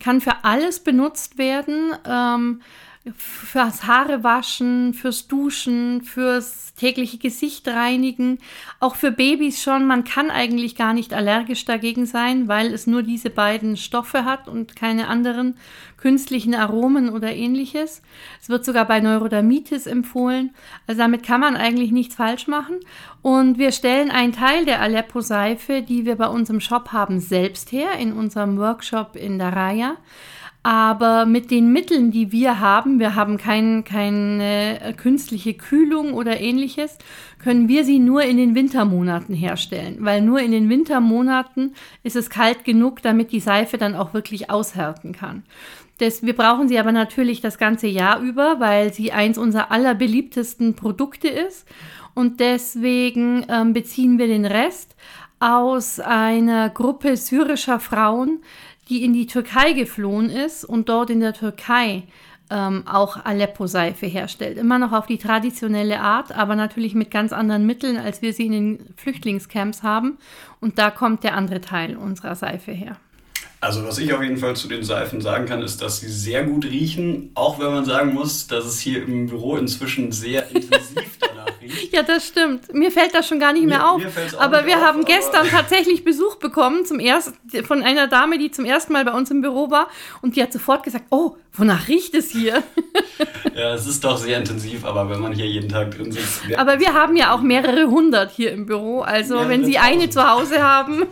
kann 0.01 0.21
für 0.21 0.45
alles 0.45 0.81
benutzt 0.81 1.39
werden. 1.39 1.93
Ähm, 2.05 2.63
fürs 3.17 3.87
Haare 3.87 4.23
waschen, 4.23 4.93
fürs 4.93 5.27
Duschen, 5.27 6.03
fürs 6.03 6.75
tägliche 6.75 7.17
Gesicht 7.17 7.67
reinigen, 7.67 8.39
auch 8.79 8.95
für 8.95 9.11
Babys 9.11 9.63
schon. 9.63 9.87
Man 9.87 10.05
kann 10.05 10.31
eigentlich 10.31 10.77
gar 10.77 10.93
nicht 10.93 11.15
allergisch 11.15 11.65
dagegen 11.65 12.05
sein, 12.05 12.47
weil 12.47 12.75
es 12.75 12.87
nur 12.87 13.03
diese 13.03 13.31
beiden 13.31 13.79
Stoffe 13.79 14.27
hat 14.27 14.49
und 14.49 14.77
keine 14.77 15.09
anderen 15.09 15.57
künstlichen 15.97 16.55
Aromen 16.55 17.11
oder 17.11 17.35
ähnliches. 17.35 18.03
Es 18.41 18.49
wird 18.51 18.65
sogar 18.67 18.87
bei 18.87 19.01
Neurodermitis 19.01 19.87
empfohlen. 19.87 20.55
Also 20.87 21.01
damit 21.01 21.23
kann 21.23 21.41
man 21.41 21.57
eigentlich 21.57 21.93
nichts 21.93 22.15
falsch 22.15 22.49
machen. 22.49 22.81
Und 23.23 23.59
wir 23.59 23.73
stellen 23.73 24.11
einen 24.11 24.33
Teil 24.33 24.67
der 24.67 24.81
Aleppo-Seife, 24.81 25.83
die 25.83 26.05
wir 26.05 26.17
bei 26.17 26.27
uns 26.27 26.51
im 26.51 26.61
Shop 26.61 26.93
haben, 26.93 27.21
selbst 27.21 27.73
her 27.73 27.93
in 27.99 28.13
unserem 28.13 28.59
Workshop 28.59 29.17
in 29.17 29.39
Daraya. 29.39 29.97
Aber 30.63 31.25
mit 31.25 31.51
den 31.51 31.73
Mitteln, 31.73 32.11
die 32.11 32.33
wir 32.33 32.61
haben, 32.61 32.99
wir 32.99 33.15
haben 33.15 33.39
kein, 33.39 33.83
keine 33.83 34.95
künstliche 34.99 35.55
Kühlung 35.55 36.13
oder 36.13 36.39
ähnliches, 36.39 36.99
können 37.43 37.67
wir 37.69 37.85
sie 37.85 37.99
nur 37.99 38.25
in 38.25 38.37
den 38.37 38.55
Wintermonaten 38.55 39.35
herstellen. 39.35 39.97
Weil 40.01 40.21
nur 40.21 40.41
in 40.41 40.53
den 40.53 40.69
Wintermonaten 40.69 41.75
ist 42.03 42.17
es 42.17 42.29
kalt 42.29 42.65
genug, 42.65 43.01
damit 43.01 43.33
die 43.33 43.41
Seife 43.41 43.79
dann 43.79 43.95
auch 43.95 44.13
wirklich 44.13 44.51
aushärten 44.51 45.13
kann. 45.13 45.45
Das, 45.97 46.23
wir 46.23 46.37
brauchen 46.37 46.69
sie 46.69 46.79
aber 46.79 46.93
natürlich 46.93 47.41
das 47.41 47.57
ganze 47.57 47.87
Jahr 47.87 48.21
über, 48.21 48.61
weil 48.61 48.93
sie 48.93 49.13
eins 49.13 49.39
unserer 49.39 49.71
allerbeliebtesten 49.71 50.75
Produkte 50.75 51.29
ist. 51.29 51.67
Und 52.15 52.41
deswegen 52.41 53.47
ähm, 53.49 53.73
beziehen 53.73 54.19
wir 54.19 54.27
den 54.27 54.45
Rest 54.45 54.95
aus 55.41 56.01
einer 56.01 56.69
Gruppe 56.69 57.17
syrischer 57.17 57.81
Frauen, 57.81 58.43
die 58.91 59.05
in 59.05 59.13
die 59.13 59.27
Türkei 59.27 59.73
geflohen 59.73 60.29
ist 60.29 60.65
und 60.65 60.89
dort 60.89 61.11
in 61.11 61.21
der 61.21 61.33
Türkei 61.33 62.05
ähm, 62.51 62.83
auch 62.87 63.25
Aleppo-Seife 63.25 64.07
herstellt. 64.07 64.59
Immer 64.59 64.79
noch 64.79 64.93
auf 64.93 65.07
die 65.07 65.19
traditionelle 65.19 66.01
Art, 66.01 66.33
aber 66.33 66.57
natürlich 66.57 66.95
mit 66.95 67.11
ganz 67.11 67.33
anderen 67.33 67.65
Mitteln, 67.65 67.97
als 67.97 68.21
wir 68.21 68.33
sie 68.33 68.47
in 68.47 68.53
den 68.53 68.95
Flüchtlingscamps 68.97 69.83
haben. 69.83 70.19
Und 70.61 70.79
da 70.79 70.91
kommt 70.91 71.23
der 71.23 71.37
andere 71.37 71.61
Teil 71.61 71.97
unserer 71.97 72.35
Seife 72.35 72.73
her. 72.73 72.97
Also 73.63 73.85
was 73.85 73.99
ich 73.99 74.11
auf 74.15 74.23
jeden 74.23 74.39
Fall 74.39 74.57
zu 74.57 74.69
den 74.69 74.83
Seifen 74.83 75.21
sagen 75.21 75.45
kann, 75.45 75.61
ist, 75.63 75.83
dass 75.83 76.01
sie 76.01 76.09
sehr 76.09 76.45
gut 76.45 76.65
riechen, 76.65 77.31
auch 77.35 77.59
wenn 77.59 77.71
man 77.71 77.85
sagen 77.85 78.15
muss, 78.15 78.47
dass 78.47 78.65
es 78.65 78.81
hier 78.81 79.03
im 79.03 79.27
Büro 79.27 79.57
inzwischen 79.57 80.13
sehr 80.13 80.49
intensiv 80.51 81.19
danach 81.21 81.61
riecht. 81.61 81.93
Ja, 81.93 82.03
das 82.03 82.27
stimmt. 82.27 82.73
Mir 82.73 82.91
fällt 82.91 83.15
das 83.15 83.29
schon 83.29 83.39
gar 83.39 83.53
nicht 83.53 83.67
mehr 83.67 83.91
auf. 83.91 84.01
aber 84.39 84.65
wir 84.65 84.79
auf, 84.79 84.85
haben 84.85 85.05
gestern 85.05 85.47
tatsächlich 85.51 86.05
Besuch 86.05 86.37
bekommen 86.37 86.87
zum 86.87 87.01
ersten, 87.01 87.37
von 87.63 87.83
einer 87.83 88.07
Dame, 88.07 88.39
die 88.39 88.51
zum 88.51 88.65
ersten 88.65 88.95
Mal 88.95 89.05
bei 89.05 89.13
uns 89.13 89.31
im 89.31 89.43
Büro 89.43 89.71
war 89.71 89.89
und 90.23 90.37
die 90.37 90.43
hat 90.43 90.55
sofort 90.55 90.83
gesagt, 90.83 91.05
oh, 91.11 91.37
wonach 91.53 91.87
riecht 91.89 92.15
es 92.15 92.31
hier? 92.31 92.63
ja, 93.55 93.75
es 93.75 93.87
ist 93.87 94.03
doch 94.05 94.17
sehr 94.17 94.39
intensiv, 94.39 94.87
aber 94.87 95.11
wenn 95.11 95.21
man 95.21 95.33
hier 95.33 95.47
jeden 95.47 95.69
Tag 95.69 95.91
drin 95.91 96.13
sitzt. 96.13 96.43
Aber 96.57 96.81
wir 96.81 96.95
haben 96.95 97.15
ja 97.15 97.35
auch 97.35 97.43
mehrere 97.43 97.91
hundert 97.91 98.31
hier 98.31 98.53
im 98.53 98.65
Büro, 98.65 99.03
also 99.03 99.49
wenn 99.49 99.67
Sie 99.67 99.77
eine 99.77 100.09
zu 100.09 100.27
Hause 100.27 100.63
haben. 100.63 101.07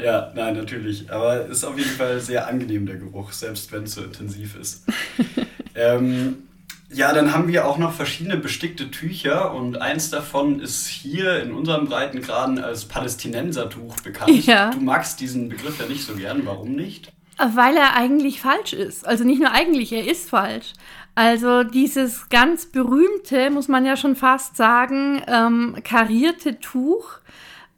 ja, 0.00 0.30
nein, 0.36 0.56
natürlich. 0.56 1.10
Aber 1.10 1.48
es 1.50 1.63
ist 1.64 1.70
auf 1.70 1.78
jeden 1.78 1.90
Fall 1.90 2.20
sehr 2.20 2.46
angenehm, 2.46 2.86
der 2.86 2.96
Geruch, 2.96 3.32
selbst 3.32 3.72
wenn 3.72 3.84
es 3.84 3.94
so 3.94 4.02
intensiv 4.02 4.56
ist. 4.56 4.84
ähm, 5.74 6.44
ja, 6.90 7.12
dann 7.12 7.32
haben 7.32 7.48
wir 7.48 7.66
auch 7.66 7.78
noch 7.78 7.92
verschiedene 7.92 8.36
bestickte 8.36 8.90
Tücher 8.90 9.52
und 9.52 9.80
eins 9.80 10.10
davon 10.10 10.60
ist 10.60 10.86
hier 10.86 11.42
in 11.42 11.52
unserem 11.52 11.86
Breitengraden 11.86 12.62
als 12.62 12.84
Palästinensertuch 12.84 13.96
bekannt. 14.00 14.46
Ja. 14.46 14.70
Du 14.70 14.80
magst 14.80 15.20
diesen 15.20 15.48
Begriff 15.48 15.80
ja 15.80 15.86
nicht 15.86 16.04
so 16.04 16.14
gern, 16.14 16.42
warum 16.44 16.72
nicht? 16.72 17.10
Weil 17.36 17.76
er 17.76 17.96
eigentlich 17.96 18.40
falsch 18.40 18.74
ist. 18.74 19.06
Also 19.06 19.24
nicht 19.24 19.40
nur 19.40 19.50
eigentlich, 19.50 19.92
er 19.92 20.06
ist 20.06 20.30
falsch. 20.30 20.72
Also 21.16 21.64
dieses 21.64 22.28
ganz 22.28 22.66
berühmte, 22.66 23.50
muss 23.50 23.66
man 23.66 23.84
ja 23.84 23.96
schon 23.96 24.14
fast 24.14 24.56
sagen, 24.56 25.22
ähm, 25.26 25.76
karierte 25.82 26.60
Tuch 26.60 27.18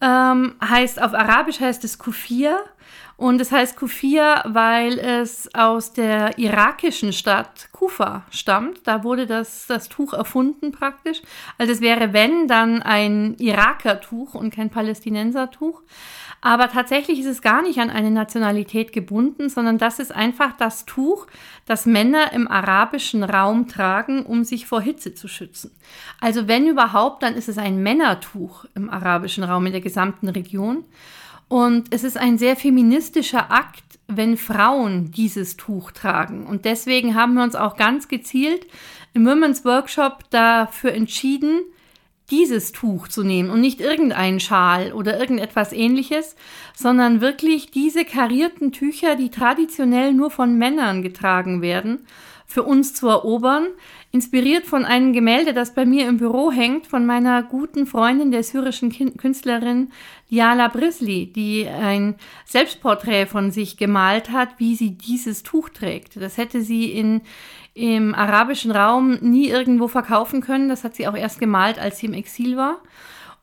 ähm, 0.00 0.54
heißt 0.62 1.00
auf 1.00 1.14
Arabisch 1.14 1.60
heißt 1.60 1.84
es 1.84 1.98
Kufir 1.98 2.58
und 3.16 3.40
es 3.40 3.50
heißt 3.50 3.76
Kufir, 3.76 4.42
weil 4.44 4.98
es 4.98 5.48
aus 5.54 5.94
der 5.94 6.38
irakischen 6.38 7.14
Stadt 7.14 7.70
Kufa 7.72 8.24
stammt. 8.30 8.86
Da 8.86 9.04
wurde 9.04 9.26
das, 9.26 9.66
das 9.66 9.88
Tuch 9.88 10.12
erfunden 10.12 10.70
praktisch. 10.70 11.22
Also 11.56 11.72
es 11.72 11.80
wäre, 11.80 12.12
wenn, 12.12 12.46
dann 12.46 12.82
ein 12.82 13.34
Iraker-Tuch 13.38 14.34
und 14.34 14.54
kein 14.54 14.68
Palästinenser-Tuch. 14.68 15.82
Aber 16.46 16.68
tatsächlich 16.70 17.18
ist 17.18 17.26
es 17.26 17.42
gar 17.42 17.60
nicht 17.60 17.80
an 17.80 17.90
eine 17.90 18.12
Nationalität 18.12 18.92
gebunden, 18.92 19.48
sondern 19.48 19.78
das 19.78 19.98
ist 19.98 20.14
einfach 20.14 20.52
das 20.56 20.86
Tuch, 20.86 21.26
das 21.64 21.86
Männer 21.86 22.32
im 22.32 22.46
arabischen 22.46 23.24
Raum 23.24 23.66
tragen, 23.66 24.24
um 24.24 24.44
sich 24.44 24.68
vor 24.68 24.80
Hitze 24.80 25.12
zu 25.12 25.26
schützen. 25.26 25.72
Also 26.20 26.46
wenn 26.46 26.68
überhaupt, 26.68 27.24
dann 27.24 27.34
ist 27.34 27.48
es 27.48 27.58
ein 27.58 27.82
Männertuch 27.82 28.64
im 28.76 28.88
arabischen 28.88 29.42
Raum 29.42 29.66
in 29.66 29.72
der 29.72 29.80
gesamten 29.80 30.28
Region. 30.28 30.84
Und 31.48 31.92
es 31.92 32.04
ist 32.04 32.16
ein 32.16 32.38
sehr 32.38 32.54
feministischer 32.54 33.50
Akt, 33.50 33.98
wenn 34.06 34.36
Frauen 34.36 35.10
dieses 35.10 35.56
Tuch 35.56 35.90
tragen. 35.90 36.46
Und 36.46 36.64
deswegen 36.64 37.16
haben 37.16 37.34
wir 37.34 37.42
uns 37.42 37.56
auch 37.56 37.76
ganz 37.76 38.06
gezielt 38.06 38.68
im 39.14 39.26
Women's 39.26 39.64
Workshop 39.64 40.30
dafür 40.30 40.92
entschieden, 40.92 41.62
dieses 42.30 42.72
Tuch 42.72 43.08
zu 43.08 43.22
nehmen 43.22 43.50
und 43.50 43.60
nicht 43.60 43.80
irgendeinen 43.80 44.40
Schal 44.40 44.92
oder 44.92 45.18
irgendetwas 45.18 45.72
ähnliches, 45.72 46.36
sondern 46.74 47.20
wirklich 47.20 47.70
diese 47.70 48.04
karierten 48.04 48.72
Tücher, 48.72 49.16
die 49.16 49.30
traditionell 49.30 50.12
nur 50.12 50.30
von 50.30 50.58
Männern 50.58 51.02
getragen 51.02 51.62
werden, 51.62 52.06
für 52.48 52.62
uns 52.62 52.94
zu 52.94 53.08
erobern, 53.08 53.66
inspiriert 54.12 54.66
von 54.66 54.84
einem 54.84 55.12
Gemälde, 55.12 55.52
das 55.52 55.74
bei 55.74 55.84
mir 55.84 56.08
im 56.08 56.16
Büro 56.16 56.52
hängt, 56.52 56.86
von 56.86 57.04
meiner 57.04 57.42
guten 57.42 57.86
Freundin, 57.86 58.30
der 58.30 58.44
syrischen 58.44 58.90
Künstlerin 59.16 59.90
Diala 60.30 60.68
Brisli, 60.68 61.32
die 61.32 61.66
ein 61.66 62.14
Selbstporträt 62.44 63.26
von 63.26 63.50
sich 63.50 63.76
gemalt 63.76 64.30
hat, 64.30 64.50
wie 64.58 64.76
sie 64.76 64.92
dieses 64.92 65.42
Tuch 65.42 65.68
trägt. 65.68 66.16
Das 66.16 66.38
hätte 66.38 66.62
sie 66.62 66.92
in, 66.92 67.22
im 67.76 68.14
arabischen 68.14 68.70
Raum 68.70 69.18
nie 69.20 69.48
irgendwo 69.48 69.86
verkaufen 69.86 70.40
können. 70.40 70.70
Das 70.70 70.82
hat 70.82 70.96
sie 70.96 71.06
auch 71.06 71.16
erst 71.16 71.38
gemalt, 71.38 71.78
als 71.78 71.98
sie 71.98 72.06
im 72.06 72.14
Exil 72.14 72.56
war. 72.56 72.78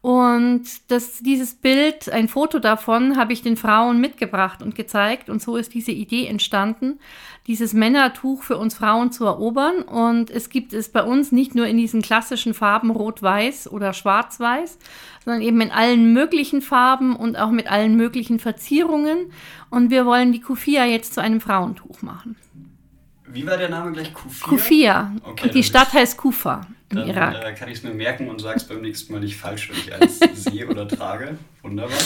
Und 0.02 0.64
das, 0.90 1.20
dieses 1.20 1.54
Bild, 1.54 2.10
ein 2.10 2.28
Foto 2.28 2.58
davon, 2.58 3.16
habe 3.16 3.32
ich 3.32 3.44
den 3.44 3.56
Frauen 3.56 4.02
mitgebracht 4.02 4.64
und 4.64 4.74
gezeigt. 4.74 5.30
Und 5.30 5.40
so 5.40 5.56
ist 5.56 5.76
diese 5.76 5.92
Idee 5.92 6.26
entstanden, 6.26 7.00
dieses 7.46 7.74
Männertuch 7.74 8.42
für 8.42 8.58
uns 8.58 8.74
Frauen 8.74 9.12
zu 9.12 9.24
erobern. 9.24 9.84
Und 9.84 10.32
es 10.32 10.50
gibt 10.50 10.74
es 10.74 10.90
bei 10.90 11.04
uns 11.04 11.32
nicht 11.32 11.54
nur 11.54 11.68
in 11.68 11.78
diesen 11.78 12.02
klassischen 12.02 12.56
Farben 12.56 12.90
Rot-Weiß 12.90 13.72
oder 13.72 13.94
Schwarz-Weiß, 13.94 14.80
sondern 15.24 15.44
eben 15.44 15.62
in 15.62 15.72
allen 15.72 16.12
möglichen 16.12 16.64
Farben 16.64 17.16
und 17.16 17.38
auch 17.38 17.52
mit 17.52 17.72
allen 17.72 17.96
möglichen 17.96 18.40
Verzierungen. 18.40 19.32
Und 19.70 19.92
wir 19.92 20.08
wollen 20.08 20.32
die 20.32 20.42
Kufia 20.42 20.86
jetzt 20.86 21.14
zu 21.14 21.22
einem 21.22 21.40
Frauentuch 21.40 22.02
machen. 22.02 22.36
Wie 23.28 23.48
war 23.48 23.58
der 23.58 23.70
Name 23.70 23.92
gleich? 23.92 24.14
Kufia? 24.14 24.48
Kufia. 24.48 25.12
Okay, 25.24 25.48
und 25.48 25.56
die 25.56 25.64
Stadt 25.64 25.94
heißt 25.94 26.18
Kufa 26.18 26.68
im 26.90 26.98
dann, 26.98 27.10
Irak. 27.10 27.36
Äh, 27.44 27.54
kann 27.54 27.70
ich 27.70 27.78
es 27.78 27.84
mir 27.84 27.94
merken 27.94 28.30
und 28.30 28.40
sage 28.40 28.58
es 28.58 28.64
beim 28.66 28.82
nächsten 28.82 29.14
Mal 29.14 29.20
nicht 29.20 29.38
falsch, 29.38 29.70
wenn 29.70 29.78
ich 29.78 29.94
eins 29.94 30.20
sehe 30.44 30.68
oder 30.68 30.88
trage. 30.88 31.38
Wunderbar. 31.62 31.98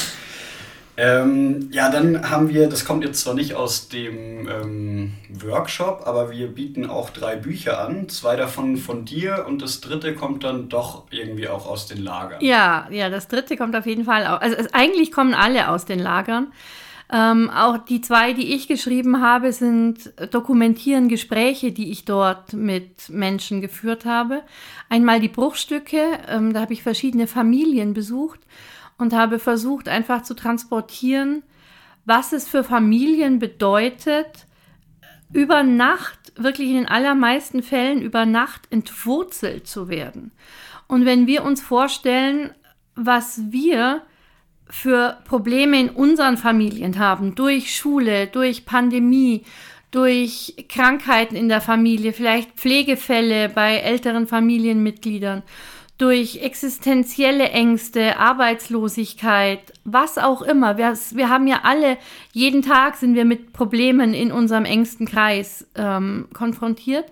Ähm, 0.99 1.69
ja, 1.71 1.91
dann 1.91 2.27
haben 2.27 2.49
wir, 2.49 2.67
das 2.67 2.83
kommt 2.83 3.03
jetzt 3.03 3.21
zwar 3.21 3.35
nicht 3.35 3.53
aus 3.53 3.87
dem 3.87 4.49
ähm, 4.49 5.13
Workshop, 5.29 6.01
aber 6.05 6.31
wir 6.31 6.47
bieten 6.47 6.89
auch 6.89 7.11
drei 7.11 7.35
Bücher 7.35 7.79
an. 7.79 8.09
Zwei 8.09 8.35
davon 8.35 8.77
von 8.77 9.05
dir 9.05 9.45
und 9.47 9.61
das 9.61 9.79
dritte 9.79 10.15
kommt 10.15 10.43
dann 10.43 10.69
doch 10.69 11.03
irgendwie 11.11 11.49
auch 11.49 11.67
aus 11.67 11.85
den 11.85 12.03
Lagern. 12.03 12.43
Ja, 12.43 12.87
ja, 12.89 13.11
das 13.11 13.27
dritte 13.27 13.57
kommt 13.57 13.75
auf 13.75 13.85
jeden 13.85 14.05
Fall 14.05 14.25
auch. 14.25 14.41
Also 14.41 14.55
es, 14.55 14.73
eigentlich 14.73 15.11
kommen 15.11 15.35
alle 15.35 15.69
aus 15.69 15.85
den 15.85 15.99
Lagern. 15.99 16.51
Ähm, 17.09 17.49
auch 17.49 17.77
die 17.77 18.01
zwei, 18.01 18.33
die 18.33 18.53
ich 18.53 18.67
geschrieben 18.67 19.21
habe, 19.21 19.53
sind 19.53 20.11
dokumentieren 20.31 21.07
Gespräche, 21.07 21.71
die 21.71 21.89
ich 21.89 22.03
dort 22.03 22.51
mit 22.51 23.09
Menschen 23.09 23.61
geführt 23.61 24.03
habe. 24.05 24.41
Einmal 24.89 25.21
die 25.21 25.29
Bruchstücke, 25.29 26.19
ähm, 26.27 26.53
da 26.53 26.61
habe 26.61 26.73
ich 26.73 26.83
verschiedene 26.83 27.27
Familien 27.27 27.93
besucht 27.93 28.41
und 28.97 29.13
habe 29.13 29.39
versucht 29.39 29.87
einfach 29.87 30.23
zu 30.23 30.33
transportieren, 30.33 31.43
was 32.03 32.33
es 32.33 32.47
für 32.47 32.63
Familien 32.63 33.39
bedeutet, 33.39 34.45
über 35.31 35.63
Nacht, 35.63 36.33
wirklich 36.35 36.69
in 36.69 36.75
den 36.75 36.87
allermeisten 36.87 37.63
Fällen 37.63 38.01
über 38.01 38.25
Nacht 38.25 38.63
entwurzelt 38.69 39.67
zu 39.67 39.89
werden. 39.89 40.31
Und 40.87 41.05
wenn 41.05 41.27
wir 41.27 41.43
uns 41.43 41.61
vorstellen, 41.61 42.51
was 42.95 43.51
wir 43.51 44.03
für 44.69 45.17
Probleme 45.25 45.79
in 45.79 45.89
unseren 45.89 46.37
Familien 46.37 46.99
haben, 46.99 47.35
durch 47.35 47.75
Schule, 47.75 48.27
durch 48.27 48.65
Pandemie, 48.65 49.43
durch 49.91 50.65
Krankheiten 50.67 51.35
in 51.35 51.49
der 51.49 51.61
Familie, 51.61 52.13
vielleicht 52.13 52.51
Pflegefälle 52.51 53.49
bei 53.49 53.77
älteren 53.77 54.27
Familienmitgliedern, 54.27 55.43
durch 55.97 56.43
existenzielle 56.43 57.49
Ängste, 57.49 58.19
Arbeitslosigkeit, 58.19 59.73
was 59.83 60.17
auch 60.17 60.43
immer. 60.43 60.77
Wir, 60.77 60.95
wir, 61.13 61.29
haben 61.29 61.47
ja 61.47 61.61
alle, 61.63 61.97
jeden 62.33 62.61
Tag 62.61 62.97
sind 62.97 63.15
wir 63.15 63.25
mit 63.25 63.53
Problemen 63.53 64.13
in 64.13 64.31
unserem 64.31 64.65
engsten 64.65 65.07
Kreis 65.07 65.65
ähm, 65.75 66.27
konfrontiert. 66.33 67.05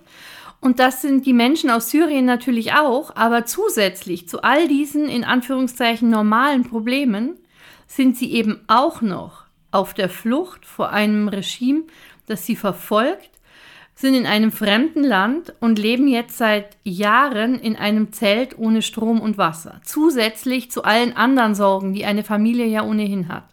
Und 0.62 0.80
das 0.80 1.02
sind 1.02 1.26
die 1.26 1.34
Menschen 1.34 1.70
aus 1.70 1.89
Syrien 1.89 2.26
natürlich 2.26 2.74
auch, 2.74 3.15
aber 3.15 3.46
zusätzlich 3.46 4.28
zu 4.28 4.44
all 4.44 4.68
diesen 4.68 5.08
in 5.08 5.24
Anführungszeichen 5.24 6.10
normalen 6.10 6.63
Problemen 6.63 7.38
sind 7.88 8.17
sie 8.17 8.32
eben 8.32 8.62
auch 8.67 9.02
noch 9.02 9.45
auf 9.71 9.93
der 9.93 10.10
Flucht 10.10 10.65
vor 10.65 10.91
einem 10.91 11.28
Regime, 11.28 11.84
das 12.28 12.45
sie 12.45 12.56
verfolgt, 12.56 13.30
sind 13.95 14.13
in 14.13 14.26
einem 14.26 14.52
fremden 14.52 15.04
Land 15.04 15.54
und 15.62 15.80
leben 15.80 16.08
jetzt 16.08 16.38
seit 16.38 16.78
Jahren 16.84 17.60
in 17.60 17.78
einem 17.78 18.12
Zelt 18.12 18.58
ohne 18.58 18.82
Strom 18.82 19.21
und 19.21 19.38
Wasser, 19.38 19.80
zusätzlich 19.84 20.69
zu 20.69 20.84
allen 20.84 21.15
anderen 21.15 21.56
Sorgen, 21.56 21.93
die 21.93 22.06
eine 22.06 22.24
Familie 22.24 22.65
ja 22.65 22.84
ohnehin 22.84 23.30
hat. 23.30 23.45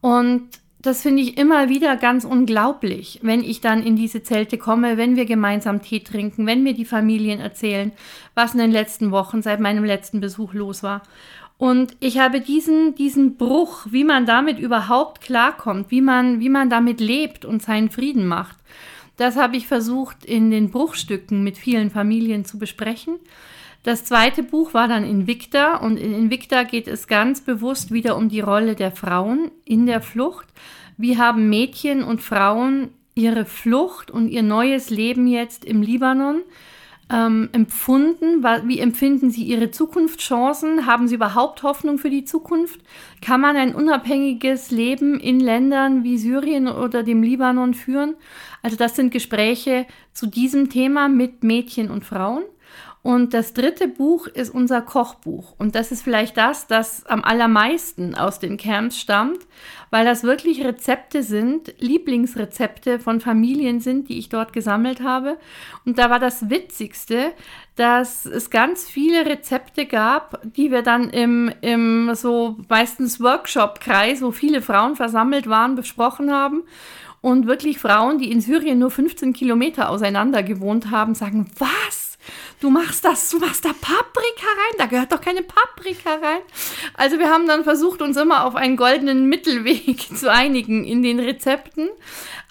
Und 0.00 0.48
das 0.80 1.02
finde 1.02 1.22
ich 1.22 1.36
immer 1.36 1.68
wieder 1.68 1.96
ganz 1.96 2.24
unglaublich, 2.24 3.18
wenn 3.22 3.42
ich 3.42 3.60
dann 3.60 3.82
in 3.82 3.96
diese 3.96 4.22
Zelte 4.22 4.58
komme, 4.58 4.96
wenn 4.96 5.16
wir 5.16 5.24
gemeinsam 5.24 5.82
Tee 5.82 6.00
trinken, 6.00 6.46
wenn 6.46 6.62
mir 6.62 6.72
die 6.72 6.84
Familien 6.84 7.40
erzählen, 7.40 7.90
was 8.34 8.52
in 8.52 8.60
den 8.60 8.70
letzten 8.70 9.10
Wochen 9.10 9.42
seit 9.42 9.58
meinem 9.58 9.84
letzten 9.84 10.20
Besuch 10.20 10.54
los 10.54 10.84
war. 10.84 11.02
Und 11.58 11.96
ich 11.98 12.18
habe 12.18 12.40
diesen, 12.40 12.94
diesen 12.94 13.36
Bruch, 13.36 13.86
wie 13.90 14.04
man 14.04 14.26
damit 14.26 14.60
überhaupt 14.60 15.20
klarkommt, 15.20 15.90
wie 15.90 16.00
man, 16.00 16.38
wie 16.38 16.48
man 16.48 16.70
damit 16.70 17.00
lebt 17.00 17.44
und 17.44 17.62
seinen 17.62 17.90
Frieden 17.90 18.26
macht, 18.26 18.56
das 19.16 19.36
habe 19.36 19.56
ich 19.56 19.66
versucht 19.66 20.24
in 20.24 20.52
den 20.52 20.70
Bruchstücken 20.70 21.42
mit 21.42 21.58
vielen 21.58 21.90
Familien 21.90 22.44
zu 22.44 22.58
besprechen. 22.58 23.18
Das 23.82 24.04
zweite 24.04 24.44
Buch 24.44 24.74
war 24.74 24.86
dann 24.86 25.04
Invicta 25.04 25.76
und 25.76 25.96
in 25.98 26.14
Invicta 26.14 26.62
geht 26.62 26.86
es 26.86 27.08
ganz 27.08 27.40
bewusst 27.40 27.92
wieder 27.92 28.16
um 28.16 28.28
die 28.28 28.40
Rolle 28.40 28.76
der 28.76 28.92
Frauen 28.92 29.50
in 29.64 29.86
der 29.86 30.00
Flucht. 30.00 30.46
Wie 30.96 31.18
haben 31.18 31.48
Mädchen 31.48 32.04
und 32.04 32.22
Frauen 32.22 32.90
ihre 33.14 33.44
Flucht 33.44 34.12
und 34.12 34.28
ihr 34.28 34.44
neues 34.44 34.90
Leben 34.90 35.26
jetzt 35.26 35.64
im 35.64 35.82
Libanon 35.82 36.42
ähm, 37.10 37.48
empfunden? 37.52 38.44
Wie 38.64 38.78
empfinden 38.78 39.30
Sie 39.30 39.44
Ihre 39.44 39.70
Zukunftschancen? 39.70 40.86
Haben 40.86 41.08
Sie 41.08 41.14
überhaupt 41.14 41.62
Hoffnung 41.62 41.98
für 41.98 42.10
die 42.10 42.24
Zukunft? 42.24 42.80
Kann 43.20 43.40
man 43.40 43.56
ein 43.56 43.74
unabhängiges 43.74 44.70
Leben 44.70 45.18
in 45.18 45.40
Ländern 45.40 46.04
wie 46.04 46.18
Syrien 46.18 46.68
oder 46.68 47.02
dem 47.02 47.22
Libanon 47.22 47.74
führen? 47.74 48.14
Also 48.62 48.76
das 48.76 48.96
sind 48.96 49.12
Gespräche 49.12 49.86
zu 50.12 50.26
diesem 50.26 50.68
Thema 50.68 51.08
mit 51.08 51.44
Mädchen 51.44 51.90
und 51.90 52.04
Frauen. 52.04 52.42
Und 53.08 53.32
das 53.32 53.54
dritte 53.54 53.88
Buch 53.88 54.26
ist 54.26 54.50
unser 54.50 54.82
Kochbuch. 54.82 55.54
Und 55.56 55.74
das 55.74 55.92
ist 55.92 56.02
vielleicht 56.02 56.36
das, 56.36 56.66
das 56.66 57.06
am 57.06 57.24
allermeisten 57.24 58.14
aus 58.14 58.38
den 58.38 58.58
Camps 58.58 59.00
stammt, 59.00 59.38
weil 59.88 60.04
das 60.04 60.24
wirklich 60.24 60.62
Rezepte 60.62 61.22
sind, 61.22 61.72
Lieblingsrezepte 61.78 62.98
von 62.98 63.22
Familien 63.22 63.80
sind, 63.80 64.10
die 64.10 64.18
ich 64.18 64.28
dort 64.28 64.52
gesammelt 64.52 65.00
habe. 65.00 65.38
Und 65.86 65.98
da 65.98 66.10
war 66.10 66.18
das 66.18 66.50
Witzigste, 66.50 67.32
dass 67.76 68.26
es 68.26 68.50
ganz 68.50 68.86
viele 68.90 69.24
Rezepte 69.24 69.86
gab, 69.86 70.42
die 70.44 70.70
wir 70.70 70.82
dann 70.82 71.08
im, 71.08 71.50
im 71.62 72.14
so 72.14 72.58
meistens 72.68 73.22
Workshop-Kreis, 73.22 74.20
wo 74.20 74.32
viele 74.32 74.60
Frauen 74.60 74.96
versammelt 74.96 75.48
waren, 75.48 75.76
besprochen 75.76 76.30
haben. 76.30 76.64
Und 77.22 77.46
wirklich 77.46 77.78
Frauen, 77.78 78.18
die 78.18 78.30
in 78.30 78.42
Syrien 78.42 78.78
nur 78.78 78.90
15 78.90 79.32
Kilometer 79.32 79.88
auseinander 79.88 80.42
gewohnt 80.42 80.90
haben, 80.90 81.14
sagen, 81.14 81.46
was? 81.58 82.07
Du 82.60 82.70
machst 82.70 83.04
das, 83.04 83.30
du 83.30 83.38
machst 83.38 83.64
da 83.64 83.70
Paprika 83.70 84.46
rein, 84.46 84.78
da 84.78 84.86
gehört 84.86 85.12
doch 85.12 85.20
keine 85.20 85.42
Paprika 85.42 86.14
rein. 86.14 86.40
Also 86.94 87.18
wir 87.18 87.30
haben 87.30 87.46
dann 87.46 87.64
versucht, 87.64 88.02
uns 88.02 88.16
immer 88.16 88.44
auf 88.44 88.56
einen 88.56 88.76
goldenen 88.76 89.28
Mittelweg 89.28 90.00
zu 90.16 90.30
einigen 90.30 90.84
in 90.84 91.02
den 91.02 91.20
Rezepten. 91.20 91.88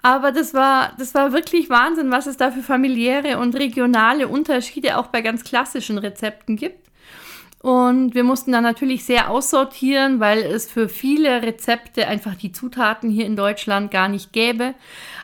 Aber 0.02 0.32
das 0.32 0.54
war, 0.54 0.94
das 0.98 1.14
war 1.16 1.34
wirklich 1.34 1.70
Wahnsinn, 1.70 2.12
was 2.12 2.28
es 2.28 2.38
da 2.38 2.52
für 2.52 2.62
familiäre 2.62 3.40
und 3.40 3.56
regionale 3.56 4.28
Unterschiede 4.28 4.98
auch 4.98 5.08
bei 5.08 5.22
ganz 5.22 5.44
klassischen 5.44 5.98
Rezepten 5.98 6.56
gibt. 6.56 6.88
Und 7.60 8.14
wir 8.14 8.24
mussten 8.24 8.52
dann 8.52 8.64
natürlich 8.64 9.04
sehr 9.04 9.30
aussortieren, 9.30 10.20
weil 10.20 10.40
es 10.40 10.70
für 10.70 10.88
viele 10.88 11.42
Rezepte 11.42 12.08
einfach 12.08 12.36
die 12.36 12.52
Zutaten 12.52 13.10
hier 13.10 13.26
in 13.26 13.36
Deutschland 13.36 13.90
gar 13.92 14.08
nicht 14.08 14.32
gäbe. 14.32 14.76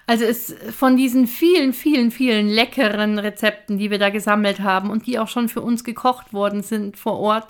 Also 0.06 0.26
es 0.26 0.54
von 0.72 0.98
diesen 0.98 1.28
vielen, 1.28 1.72
vielen, 1.72 2.12
vielen 2.12 2.50
leckeren 2.50 3.20
Rezepten, 3.20 3.78
die 3.78 3.90
wir 3.90 4.00
da 4.00 4.10
gesammelt 4.10 4.60
haben 4.60 4.90
und 4.90 5.08
die 5.08 5.18
auch 5.18 5.30
schon 5.30 5.48
für 5.48 5.62
uns 5.62 5.84
gekocht 5.84 6.34
worden 6.34 6.62
sind 6.62 6.98
vor 6.98 7.20
Ort, 7.20 7.48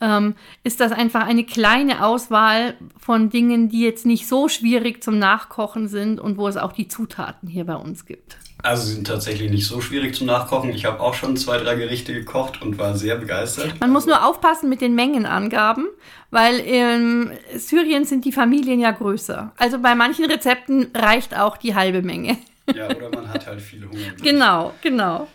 ähm, 0.00 0.36
ist 0.62 0.80
das 0.80 0.92
einfach 0.92 1.26
eine 1.26 1.44
kleine 1.44 2.04
Auswahl 2.04 2.74
von 3.00 3.30
Dingen, 3.30 3.68
die 3.68 3.80
jetzt 3.80 4.06
nicht 4.06 4.28
so 4.28 4.48
schwierig 4.48 5.02
zum 5.02 5.18
Nachkochen 5.18 5.88
sind 5.88 6.20
und 6.20 6.36
wo 6.36 6.46
es 6.46 6.56
auch 6.56 6.72
die 6.72 6.86
Zutaten 6.86 7.48
hier 7.48 7.64
bei 7.64 7.74
uns 7.74 8.06
gibt. 8.06 8.38
Also 8.62 8.86
sie 8.86 8.94
sind 8.94 9.06
tatsächlich 9.06 9.50
nicht 9.50 9.66
so 9.66 9.80
schwierig 9.80 10.14
zum 10.14 10.26
Nachkochen. 10.26 10.70
Ich 10.70 10.84
habe 10.84 11.00
auch 11.00 11.14
schon 11.14 11.36
zwei, 11.36 11.58
drei 11.58 11.76
Gerichte 11.76 12.12
gekocht 12.12 12.60
und 12.60 12.76
war 12.78 12.96
sehr 12.96 13.16
begeistert. 13.16 13.78
Man 13.80 13.90
muss 13.90 14.06
nur 14.06 14.26
aufpassen 14.26 14.68
mit 14.68 14.80
den 14.80 14.94
Mengenangaben, 14.94 15.86
weil 16.30 16.58
in 16.58 17.30
Syrien 17.56 18.04
sind 18.04 18.24
die 18.24 18.32
Familien 18.32 18.80
ja 18.80 18.90
größer. 18.90 19.52
Also 19.56 19.78
bei 19.78 19.94
manchen 19.94 20.24
Rezepten 20.24 20.88
reicht 20.94 21.36
auch 21.38 21.56
die 21.56 21.74
halbe 21.74 22.02
Menge. 22.02 22.36
Ja, 22.74 22.88
oder 22.88 23.10
man 23.10 23.28
hat 23.32 23.46
halt 23.46 23.60
viel 23.60 23.88
Hunger. 23.88 23.98
genau, 24.22 24.74
genau. 24.82 25.28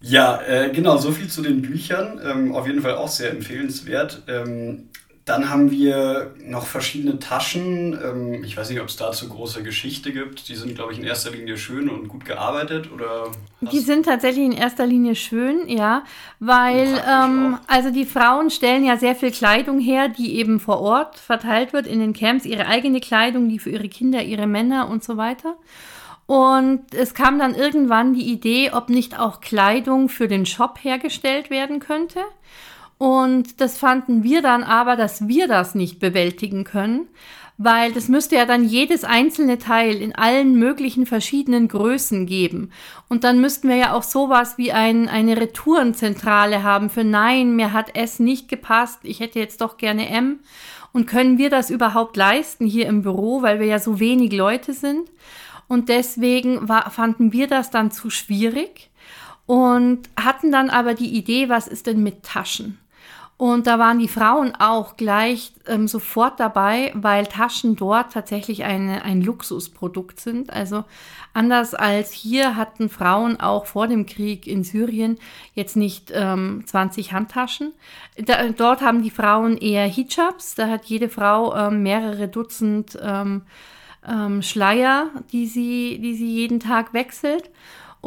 Ja, 0.00 0.40
äh, 0.42 0.70
genau, 0.70 0.96
so 0.96 1.10
viel 1.10 1.28
zu 1.28 1.42
den 1.42 1.62
Büchern. 1.62 2.20
Ähm, 2.24 2.54
auf 2.54 2.66
jeden 2.66 2.82
Fall 2.82 2.96
auch 2.96 3.08
sehr 3.08 3.30
empfehlenswert. 3.30 4.22
Ähm, 4.28 4.87
dann 5.28 5.50
haben 5.50 5.70
wir 5.70 6.34
noch 6.44 6.66
verschiedene 6.66 7.18
Taschen. 7.18 7.98
Ähm, 8.02 8.44
ich 8.44 8.56
weiß 8.56 8.70
nicht, 8.70 8.80
ob 8.80 8.88
es 8.88 8.96
dazu 8.96 9.28
große 9.28 9.62
Geschichte 9.62 10.12
gibt. 10.12 10.48
Die 10.48 10.54
sind, 10.54 10.74
glaube 10.74 10.92
ich, 10.92 10.98
in 10.98 11.04
erster 11.04 11.30
Linie 11.30 11.58
schön 11.58 11.88
und 11.88 12.08
gut 12.08 12.24
gearbeitet. 12.24 12.90
Oder 12.92 13.30
die 13.60 13.80
sind 13.80 14.06
tatsächlich 14.06 14.44
in 14.44 14.52
erster 14.52 14.86
Linie 14.86 15.14
schön, 15.14 15.68
ja, 15.68 16.04
weil 16.38 16.88
ähm, 17.08 17.58
also 17.66 17.90
die 17.90 18.06
Frauen 18.06 18.50
stellen 18.50 18.84
ja 18.84 18.96
sehr 18.96 19.14
viel 19.14 19.30
Kleidung 19.30 19.80
her, 19.80 20.08
die 20.08 20.36
eben 20.36 20.60
vor 20.60 20.80
Ort 20.80 21.18
verteilt 21.18 21.72
wird 21.72 21.86
in 21.86 22.00
den 22.00 22.12
Camps, 22.12 22.44
ihre 22.44 22.66
eigene 22.66 23.00
Kleidung, 23.00 23.48
die 23.48 23.58
für 23.58 23.70
ihre 23.70 23.88
Kinder, 23.88 24.22
ihre 24.22 24.46
Männer 24.46 24.88
und 24.88 25.04
so 25.04 25.16
weiter. 25.16 25.56
Und 26.26 26.94
es 26.94 27.14
kam 27.14 27.38
dann 27.38 27.54
irgendwann 27.54 28.12
die 28.12 28.30
Idee, 28.30 28.72
ob 28.72 28.90
nicht 28.90 29.18
auch 29.18 29.40
Kleidung 29.40 30.10
für 30.10 30.28
den 30.28 30.44
Shop 30.44 30.78
hergestellt 30.82 31.48
werden 31.48 31.80
könnte. 31.80 32.20
Und 32.98 33.60
das 33.60 33.78
fanden 33.78 34.24
wir 34.24 34.42
dann 34.42 34.64
aber, 34.64 34.96
dass 34.96 35.28
wir 35.28 35.46
das 35.46 35.74
nicht 35.76 36.00
bewältigen 36.00 36.64
können, 36.64 37.08
weil 37.56 37.92
das 37.92 38.08
müsste 38.08 38.36
ja 38.36 38.44
dann 38.44 38.64
jedes 38.64 39.04
einzelne 39.04 39.58
Teil 39.58 39.96
in 39.96 40.14
allen 40.14 40.56
möglichen 40.56 41.06
verschiedenen 41.06 41.68
Größen 41.68 42.26
geben. 42.26 42.70
Und 43.08 43.24
dann 43.24 43.40
müssten 43.40 43.68
wir 43.68 43.76
ja 43.76 43.92
auch 43.94 44.02
sowas 44.02 44.58
wie 44.58 44.72
ein, 44.72 45.08
eine 45.08 45.36
Retourenzentrale 45.36 46.62
haben 46.62 46.90
für 46.90 47.04
Nein, 47.04 47.56
mir 47.56 47.72
hat 47.72 47.96
S 47.96 48.20
nicht 48.20 48.48
gepasst, 48.48 49.00
ich 49.02 49.20
hätte 49.20 49.38
jetzt 49.38 49.60
doch 49.60 49.76
gerne 49.76 50.08
M. 50.08 50.40
Und 50.92 51.06
können 51.06 51.38
wir 51.38 51.50
das 51.50 51.70
überhaupt 51.70 52.16
leisten 52.16 52.64
hier 52.64 52.86
im 52.86 53.02
Büro, 53.02 53.42
weil 53.42 53.60
wir 53.60 53.66
ja 53.66 53.78
so 53.78 54.00
wenig 54.00 54.32
Leute 54.32 54.72
sind? 54.72 55.10
Und 55.68 55.88
deswegen 55.88 56.68
war, 56.68 56.90
fanden 56.90 57.32
wir 57.32 57.46
das 57.46 57.70
dann 57.70 57.90
zu 57.90 58.08
schwierig 58.08 58.90
und 59.46 60.08
hatten 60.18 60.50
dann 60.50 60.70
aber 60.70 60.94
die 60.94 61.14
Idee, 61.14 61.48
was 61.48 61.68
ist 61.68 61.86
denn 61.86 62.02
mit 62.02 62.22
Taschen? 62.22 62.78
Und 63.38 63.68
da 63.68 63.78
waren 63.78 64.00
die 64.00 64.08
Frauen 64.08 64.52
auch 64.58 64.96
gleich 64.96 65.52
ähm, 65.68 65.86
sofort 65.86 66.40
dabei, 66.40 66.90
weil 66.96 67.24
Taschen 67.28 67.76
dort 67.76 68.12
tatsächlich 68.12 68.64
eine, 68.64 69.04
ein 69.04 69.22
Luxusprodukt 69.22 70.18
sind. 70.18 70.52
Also 70.52 70.82
anders 71.34 71.72
als 71.72 72.10
hier 72.10 72.56
hatten 72.56 72.88
Frauen 72.88 73.38
auch 73.38 73.66
vor 73.66 73.86
dem 73.86 74.06
Krieg 74.06 74.48
in 74.48 74.64
Syrien 74.64 75.18
jetzt 75.54 75.76
nicht 75.76 76.10
ähm, 76.12 76.64
20 76.66 77.12
Handtaschen. 77.12 77.74
Da, 78.16 78.48
dort 78.48 78.82
haben 78.82 79.04
die 79.04 79.10
Frauen 79.10 79.56
eher 79.56 79.86
Hijabs. 79.86 80.56
Da 80.56 80.68
hat 80.68 80.86
jede 80.86 81.08
Frau 81.08 81.54
ähm, 81.54 81.84
mehrere 81.84 82.26
Dutzend 82.26 82.98
ähm, 83.00 83.42
ähm, 84.04 84.42
Schleier, 84.42 85.10
die 85.30 85.46
sie, 85.46 86.00
die 86.02 86.16
sie 86.16 86.34
jeden 86.34 86.58
Tag 86.58 86.92
wechselt. 86.92 87.50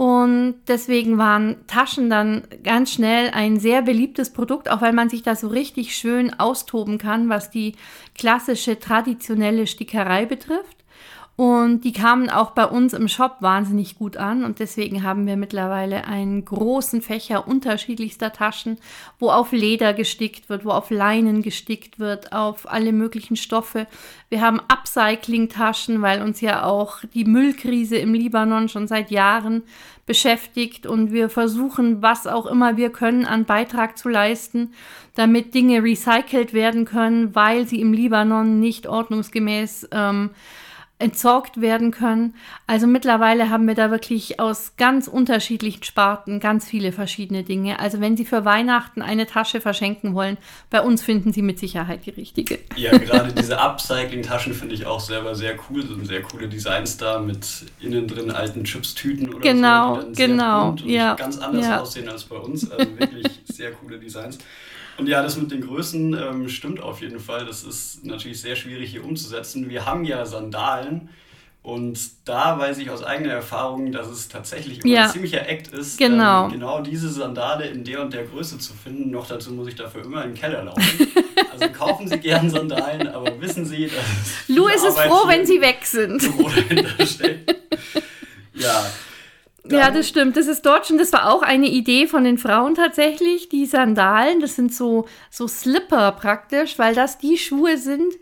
Und 0.01 0.55
deswegen 0.67 1.19
waren 1.19 1.57
Taschen 1.67 2.09
dann 2.09 2.47
ganz 2.63 2.91
schnell 2.91 3.29
ein 3.35 3.59
sehr 3.59 3.83
beliebtes 3.83 4.33
Produkt, 4.33 4.67
auch 4.67 4.81
weil 4.81 4.93
man 4.93 5.09
sich 5.09 5.21
da 5.21 5.35
so 5.35 5.47
richtig 5.47 5.95
schön 5.95 6.33
austoben 6.39 6.97
kann, 6.97 7.29
was 7.29 7.51
die 7.51 7.75
klassische 8.17 8.79
traditionelle 8.79 9.67
Stickerei 9.67 10.25
betrifft. 10.25 10.80
Und 11.37 11.85
die 11.85 11.93
kamen 11.93 12.29
auch 12.29 12.51
bei 12.51 12.65
uns 12.65 12.93
im 12.93 13.07
Shop 13.07 13.37
wahnsinnig 13.39 13.97
gut 13.97 14.17
an 14.17 14.43
und 14.43 14.59
deswegen 14.59 15.01
haben 15.01 15.25
wir 15.25 15.37
mittlerweile 15.37 16.05
einen 16.05 16.45
großen 16.45 17.01
Fächer 17.01 17.47
unterschiedlichster 17.47 18.31
Taschen, 18.33 18.77
wo 19.17 19.31
auf 19.31 19.51
Leder 19.51 19.93
gestickt 19.93 20.49
wird, 20.49 20.65
wo 20.65 20.71
auf 20.71 20.91
Leinen 20.91 21.41
gestickt 21.41 21.99
wird, 21.99 22.33
auf 22.33 22.69
alle 22.71 22.91
möglichen 22.91 23.37
Stoffe. 23.37 23.87
Wir 24.29 24.41
haben 24.41 24.59
Upcycling-Taschen, 24.67 26.01
weil 26.01 26.21
uns 26.21 26.41
ja 26.41 26.63
auch 26.63 26.97
die 27.13 27.25
Müllkrise 27.25 27.95
im 27.95 28.13
Libanon 28.13 28.69
schon 28.69 28.87
seit 28.87 29.09
Jahren 29.09 29.63
beschäftigt 30.05 30.85
und 30.85 31.11
wir 31.11 31.29
versuchen, 31.29 32.01
was 32.01 32.27
auch 32.27 32.45
immer 32.45 32.75
wir 32.75 32.91
können, 32.91 33.25
an 33.25 33.45
Beitrag 33.45 33.97
zu 33.97 34.09
leisten, 34.09 34.73
damit 35.15 35.53
Dinge 35.55 35.81
recycelt 35.81 36.53
werden 36.53 36.85
können, 36.85 37.33
weil 37.33 37.67
sie 37.67 37.79
im 37.79 37.93
Libanon 37.93 38.59
nicht 38.59 38.87
ordnungsgemäß 38.87 39.87
ähm, 39.91 40.31
entsorgt 41.01 41.59
werden 41.59 41.91
können. 41.91 42.35
Also 42.67 42.87
mittlerweile 42.87 43.49
haben 43.49 43.67
wir 43.67 43.75
da 43.75 43.91
wirklich 43.91 44.39
aus 44.39 44.73
ganz 44.77 45.07
unterschiedlichen 45.07 45.83
Sparten 45.83 46.39
ganz 46.39 46.67
viele 46.67 46.91
verschiedene 46.91 47.43
Dinge. 47.43 47.79
Also 47.79 47.99
wenn 47.99 48.15
Sie 48.15 48.25
für 48.25 48.45
Weihnachten 48.45 49.01
eine 49.01 49.25
Tasche 49.25 49.61
verschenken 49.61 50.13
wollen, 50.13 50.37
bei 50.69 50.81
uns 50.81 51.01
finden 51.01 51.33
Sie 51.33 51.41
mit 51.41 51.59
Sicherheit 51.59 52.05
die 52.05 52.11
richtige. 52.11 52.59
Ja, 52.75 52.97
gerade 52.97 53.33
diese 53.33 53.59
Upcycling-Taschen 53.59 54.53
finde 54.53 54.75
ich 54.75 54.85
auch 54.85 54.99
selber 54.99 55.35
sehr 55.35 55.55
cool. 55.69 55.85
So 55.85 56.01
sehr 56.03 56.21
coole 56.21 56.47
Designs 56.47 56.97
da 56.97 57.19
mit 57.19 57.47
innen 57.79 58.07
drin 58.07 58.31
alten 58.31 58.63
Chips-Tüten 58.63 59.33
oder 59.33 59.39
genau, 59.41 59.95
so. 59.95 60.01
Genau, 60.01 60.15
genau. 60.15 60.69
Und 60.69 60.85
ja, 60.85 61.15
ganz 61.15 61.37
anders 61.39 61.65
ja. 61.65 61.81
aussehen 61.81 62.09
als 62.09 62.23
bei 62.25 62.37
uns. 62.37 62.69
Also 62.69 62.99
wirklich 62.99 63.41
sehr 63.45 63.71
coole 63.71 63.99
Designs. 63.99 64.37
Und 64.97 65.07
ja, 65.07 65.21
das 65.23 65.37
mit 65.37 65.51
den 65.51 65.61
Größen 65.61 66.13
ähm, 66.13 66.49
stimmt 66.49 66.81
auf 66.81 67.01
jeden 67.01 67.19
Fall. 67.19 67.45
Das 67.45 67.63
ist 67.63 68.05
natürlich 68.05 68.41
sehr 68.41 68.55
schwierig 68.55 68.91
hier 68.91 69.03
umzusetzen. 69.05 69.69
Wir 69.69 69.85
haben 69.85 70.03
ja 70.05 70.25
Sandalen. 70.25 71.09
Und 71.63 71.99
da 72.25 72.57
weiß 72.57 72.79
ich 72.79 72.89
aus 72.89 73.03
eigener 73.03 73.33
Erfahrung, 73.33 73.91
dass 73.91 74.07
es 74.07 74.27
tatsächlich 74.27 74.83
Ja. 74.83 75.03
ein 75.05 75.09
ziemlicher 75.11 75.47
Act 75.47 75.67
ist, 75.67 75.99
Genau. 75.99 76.45
ähm, 76.45 76.53
genau 76.53 76.81
diese 76.81 77.07
Sandale 77.07 77.67
in 77.67 77.83
der 77.83 78.01
und 78.01 78.11
der 78.15 78.23
Größe 78.25 78.57
zu 78.57 78.73
finden. 78.73 79.11
Noch 79.11 79.27
dazu 79.27 79.51
muss 79.53 79.67
ich 79.67 79.75
dafür 79.75 80.03
immer 80.03 80.23
in 80.23 80.31
den 80.31 80.39
Keller 80.39 80.63
laufen. 80.63 80.81
Also 81.51 81.67
kaufen 81.73 82.07
Sie 82.07 82.17
gern 82.17 82.49
Sandalen, 82.49 83.07
aber 83.09 83.39
wissen 83.41 83.65
Sie, 83.65 83.85
dass 83.87 84.47
Lou 84.47 84.67
ist 84.69 84.83
es 84.85 84.95
Arbeit 84.95 85.09
froh, 85.09 85.27
wenn 85.27 85.45
sie 85.45 85.59
weg 85.61 85.79
sind. 85.85 86.23
Ja. 88.53 88.85
Ja, 89.69 89.91
das 89.91 90.07
stimmt. 90.07 90.37
Das 90.37 90.47
ist 90.47 90.65
dort 90.65 90.87
schon, 90.87 90.97
das 90.97 91.13
war 91.13 91.31
auch 91.31 91.43
eine 91.43 91.67
Idee 91.67 92.07
von 92.07 92.23
den 92.23 92.37
Frauen 92.37 92.73
tatsächlich, 92.75 93.47
die 93.47 93.65
Sandalen. 93.65 94.39
Das 94.41 94.55
sind 94.55 94.73
so, 94.73 95.07
so 95.29 95.47
Slipper 95.47 96.11
praktisch, 96.13 96.79
weil 96.79 96.95
das 96.95 97.19
die 97.19 97.37
Schuhe 97.37 97.77
sind, 97.77 98.13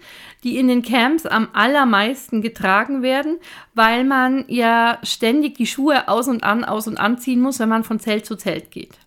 die 0.43 0.57
in 0.57 0.67
den 0.67 0.81
Camps 0.81 1.25
am 1.25 1.49
allermeisten 1.53 2.41
getragen 2.41 3.01
werden, 3.01 3.39
weil 3.73 4.03
man 4.03 4.45
ja 4.47 4.99
ständig 5.03 5.55
die 5.55 5.67
Schuhe 5.67 6.07
aus 6.09 6.27
und 6.27 6.43
an, 6.43 6.65
aus 6.65 6.87
und 6.87 6.97
anziehen 6.97 7.41
muss, 7.41 7.59
wenn 7.59 7.69
man 7.69 7.83
von 7.83 7.99
Zelt 7.99 8.25
zu 8.25 8.35
Zelt 8.35 8.69
geht. 8.71 8.98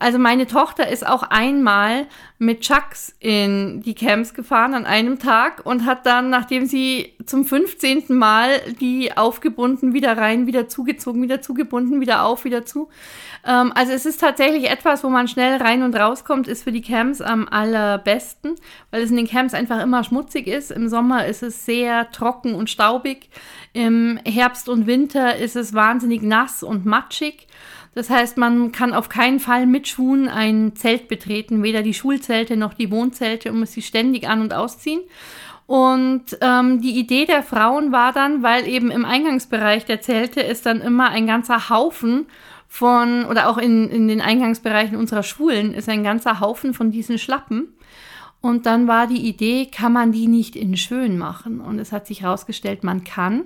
Also 0.00 0.18
meine 0.18 0.46
Tochter 0.46 0.88
ist 0.88 1.06
auch 1.06 1.22
einmal 1.22 2.06
mit 2.38 2.62
Chucks 2.62 3.14
in 3.20 3.82
die 3.82 3.94
Camps 3.94 4.32
gefahren 4.32 4.72
an 4.72 4.86
einem 4.86 5.18
Tag 5.18 5.66
und 5.66 5.84
hat 5.84 6.06
dann, 6.06 6.30
nachdem 6.30 6.64
sie 6.64 7.12
zum 7.26 7.44
15. 7.44 8.04
Mal 8.08 8.48
die 8.80 9.14
aufgebunden, 9.14 9.92
wieder 9.92 10.16
rein, 10.16 10.46
wieder 10.46 10.66
zugezogen, 10.66 11.20
wieder 11.20 11.42
zugebunden, 11.42 12.00
wieder 12.00 12.24
auf, 12.24 12.46
wieder 12.46 12.64
zu. 12.64 12.88
Ähm, 13.46 13.72
also 13.74 13.92
es 13.92 14.06
ist 14.06 14.22
tatsächlich 14.22 14.70
etwas, 14.70 15.04
wo 15.04 15.10
man 15.10 15.28
schnell 15.28 15.58
rein 15.58 15.82
und 15.82 15.94
rauskommt, 15.94 16.48
ist 16.48 16.64
für 16.64 16.72
die 16.72 16.80
Camps 16.80 17.20
am 17.20 17.46
allerbesten, 17.46 18.54
weil 18.90 19.02
es 19.02 19.10
in 19.10 19.16
den 19.16 19.28
Camps 19.28 19.52
einfach 19.52 19.82
immer 19.82 20.02
schmutzig 20.02 20.46
ist. 20.46 20.70
Im 20.70 20.88
Sommer 20.88 21.26
ist 21.26 21.42
es 21.42 21.66
sehr 21.66 22.10
trocken 22.10 22.54
und 22.54 22.70
staubig. 22.70 23.28
Im 23.74 24.18
Herbst 24.24 24.70
und 24.70 24.86
Winter 24.86 25.36
ist 25.36 25.56
es 25.56 25.74
wahnsinnig 25.74 26.22
nass 26.22 26.62
und 26.62 26.86
matschig. 26.86 27.46
Das 27.94 28.08
heißt, 28.08 28.36
man 28.36 28.70
kann 28.72 28.92
auf 28.92 29.08
keinen 29.08 29.40
Fall 29.40 29.66
mit 29.66 29.88
Schuhen 29.88 30.28
ein 30.28 30.76
Zelt 30.76 31.08
betreten, 31.08 31.62
weder 31.62 31.82
die 31.82 31.94
Schulzelte 31.94 32.56
noch 32.56 32.74
die 32.74 32.90
Wohnzelte 32.90 33.50
und 33.50 33.58
muss 33.58 33.72
sie 33.72 33.82
ständig 33.82 34.28
an- 34.28 34.42
und 34.42 34.54
ausziehen. 34.54 35.00
Und 35.66 36.36
ähm, 36.40 36.80
die 36.80 36.98
Idee 36.98 37.26
der 37.26 37.42
Frauen 37.42 37.92
war 37.92 38.12
dann, 38.12 38.42
weil 38.42 38.66
eben 38.66 38.90
im 38.90 39.04
Eingangsbereich 39.04 39.84
der 39.84 40.00
Zelte 40.00 40.40
ist 40.40 40.66
dann 40.66 40.80
immer 40.80 41.10
ein 41.10 41.26
ganzer 41.26 41.68
Haufen 41.68 42.26
von, 42.66 43.24
oder 43.24 43.48
auch 43.48 43.58
in, 43.58 43.88
in 43.88 44.08
den 44.08 44.20
Eingangsbereichen 44.20 44.96
unserer 44.96 45.22
Schulen 45.22 45.74
ist 45.74 45.88
ein 45.88 46.04
ganzer 46.04 46.40
Haufen 46.40 46.74
von 46.74 46.90
diesen 46.90 47.18
Schlappen. 47.18 47.74
Und 48.40 48.66
dann 48.66 48.88
war 48.88 49.06
die 49.06 49.28
Idee, 49.28 49.66
kann 49.66 49.92
man 49.92 50.12
die 50.12 50.26
nicht 50.26 50.56
in 50.56 50.76
schön 50.76 51.18
machen? 51.18 51.60
Und 51.60 51.78
es 51.78 51.92
hat 51.92 52.06
sich 52.06 52.22
herausgestellt, 52.22 52.84
man 52.84 53.04
kann. 53.04 53.44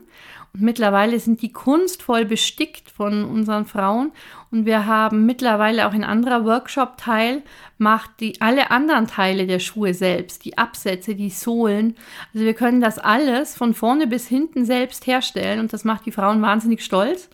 Mittlerweile 0.57 1.19
sind 1.19 1.43
die 1.43 1.53
kunstvoll 1.53 2.25
bestickt 2.25 2.89
von 2.89 3.25
unseren 3.25 3.67
Frauen. 3.67 4.13
Und 4.53 4.67
wir 4.67 4.87
haben 4.87 5.27
mittlerweile 5.27 5.89
auch 5.89 5.93
ein 5.93 6.05
anderer 6.05 6.45
Workshop 6.45 6.97
Teil, 6.97 7.43
macht 7.77 8.21
die 8.21 8.41
alle 8.41 8.71
anderen 8.71 9.09
Teile 9.09 9.49
der 9.49 9.59
Schuhe 9.59 9.95
selbst, 9.95 10.45
die 10.45 10.57
Absätze, 10.57 11.17
die 11.17 11.31
Sohlen. 11.31 11.97
Also 12.33 12.47
wir 12.47 12.55
können 12.55 12.81
das 12.81 13.01
alles 13.01 13.57
von 13.57 13.75
vorne 13.75 14.07
bis 14.07 14.29
hinten 14.29 14.65
selbst 14.65 15.09
herstellen 15.09 15.59
und 15.59 15.73
das 15.73 15.83
macht 15.83 16.07
die 16.07 16.13
Frauen 16.13 16.41
wahnsinnig 16.41 16.85
stolz. 16.85 17.29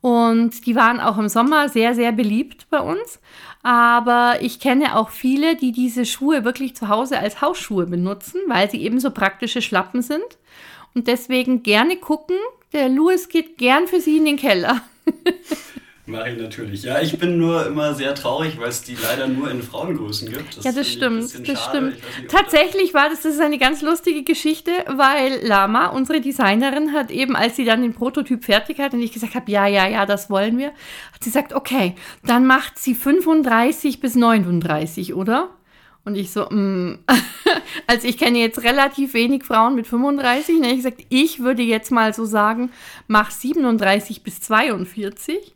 Und 0.00 0.66
die 0.66 0.74
waren 0.74 0.98
auch 1.00 1.18
im 1.18 1.28
Sommer 1.28 1.68
sehr, 1.68 1.94
sehr 1.94 2.10
beliebt 2.10 2.66
bei 2.68 2.80
uns. 2.80 3.20
Aber 3.62 4.38
ich 4.40 4.58
kenne 4.58 4.96
auch 4.96 5.10
viele, 5.10 5.56
die 5.56 5.72
diese 5.72 6.04
Schuhe 6.04 6.44
wirklich 6.44 6.74
zu 6.76 6.88
Hause 6.88 7.18
als 7.18 7.40
Hausschuhe 7.40 7.86
benutzen, 7.86 8.40
weil 8.48 8.68
sie 8.70 8.82
eben 8.82 8.98
so 8.98 9.10
praktische 9.12 9.62
Schlappen 9.62 10.02
sind. 10.02 10.38
Und 10.96 11.08
deswegen 11.08 11.62
gerne 11.62 11.98
gucken. 11.98 12.36
Der 12.72 12.88
Louis 12.88 13.28
geht 13.28 13.58
gern 13.58 13.86
für 13.86 14.00
Sie 14.00 14.16
in 14.16 14.24
den 14.24 14.38
Keller. 14.38 14.80
Mache 16.06 16.30
ich 16.30 16.40
natürlich. 16.40 16.84
Ja, 16.84 17.02
ich 17.02 17.18
bin 17.18 17.36
nur 17.36 17.66
immer 17.66 17.92
sehr 17.92 18.14
traurig, 18.14 18.58
weil 18.58 18.70
es 18.70 18.82
die 18.82 18.94
leider 18.94 19.28
nur 19.28 19.50
in 19.50 19.62
Frauengrößen 19.62 20.32
gibt. 20.32 20.56
Das 20.56 20.64
ja, 20.64 20.72
das 20.72 20.90
stimmt. 20.90 21.24
Das 21.24 21.64
schade. 21.64 21.92
stimmt. 21.92 21.94
Nicht, 21.96 22.30
Tatsächlich 22.30 22.94
war 22.94 23.10
das, 23.10 23.22
das 23.22 23.34
ist 23.34 23.40
eine 23.40 23.58
ganz 23.58 23.82
lustige 23.82 24.22
Geschichte, 24.22 24.70
weil 24.86 25.46
Lama, 25.46 25.88
unsere 25.88 26.22
Designerin, 26.22 26.94
hat 26.94 27.10
eben, 27.10 27.36
als 27.36 27.56
sie 27.56 27.66
dann 27.66 27.82
den 27.82 27.92
Prototyp 27.92 28.44
fertig 28.44 28.78
hat 28.78 28.94
und 28.94 29.02
ich 29.02 29.12
gesagt 29.12 29.34
habe, 29.34 29.50
ja, 29.50 29.66
ja, 29.66 29.86
ja, 29.86 30.06
das 30.06 30.30
wollen 30.30 30.56
wir, 30.56 30.68
hat 30.68 31.22
sie 31.22 31.30
gesagt, 31.30 31.52
okay, 31.52 31.94
dann 32.24 32.46
macht 32.46 32.78
sie 32.78 32.94
35 32.94 34.00
bis 34.00 34.14
39, 34.14 35.12
oder? 35.12 35.50
Und 36.06 36.14
ich 36.14 36.30
so, 36.30 36.48
mm. 36.48 37.00
also 37.86 38.06
ich 38.06 38.18
kenne 38.18 38.38
jetzt 38.38 38.62
relativ 38.62 39.14
wenig 39.14 39.44
Frauen 39.44 39.74
mit 39.74 39.86
35. 39.86 40.60
Ne? 40.60 40.70
Ich 40.70 40.76
gesagt, 40.76 41.04
ich 41.08 41.40
würde 41.40 41.62
jetzt 41.62 41.90
mal 41.90 42.12
so 42.14 42.24
sagen, 42.24 42.70
mach 43.06 43.30
37 43.30 44.22
bis 44.22 44.40
42. 44.40 45.54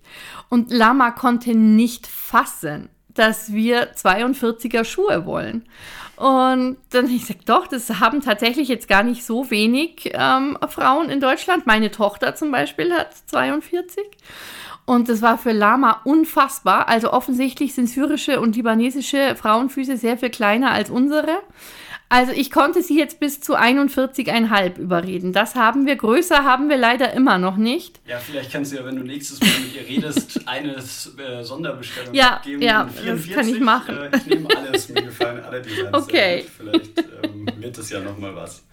Und 0.49 0.71
Lama 0.71 1.11
konnte 1.13 1.55
nicht 1.55 2.07
fassen, 2.07 2.89
dass 3.09 3.53
wir 3.53 3.95
42er 3.95 4.85
Schuhe 4.85 5.27
wollen. 5.27 5.65
Und 6.17 6.77
dann 6.91 7.07
ich 7.07 7.23
gesagt, 7.23 7.49
doch, 7.49 7.67
das 7.67 7.89
haben 7.99 8.21
tatsächlich 8.21 8.69
jetzt 8.69 8.89
gar 8.89 9.03
nicht 9.03 9.25
so 9.25 9.51
wenig 9.51 10.11
ähm, 10.13 10.59
Frauen 10.69 11.09
in 11.09 11.19
Deutschland. 11.19 11.67
Meine 11.67 11.91
Tochter 11.91 12.35
zum 12.35 12.51
Beispiel 12.51 12.93
hat 12.93 13.15
42. 13.27 14.05
Und 14.85 15.09
das 15.09 15.23
war 15.23 15.39
für 15.39 15.53
Lama 15.53 16.03
unfassbar. 16.05 16.89
Also 16.89 17.13
offensichtlich 17.13 17.75
sind 17.75 17.89
syrische 17.89 18.41
und 18.41 18.57
libanesische 18.57 19.35
Frauenfüße 19.37 19.97
sehr 19.97 20.19
viel 20.19 20.31
kleiner 20.31 20.73
als 20.73 20.91
unsere. 20.91 21.41
Also 22.13 22.33
ich 22.33 22.51
konnte 22.51 22.83
sie 22.83 22.99
jetzt 22.99 23.21
bis 23.21 23.41
zu 23.41 23.57
41,5 23.57 24.79
überreden. 24.79 25.33
Das 25.33 25.55
haben 25.55 25.87
wir. 25.87 25.95
Größer 25.95 26.45
haben 26.45 26.69
wir 26.69 26.77
leider 26.77 27.13
immer 27.13 27.39
noch 27.39 27.57
nicht. 27.57 28.01
Ja, 28.05 28.19
vielleicht 28.19 28.51
kannst 28.51 28.73
du 28.73 28.77
ja, 28.79 28.85
wenn 28.85 28.97
du 28.97 29.05
nächstes 29.05 29.39
Mal 29.39 29.49
mit 29.61 29.77
ihr 29.77 29.89
redest, 29.89 30.41
eine 30.47 30.75
äh, 30.75 31.45
Sonderbestellung 31.45 32.13
ja, 32.13 32.35
abgeben. 32.35 32.63
Ja, 32.63 32.89
44, 32.89 33.27
das 33.27 33.37
kann 33.37 33.49
ich 33.55 33.61
machen. 33.61 33.97
Äh, 33.97 34.17
ich 34.17 34.27
nehme 34.27 34.49
alles, 34.57 34.89
mir 34.89 35.03
gefallen 35.03 35.45
alle 35.45 35.63
Designs. 35.63 35.95
Okay. 35.97 36.45
Vielleicht 36.59 36.99
ähm, 36.99 37.47
wird 37.59 37.79
es 37.79 37.91
ja 37.91 38.01
nochmal 38.01 38.35
was. 38.35 38.65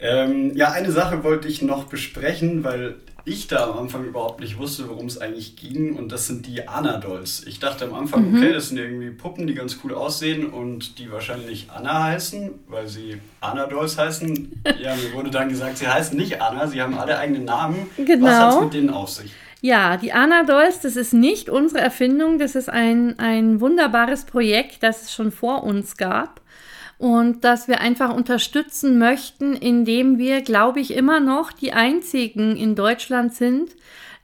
Ähm, 0.00 0.56
ja, 0.56 0.72
eine 0.72 0.90
Sache 0.90 1.22
wollte 1.22 1.46
ich 1.46 1.62
noch 1.62 1.84
besprechen, 1.84 2.64
weil 2.64 2.96
ich 3.28 3.46
da 3.46 3.70
am 3.70 3.78
Anfang 3.78 4.04
überhaupt 4.04 4.40
nicht 4.40 4.58
wusste, 4.58 4.88
worum 4.88 5.06
es 5.06 5.18
eigentlich 5.18 5.56
ging. 5.56 5.96
Und 5.96 6.10
das 6.10 6.26
sind 6.26 6.46
die 6.46 6.66
Anna-Dolls. 6.66 7.44
Ich 7.46 7.60
dachte 7.60 7.84
am 7.84 7.94
Anfang, 7.94 8.30
mhm. 8.30 8.36
okay, 8.38 8.52
das 8.52 8.68
sind 8.68 8.78
irgendwie 8.78 9.10
Puppen, 9.10 9.46
die 9.46 9.54
ganz 9.54 9.78
cool 9.84 9.94
aussehen 9.94 10.46
und 10.46 10.98
die 10.98 11.12
wahrscheinlich 11.12 11.68
Anna 11.74 12.04
heißen, 12.04 12.50
weil 12.68 12.88
sie 12.88 13.20
Anna-Dolls 13.40 13.98
heißen. 13.98 14.62
ja, 14.80 14.94
mir 14.94 15.12
wurde 15.12 15.30
dann 15.30 15.48
gesagt, 15.48 15.78
sie 15.78 15.86
heißen 15.86 16.16
nicht 16.16 16.40
Anna, 16.40 16.66
sie 16.66 16.82
haben 16.82 16.98
alle 16.98 17.18
eigene 17.18 17.40
Namen. 17.40 17.88
Genau. 17.96 18.26
Was 18.26 18.34
hat 18.34 18.54
es 18.54 18.60
mit 18.60 18.74
denen 18.74 18.90
auf 18.90 19.10
sich? 19.10 19.32
Ja, 19.60 19.96
die 19.96 20.12
Anna-Dolls, 20.12 20.80
das 20.80 20.96
ist 20.96 21.12
nicht 21.12 21.50
unsere 21.50 21.80
Erfindung, 21.80 22.38
das 22.38 22.54
ist 22.54 22.68
ein, 22.68 23.18
ein 23.18 23.60
wunderbares 23.60 24.24
Projekt, 24.24 24.82
das 24.82 25.02
es 25.02 25.14
schon 25.14 25.32
vor 25.32 25.64
uns 25.64 25.96
gab 25.96 26.40
und 26.98 27.44
dass 27.44 27.68
wir 27.68 27.80
einfach 27.80 28.12
unterstützen 28.12 28.98
möchten, 28.98 29.54
indem 29.54 30.18
wir, 30.18 30.42
glaube 30.42 30.80
ich, 30.80 30.94
immer 30.94 31.20
noch 31.20 31.52
die 31.52 31.72
einzigen 31.72 32.56
in 32.56 32.74
Deutschland 32.74 33.34
sind, 33.34 33.76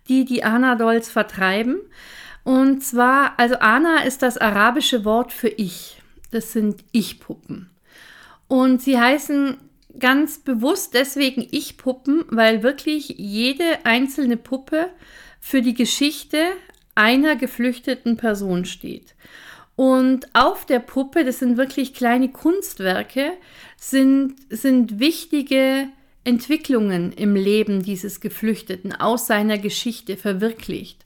die 0.09 0.25
die 0.25 0.45
Anadolls 0.45 1.09
vertreiben. 1.09 1.79
Und 2.43 2.83
zwar, 2.83 3.39
also 3.39 3.57
Ana 3.61 4.03
ist 4.05 4.23
das 4.23 4.37
arabische 4.37 5.05
Wort 5.05 5.33
für 5.33 5.49
ich. 5.49 6.03
Das 6.31 6.53
sind 6.53 6.85
Ich-Puppen. 6.91 7.71
Und 8.49 8.83
sie 8.83 8.99
heißen 8.99 9.57
ganz 9.99 10.39
bewusst 10.39 10.95
deswegen 10.95 11.47
Ich-Puppen, 11.51 12.25
weil 12.29 12.63
wirklich 12.63 13.15
jede 13.17 13.85
einzelne 13.85 14.37
Puppe 14.37 14.91
für 15.41 15.63
die 15.63 15.75
Geschichte 15.75 16.39
einer 16.95 17.37
geflüchteten 17.37 18.17
Person 18.17 18.65
steht. 18.65 19.15
Und 19.77 20.29
auf 20.35 20.67
der 20.67 20.79
Puppe, 20.79 21.25
das 21.25 21.41
sind 21.41 21.57
wirklich 21.57 21.95
kleine 21.95 22.29
Kunstwerke, 22.29 23.33
sind, 23.77 24.35
sind 24.51 25.01
wichtige 25.01 25.89
Entwicklungen 26.23 27.13
im 27.13 27.35
Leben 27.35 27.83
dieses 27.83 28.21
Geflüchteten 28.21 28.93
aus 28.93 29.27
seiner 29.27 29.59
Geschichte 29.59 30.17
verwirklicht. 30.17 31.05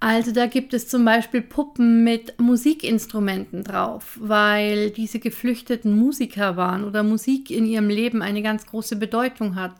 Also 0.00 0.32
da 0.32 0.46
gibt 0.46 0.74
es 0.74 0.86
zum 0.86 1.04
Beispiel 1.06 1.40
Puppen 1.40 2.04
mit 2.04 2.38
Musikinstrumenten 2.38 3.64
drauf, 3.64 4.18
weil 4.20 4.90
diese 4.90 5.18
Geflüchteten 5.18 5.96
Musiker 5.96 6.58
waren 6.58 6.84
oder 6.84 7.02
Musik 7.02 7.50
in 7.50 7.64
ihrem 7.64 7.88
Leben 7.88 8.20
eine 8.20 8.42
ganz 8.42 8.66
große 8.66 8.96
Bedeutung 8.96 9.54
hat. 9.54 9.74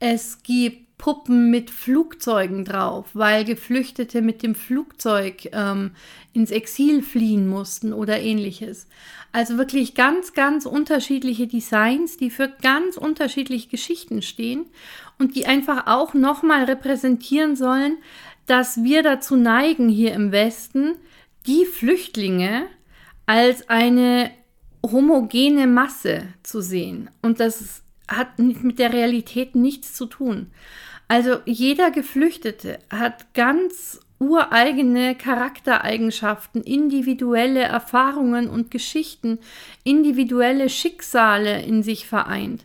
Es 0.00 0.42
gibt 0.42 0.83
Puppen 0.98 1.50
mit 1.50 1.70
Flugzeugen 1.70 2.64
drauf, 2.64 3.06
weil 3.14 3.44
Geflüchtete 3.44 4.22
mit 4.22 4.42
dem 4.42 4.54
Flugzeug 4.54 5.48
ähm, 5.52 5.90
ins 6.32 6.50
Exil 6.50 7.02
fliehen 7.02 7.48
mussten 7.48 7.92
oder 7.92 8.20
ähnliches. 8.20 8.86
Also 9.32 9.58
wirklich 9.58 9.94
ganz, 9.94 10.32
ganz 10.32 10.64
unterschiedliche 10.64 11.46
Designs, 11.46 12.16
die 12.16 12.30
für 12.30 12.48
ganz 12.62 12.96
unterschiedliche 12.96 13.68
Geschichten 13.68 14.22
stehen 14.22 14.66
und 15.18 15.34
die 15.34 15.46
einfach 15.46 15.86
auch 15.88 16.14
nochmal 16.14 16.64
repräsentieren 16.64 17.56
sollen, 17.56 17.98
dass 18.46 18.82
wir 18.82 19.02
dazu 19.02 19.36
neigen, 19.36 19.88
hier 19.88 20.12
im 20.12 20.32
Westen 20.32 20.96
die 21.46 21.66
Flüchtlinge 21.66 22.66
als 23.26 23.68
eine 23.68 24.30
homogene 24.84 25.66
Masse 25.66 26.28
zu 26.42 26.60
sehen. 26.60 27.10
Und 27.22 27.40
das 27.40 27.83
hat 28.08 28.38
mit 28.38 28.78
der 28.78 28.92
Realität 28.92 29.54
nichts 29.54 29.94
zu 29.94 30.06
tun. 30.06 30.50
Also 31.08 31.36
jeder 31.44 31.90
Geflüchtete 31.90 32.78
hat 32.90 33.34
ganz 33.34 34.00
ureigene 34.18 35.14
Charaktereigenschaften, 35.14 36.62
individuelle 36.62 37.60
Erfahrungen 37.60 38.48
und 38.48 38.70
Geschichten, 38.70 39.38
individuelle 39.82 40.68
Schicksale 40.68 41.62
in 41.62 41.82
sich 41.82 42.06
vereint. 42.06 42.64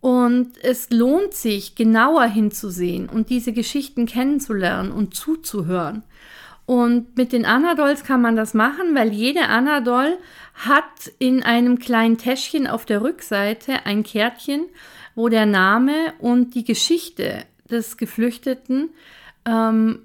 Und 0.00 0.52
es 0.62 0.90
lohnt 0.90 1.34
sich, 1.34 1.74
genauer 1.74 2.24
hinzusehen 2.24 3.08
und 3.08 3.28
diese 3.30 3.52
Geschichten 3.52 4.06
kennenzulernen 4.06 4.92
und 4.92 5.14
zuzuhören. 5.14 6.04
Und 6.66 7.16
mit 7.16 7.32
den 7.32 7.46
Anadolls 7.46 8.02
kann 8.02 8.20
man 8.20 8.34
das 8.34 8.52
machen, 8.52 8.94
weil 8.94 9.12
jede 9.12 9.48
Anadoll 9.48 10.18
hat 10.54 11.12
in 11.20 11.44
einem 11.44 11.78
kleinen 11.78 12.18
Täschchen 12.18 12.66
auf 12.66 12.84
der 12.84 13.02
Rückseite 13.02 13.86
ein 13.86 14.02
Kärtchen, 14.02 14.66
wo 15.14 15.28
der 15.28 15.46
Name 15.46 16.12
und 16.18 16.56
die 16.56 16.64
Geschichte 16.64 17.44
des 17.70 17.96
Geflüchteten, 17.96 18.90
ähm, 19.44 20.00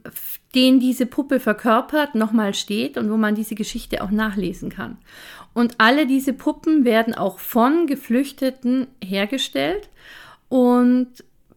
den 0.54 0.80
diese 0.80 1.08
Puppe 1.08 1.40
verkörpert, 1.40 2.14
nochmal 2.14 2.54
steht 2.54 2.96
und 2.98 3.10
wo 3.10 3.18
man 3.18 3.34
diese 3.34 3.56
Geschichte 3.56 4.04
auch 4.04 4.12
nachlesen 4.12 4.70
kann. 4.70 4.98
Und 5.54 5.76
alle 5.80 6.06
diese 6.06 6.34
Puppen 6.34 6.86
werden 6.86 7.16
auch 7.16 7.40
von 7.40 7.88
Geflüchteten 7.88 8.88
hergestellt 9.04 9.90
und 10.48 11.08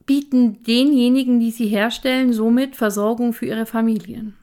bieten 0.07 0.63
denjenigen, 0.63 1.41
die 1.41 1.51
sie 1.51 1.67
herstellen, 1.67 2.33
somit 2.33 2.75
Versorgung 2.75 3.33
für 3.33 3.47
ihre 3.47 3.67
Familien. 3.67 4.37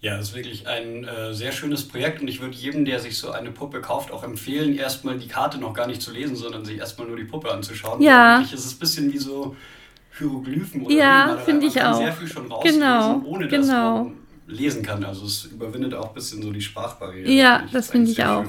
Ja, 0.00 0.16
das 0.16 0.28
ist 0.30 0.34
wirklich 0.36 0.66
ein 0.68 1.04
äh, 1.04 1.34
sehr 1.34 1.50
schönes 1.50 1.86
Projekt 1.88 2.20
und 2.20 2.28
ich 2.28 2.40
würde 2.40 2.54
jedem, 2.54 2.84
der 2.84 3.00
sich 3.00 3.18
so 3.18 3.32
eine 3.32 3.50
Puppe 3.50 3.80
kauft, 3.80 4.12
auch 4.12 4.22
empfehlen, 4.22 4.76
erstmal 4.76 5.18
die 5.18 5.26
Karte 5.26 5.58
noch 5.58 5.74
gar 5.74 5.88
nicht 5.88 6.00
zu 6.00 6.12
lesen, 6.12 6.36
sondern 6.36 6.64
sich 6.64 6.78
erstmal 6.78 7.08
nur 7.08 7.16
die 7.16 7.24
Puppe 7.24 7.50
anzuschauen. 7.50 8.00
Ja. 8.00 8.38
Wirklich 8.38 8.52
ist 8.54 8.64
es 8.64 8.74
ein 8.74 8.78
bisschen 8.78 9.12
wie 9.12 9.18
so 9.18 9.56
Hieroglyphen 10.16 10.82
oder 10.86 10.94
Ja, 10.94 11.38
finde 11.44 11.66
ich 11.66 11.82
auch. 11.82 11.96
sehr 11.98 12.12
viel 12.12 12.28
schon 12.28 12.46
rauslesen, 12.50 12.80
Genau, 12.80 13.22
ohne 13.24 13.48
dass 13.48 13.66
genau. 13.66 14.04
man 14.04 14.12
lesen 14.46 14.82
kann. 14.84 15.02
Also 15.04 15.26
es 15.26 15.44
überwindet 15.46 15.94
auch 15.94 16.08
ein 16.08 16.14
bisschen 16.14 16.42
so 16.42 16.52
die 16.52 16.60
Sprachbarriere. 16.62 17.28
Ja, 17.30 17.64
Das 17.72 17.90
finde 17.90 18.10
ich 18.12 18.24
auch. 18.24 18.44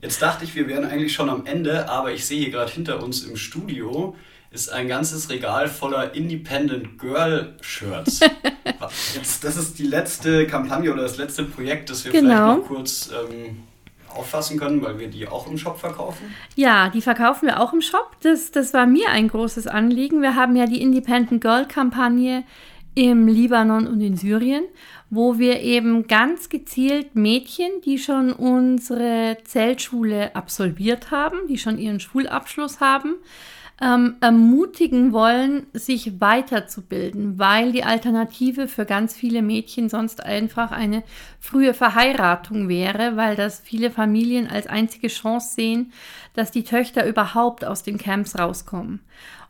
Jetzt 0.00 0.22
dachte 0.22 0.44
ich, 0.44 0.54
wir 0.54 0.66
wären 0.68 0.84
eigentlich 0.84 1.12
schon 1.12 1.28
am 1.28 1.46
Ende, 1.46 1.88
aber 1.88 2.12
ich 2.12 2.24
sehe 2.24 2.38
hier 2.40 2.50
gerade 2.50 2.70
hinter 2.70 3.02
uns 3.02 3.24
im 3.24 3.36
Studio 3.36 4.16
ist 4.50 4.72
ein 4.72 4.88
ganzes 4.88 5.30
Regal 5.30 5.68
voller 5.68 6.14
Independent 6.14 6.98
Girl 6.98 7.54
Shirts. 7.60 8.20
Jetzt, 9.14 9.44
das 9.44 9.56
ist 9.56 9.78
die 9.78 9.86
letzte 9.86 10.46
Kampagne 10.46 10.92
oder 10.92 11.02
das 11.02 11.16
letzte 11.18 11.44
Projekt, 11.44 11.90
das 11.90 12.04
wir 12.04 12.12
Genau. 12.12 12.28
vielleicht 12.28 12.58
noch 12.58 12.66
kurz 12.66 13.10
ähm, 13.12 13.62
auffassen 14.08 14.58
können, 14.58 14.82
weil 14.82 14.98
wir 14.98 15.08
die 15.08 15.28
auch 15.28 15.46
im 15.46 15.56
Shop 15.56 15.78
verkaufen. 15.78 16.34
Ja, 16.56 16.88
die 16.88 17.00
verkaufen 17.00 17.46
wir 17.46 17.60
auch 17.60 17.72
im 17.72 17.80
Shop. 17.80 18.16
Das, 18.22 18.50
das 18.50 18.74
war 18.74 18.86
mir 18.86 19.08
ein 19.10 19.28
großes 19.28 19.68
Anliegen. 19.68 20.20
Wir 20.22 20.34
haben 20.34 20.56
ja 20.56 20.66
die 20.66 20.82
Independent 20.82 21.40
Girl 21.40 21.66
Kampagne 21.66 22.42
im 22.96 23.28
Libanon 23.28 23.86
und 23.86 24.00
in 24.00 24.16
Syrien, 24.16 24.64
wo 25.10 25.38
wir 25.38 25.60
eben 25.60 26.08
ganz 26.08 26.48
gezielt 26.48 27.14
Mädchen, 27.14 27.70
die 27.84 27.98
schon 27.98 28.32
unsere 28.32 29.38
Zeltschule 29.44 30.34
absolviert 30.34 31.12
haben, 31.12 31.46
die 31.48 31.56
schon 31.56 31.78
ihren 31.78 32.00
Schulabschluss 32.00 32.80
haben, 32.80 33.14
ähm, 33.80 34.16
ermutigen 34.20 35.12
wollen, 35.12 35.66
sich 35.72 36.20
weiterzubilden, 36.20 37.38
weil 37.38 37.72
die 37.72 37.84
Alternative 37.84 38.68
für 38.68 38.84
ganz 38.84 39.14
viele 39.14 39.40
Mädchen 39.40 39.88
sonst 39.88 40.22
einfach 40.22 40.70
eine 40.70 41.02
frühe 41.38 41.72
Verheiratung 41.72 42.68
wäre, 42.68 43.16
weil 43.16 43.36
das 43.36 43.60
viele 43.60 43.90
Familien 43.90 44.48
als 44.48 44.66
einzige 44.66 45.08
Chance 45.08 45.54
sehen, 45.54 45.92
dass 46.34 46.50
die 46.50 46.64
Töchter 46.64 47.06
überhaupt 47.06 47.64
aus 47.64 47.82
den 47.82 47.96
Camps 47.96 48.38
rauskommen. 48.38 49.00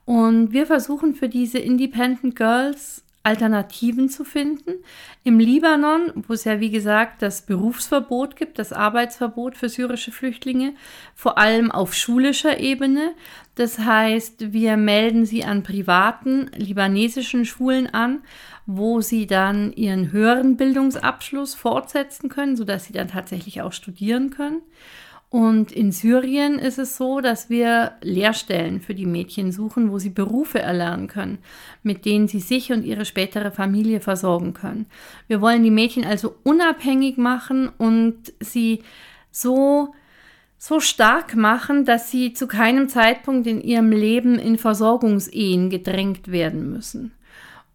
Und 0.05 0.53
wir 0.53 0.67
versuchen 0.67 1.15
für 1.15 1.29
diese 1.29 1.59
Independent 1.59 2.37
Girls 2.37 3.05
Alternativen 3.23 4.09
zu 4.09 4.25
finden. 4.25 4.83
Im 5.25 5.39
Libanon, 5.39 6.13
wo 6.15 6.33
es 6.33 6.45
ja 6.45 6.61
wie 6.61 6.71
gesagt 6.71 7.21
das 7.21 7.43
Berufsverbot 7.43 8.35
gibt, 8.35 8.59
das 8.59 8.73
Arbeitsverbot 8.73 9.59
für 9.59 9.69
syrische 9.69 10.11
Flüchtlinge, 10.11 10.75
vor 11.15 11.37
allem 11.37 11.71
auf 11.71 11.93
schulischer 11.93 12.59
Ebene. 12.59 13.13
Das 13.57 13.79
heißt, 13.79 14.53
wir 14.53 14.79
melden 14.79 15.27
sie 15.27 15.45
an 15.45 15.63
privaten 15.63 16.51
libanesischen 16.57 17.45
Schulen 17.45 17.89
an, 17.89 18.23
wo 18.65 19.03
sie 19.03 19.27
dann 19.27 19.73
ihren 19.73 20.13
höheren 20.13 20.57
Bildungsabschluss 20.57 21.55
fortsetzen 21.55 22.31
können, 22.31 22.57
sodass 22.57 22.87
sie 22.87 22.95
dann 22.95 23.09
tatsächlich 23.09 23.61
auch 23.61 23.73
studieren 23.73 24.31
können. 24.31 24.63
Und 25.31 25.71
in 25.71 25.93
Syrien 25.93 26.59
ist 26.59 26.79
es 26.79 26.97
so, 26.97 27.21
dass 27.21 27.49
wir 27.49 27.93
Lehrstellen 28.03 28.81
für 28.81 28.97
die 28.97 29.07
Mädchen 29.07 29.53
suchen, 29.53 29.93
wo 29.93 29.99
sie 30.01 30.11
Berufe 30.11 30.59
erlernen 30.59 31.07
können, 31.07 31.39
mit 31.85 32.05
denen 32.05 32.27
sie 32.27 32.41
sich 32.41 32.73
und 32.73 32.85
ihre 32.85 33.05
spätere 33.05 33.53
Familie 33.53 34.01
versorgen 34.01 34.55
können. 34.55 34.87
Wir 35.29 35.41
wollen 35.41 35.63
die 35.63 35.71
Mädchen 35.71 36.05
also 36.05 36.35
unabhängig 36.43 37.17
machen 37.17 37.71
und 37.79 38.33
sie 38.41 38.83
so 39.31 39.95
so 40.63 40.79
stark 40.79 41.37
machen, 41.37 41.87
dass 41.87 42.11
sie 42.11 42.35
zu 42.35 42.47
keinem 42.47 42.91
Zeitpunkt 42.91 43.47
in 43.47 43.63
ihrem 43.63 43.93
Leben 43.93 44.39
in 44.39 44.59
Versorgungsehen 44.59 45.71
gedrängt 45.71 46.31
werden 46.31 46.71
müssen. 46.71 47.13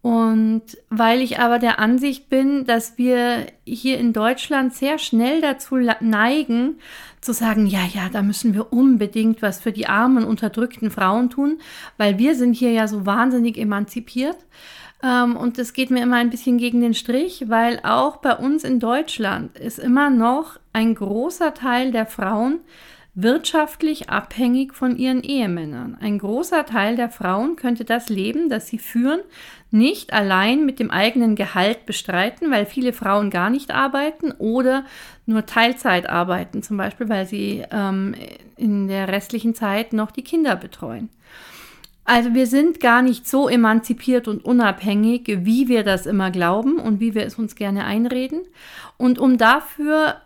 Und 0.02 0.62
weil 0.88 1.20
ich 1.20 1.40
aber 1.40 1.58
der 1.58 1.80
Ansicht 1.80 2.28
bin, 2.28 2.64
dass 2.64 2.96
wir 2.96 3.46
hier 3.64 3.98
in 3.98 4.12
Deutschland 4.12 4.72
sehr 4.72 4.98
schnell 4.98 5.40
dazu 5.40 5.76
neigen, 6.00 6.76
zu 7.20 7.32
sagen, 7.32 7.66
ja, 7.66 7.84
ja, 7.92 8.08
da 8.08 8.22
müssen 8.22 8.54
wir 8.54 8.72
unbedingt 8.72 9.42
was 9.42 9.58
für 9.58 9.72
die 9.72 9.88
armen, 9.88 10.24
unterdrückten 10.24 10.90
Frauen 10.90 11.28
tun, 11.28 11.58
weil 11.96 12.18
wir 12.18 12.36
sind 12.36 12.54
hier 12.54 12.70
ja 12.70 12.86
so 12.86 13.04
wahnsinnig 13.04 13.58
emanzipiert. 13.58 14.36
Ähm, 15.02 15.36
und 15.36 15.58
das 15.58 15.72
geht 15.72 15.90
mir 15.90 16.02
immer 16.02 16.16
ein 16.16 16.30
bisschen 16.30 16.56
gegen 16.58 16.80
den 16.80 16.94
Strich, 16.94 17.44
weil 17.48 17.80
auch 17.82 18.18
bei 18.18 18.34
uns 18.34 18.64
in 18.64 18.78
Deutschland 18.80 19.58
ist 19.58 19.78
immer 19.78 20.08
noch 20.08 20.58
ein 20.72 20.94
großer 20.94 21.52
Teil 21.52 21.90
der 21.90 22.06
Frauen 22.06 22.60
wirtschaftlich 23.16 24.10
abhängig 24.10 24.74
von 24.74 24.96
ihren 24.98 25.22
Ehemännern. 25.22 25.96
Ein 26.00 26.18
großer 26.18 26.66
Teil 26.66 26.96
der 26.96 27.08
Frauen 27.08 27.56
könnte 27.56 27.86
das 27.86 28.10
Leben, 28.10 28.50
das 28.50 28.66
sie 28.68 28.78
führen, 28.78 29.20
nicht 29.70 30.12
allein 30.12 30.64
mit 30.64 30.78
dem 30.78 30.90
eigenen 30.90 31.34
Gehalt 31.34 31.86
bestreiten, 31.86 32.50
weil 32.50 32.66
viele 32.66 32.92
Frauen 32.92 33.30
gar 33.30 33.50
nicht 33.50 33.70
arbeiten 33.72 34.32
oder 34.38 34.84
nur 35.26 35.46
Teilzeit 35.46 36.08
arbeiten, 36.08 36.62
zum 36.62 36.76
Beispiel, 36.76 37.08
weil 37.08 37.26
sie 37.26 37.64
ähm, 37.70 38.14
in 38.56 38.88
der 38.88 39.08
restlichen 39.08 39.54
Zeit 39.54 39.92
noch 39.92 40.10
die 40.10 40.22
Kinder 40.22 40.56
betreuen. 40.56 41.10
Also 42.04 42.34
wir 42.34 42.46
sind 42.46 42.78
gar 42.78 43.02
nicht 43.02 43.26
so 43.28 43.48
emanzipiert 43.48 44.28
und 44.28 44.44
unabhängig, 44.44 45.24
wie 45.26 45.66
wir 45.66 45.82
das 45.82 46.06
immer 46.06 46.30
glauben 46.30 46.78
und 46.78 47.00
wie 47.00 47.16
wir 47.16 47.26
es 47.26 47.34
uns 47.34 47.56
gerne 47.56 47.84
einreden. 47.84 48.42
Und 48.96 49.18
um 49.18 49.38
dafür 49.38 50.20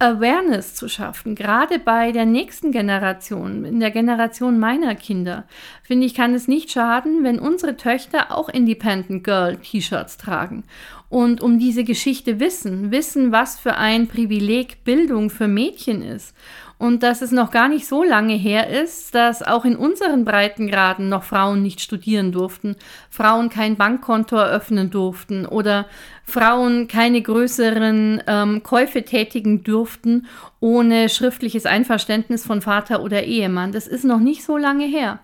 Awareness 0.00 0.76
zu 0.76 0.88
schaffen, 0.88 1.34
gerade 1.34 1.80
bei 1.80 2.12
der 2.12 2.24
nächsten 2.24 2.70
Generation, 2.70 3.64
in 3.64 3.80
der 3.80 3.90
Generation 3.90 4.60
meiner 4.60 4.94
Kinder, 4.94 5.44
finde 5.82 6.06
ich, 6.06 6.14
kann 6.14 6.34
es 6.34 6.46
nicht 6.46 6.70
schaden, 6.70 7.24
wenn 7.24 7.40
unsere 7.40 7.76
Töchter 7.76 8.30
auch 8.30 8.48
Independent 8.48 9.24
Girl 9.24 9.56
T-Shirts 9.56 10.16
tragen. 10.16 10.62
Und 11.08 11.40
um 11.40 11.58
diese 11.58 11.82
Geschichte 11.82 12.38
wissen, 12.38 12.92
wissen, 12.92 13.32
was 13.32 13.58
für 13.58 13.76
ein 13.76 14.06
Privileg 14.06 14.84
Bildung 14.84 15.30
für 15.30 15.48
Mädchen 15.48 16.02
ist 16.02 16.34
und 16.78 17.02
dass 17.02 17.22
es 17.22 17.32
noch 17.32 17.50
gar 17.50 17.68
nicht 17.68 17.86
so 17.86 18.04
lange 18.04 18.34
her 18.34 18.68
ist, 18.68 19.14
dass 19.14 19.42
auch 19.42 19.64
in 19.64 19.76
unseren 19.76 20.24
Breitengraden 20.24 21.08
noch 21.08 21.24
Frauen 21.24 21.62
nicht 21.62 21.80
studieren 21.80 22.30
durften, 22.30 22.76
Frauen 23.10 23.48
kein 23.48 23.76
Bankkonto 23.76 24.36
eröffnen 24.36 24.90
durften 24.90 25.44
oder 25.44 25.86
Frauen 26.24 26.86
keine 26.86 27.20
größeren 27.20 28.22
ähm, 28.26 28.62
Käufe 28.62 29.02
tätigen 29.02 29.64
durften 29.64 30.26
ohne 30.60 31.08
schriftliches 31.08 31.66
Einverständnis 31.66 32.46
von 32.46 32.60
Vater 32.60 33.02
oder 33.02 33.24
Ehemann. 33.24 33.72
Das 33.72 33.86
ist 33.86 34.04
noch 34.04 34.20
nicht 34.20 34.44
so 34.44 34.56
lange 34.56 34.86
her. 34.86 35.20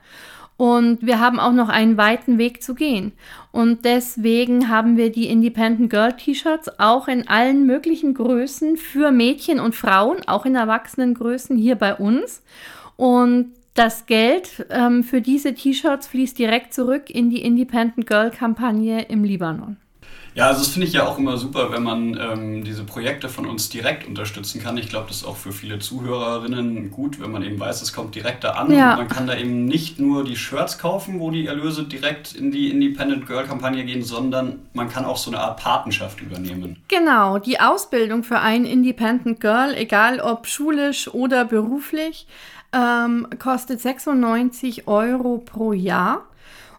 Und 0.56 1.04
wir 1.04 1.18
haben 1.18 1.40
auch 1.40 1.52
noch 1.52 1.68
einen 1.68 1.96
weiten 1.96 2.38
Weg 2.38 2.62
zu 2.62 2.74
gehen. 2.74 3.12
Und 3.50 3.84
deswegen 3.84 4.68
haben 4.68 4.96
wir 4.96 5.10
die 5.10 5.28
Independent 5.28 5.90
Girl 5.90 6.12
T-Shirts 6.12 6.78
auch 6.78 7.08
in 7.08 7.26
allen 7.26 7.66
möglichen 7.66 8.14
Größen 8.14 8.76
für 8.76 9.10
Mädchen 9.10 9.58
und 9.58 9.74
Frauen, 9.74 10.18
auch 10.26 10.46
in 10.46 10.54
Erwachsenengrößen 10.54 11.56
hier 11.56 11.74
bei 11.74 11.94
uns. 11.94 12.42
Und 12.96 13.52
das 13.74 14.06
Geld 14.06 14.66
ähm, 14.70 15.02
für 15.02 15.20
diese 15.20 15.54
T-Shirts 15.54 16.06
fließt 16.06 16.38
direkt 16.38 16.72
zurück 16.72 17.10
in 17.10 17.30
die 17.30 17.42
Independent 17.42 18.06
Girl 18.06 18.30
Kampagne 18.30 19.02
im 19.02 19.24
Libanon. 19.24 19.76
Ja, 20.34 20.48
also 20.48 20.60
das 20.60 20.68
finde 20.70 20.88
ich 20.88 20.92
ja 20.92 21.06
auch 21.06 21.16
immer 21.16 21.36
super, 21.36 21.70
wenn 21.70 21.84
man 21.84 22.18
ähm, 22.20 22.64
diese 22.64 22.82
Projekte 22.82 23.28
von 23.28 23.46
uns 23.46 23.68
direkt 23.68 24.06
unterstützen 24.06 24.60
kann. 24.60 24.76
Ich 24.76 24.88
glaube, 24.88 25.06
das 25.08 25.18
ist 25.18 25.24
auch 25.24 25.36
für 25.36 25.52
viele 25.52 25.78
Zuhörerinnen 25.78 26.90
gut, 26.90 27.20
wenn 27.20 27.30
man 27.30 27.44
eben 27.44 27.58
weiß, 27.60 27.82
es 27.82 27.92
kommt 27.92 28.16
direkt 28.16 28.42
da 28.42 28.50
an. 28.50 28.72
Ja. 28.72 28.92
Und 28.92 28.98
man 28.98 29.08
kann 29.08 29.28
da 29.28 29.36
eben 29.36 29.64
nicht 29.64 30.00
nur 30.00 30.24
die 30.24 30.36
Shirts 30.36 30.78
kaufen, 30.78 31.20
wo 31.20 31.30
die 31.30 31.46
Erlöse 31.46 31.84
direkt 31.84 32.34
in 32.34 32.50
die 32.50 32.70
Independent 32.70 33.26
Girl 33.28 33.44
Kampagne 33.44 33.84
gehen, 33.84 34.02
sondern 34.02 34.58
man 34.72 34.88
kann 34.88 35.04
auch 35.04 35.16
so 35.18 35.30
eine 35.30 35.38
Art 35.38 35.60
Patenschaft 35.60 36.20
übernehmen. 36.20 36.82
Genau, 36.88 37.38
die 37.38 37.60
Ausbildung 37.60 38.24
für 38.24 38.40
ein 38.40 38.64
Independent 38.64 39.40
Girl, 39.40 39.72
egal 39.74 40.20
ob 40.20 40.48
schulisch 40.48 41.06
oder 41.06 41.44
beruflich, 41.44 42.26
ähm, 42.72 43.28
kostet 43.38 43.80
96 43.80 44.88
Euro 44.88 45.38
pro 45.38 45.72
Jahr. 45.72 46.24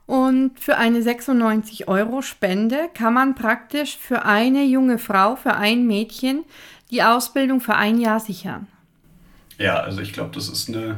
Und 0.08 0.60
für 0.60 0.78
eine 0.78 1.02
96 1.02 1.88
Euro 1.88 2.22
Spende 2.22 2.90
kann 2.94 3.14
man 3.14 3.34
praktisch 3.36 3.98
für 3.98 4.26
eine 4.26 4.64
junge 4.64 5.00
Frau, 5.00 5.36
für 5.36 5.56
ein 5.56 5.88
Mädchen, 5.88 6.44
die 6.92 7.02
Ausbildung 7.02 7.60
für 7.60 7.76
ein 7.76 8.00
Jahr 8.00 8.20
sichern. 8.20 8.68
Ja, 9.58 9.80
also 9.80 10.02
ich 10.02 10.14
glaube, 10.14 10.32
das 10.34 10.48
ist 10.48 10.70
eine 10.70 10.96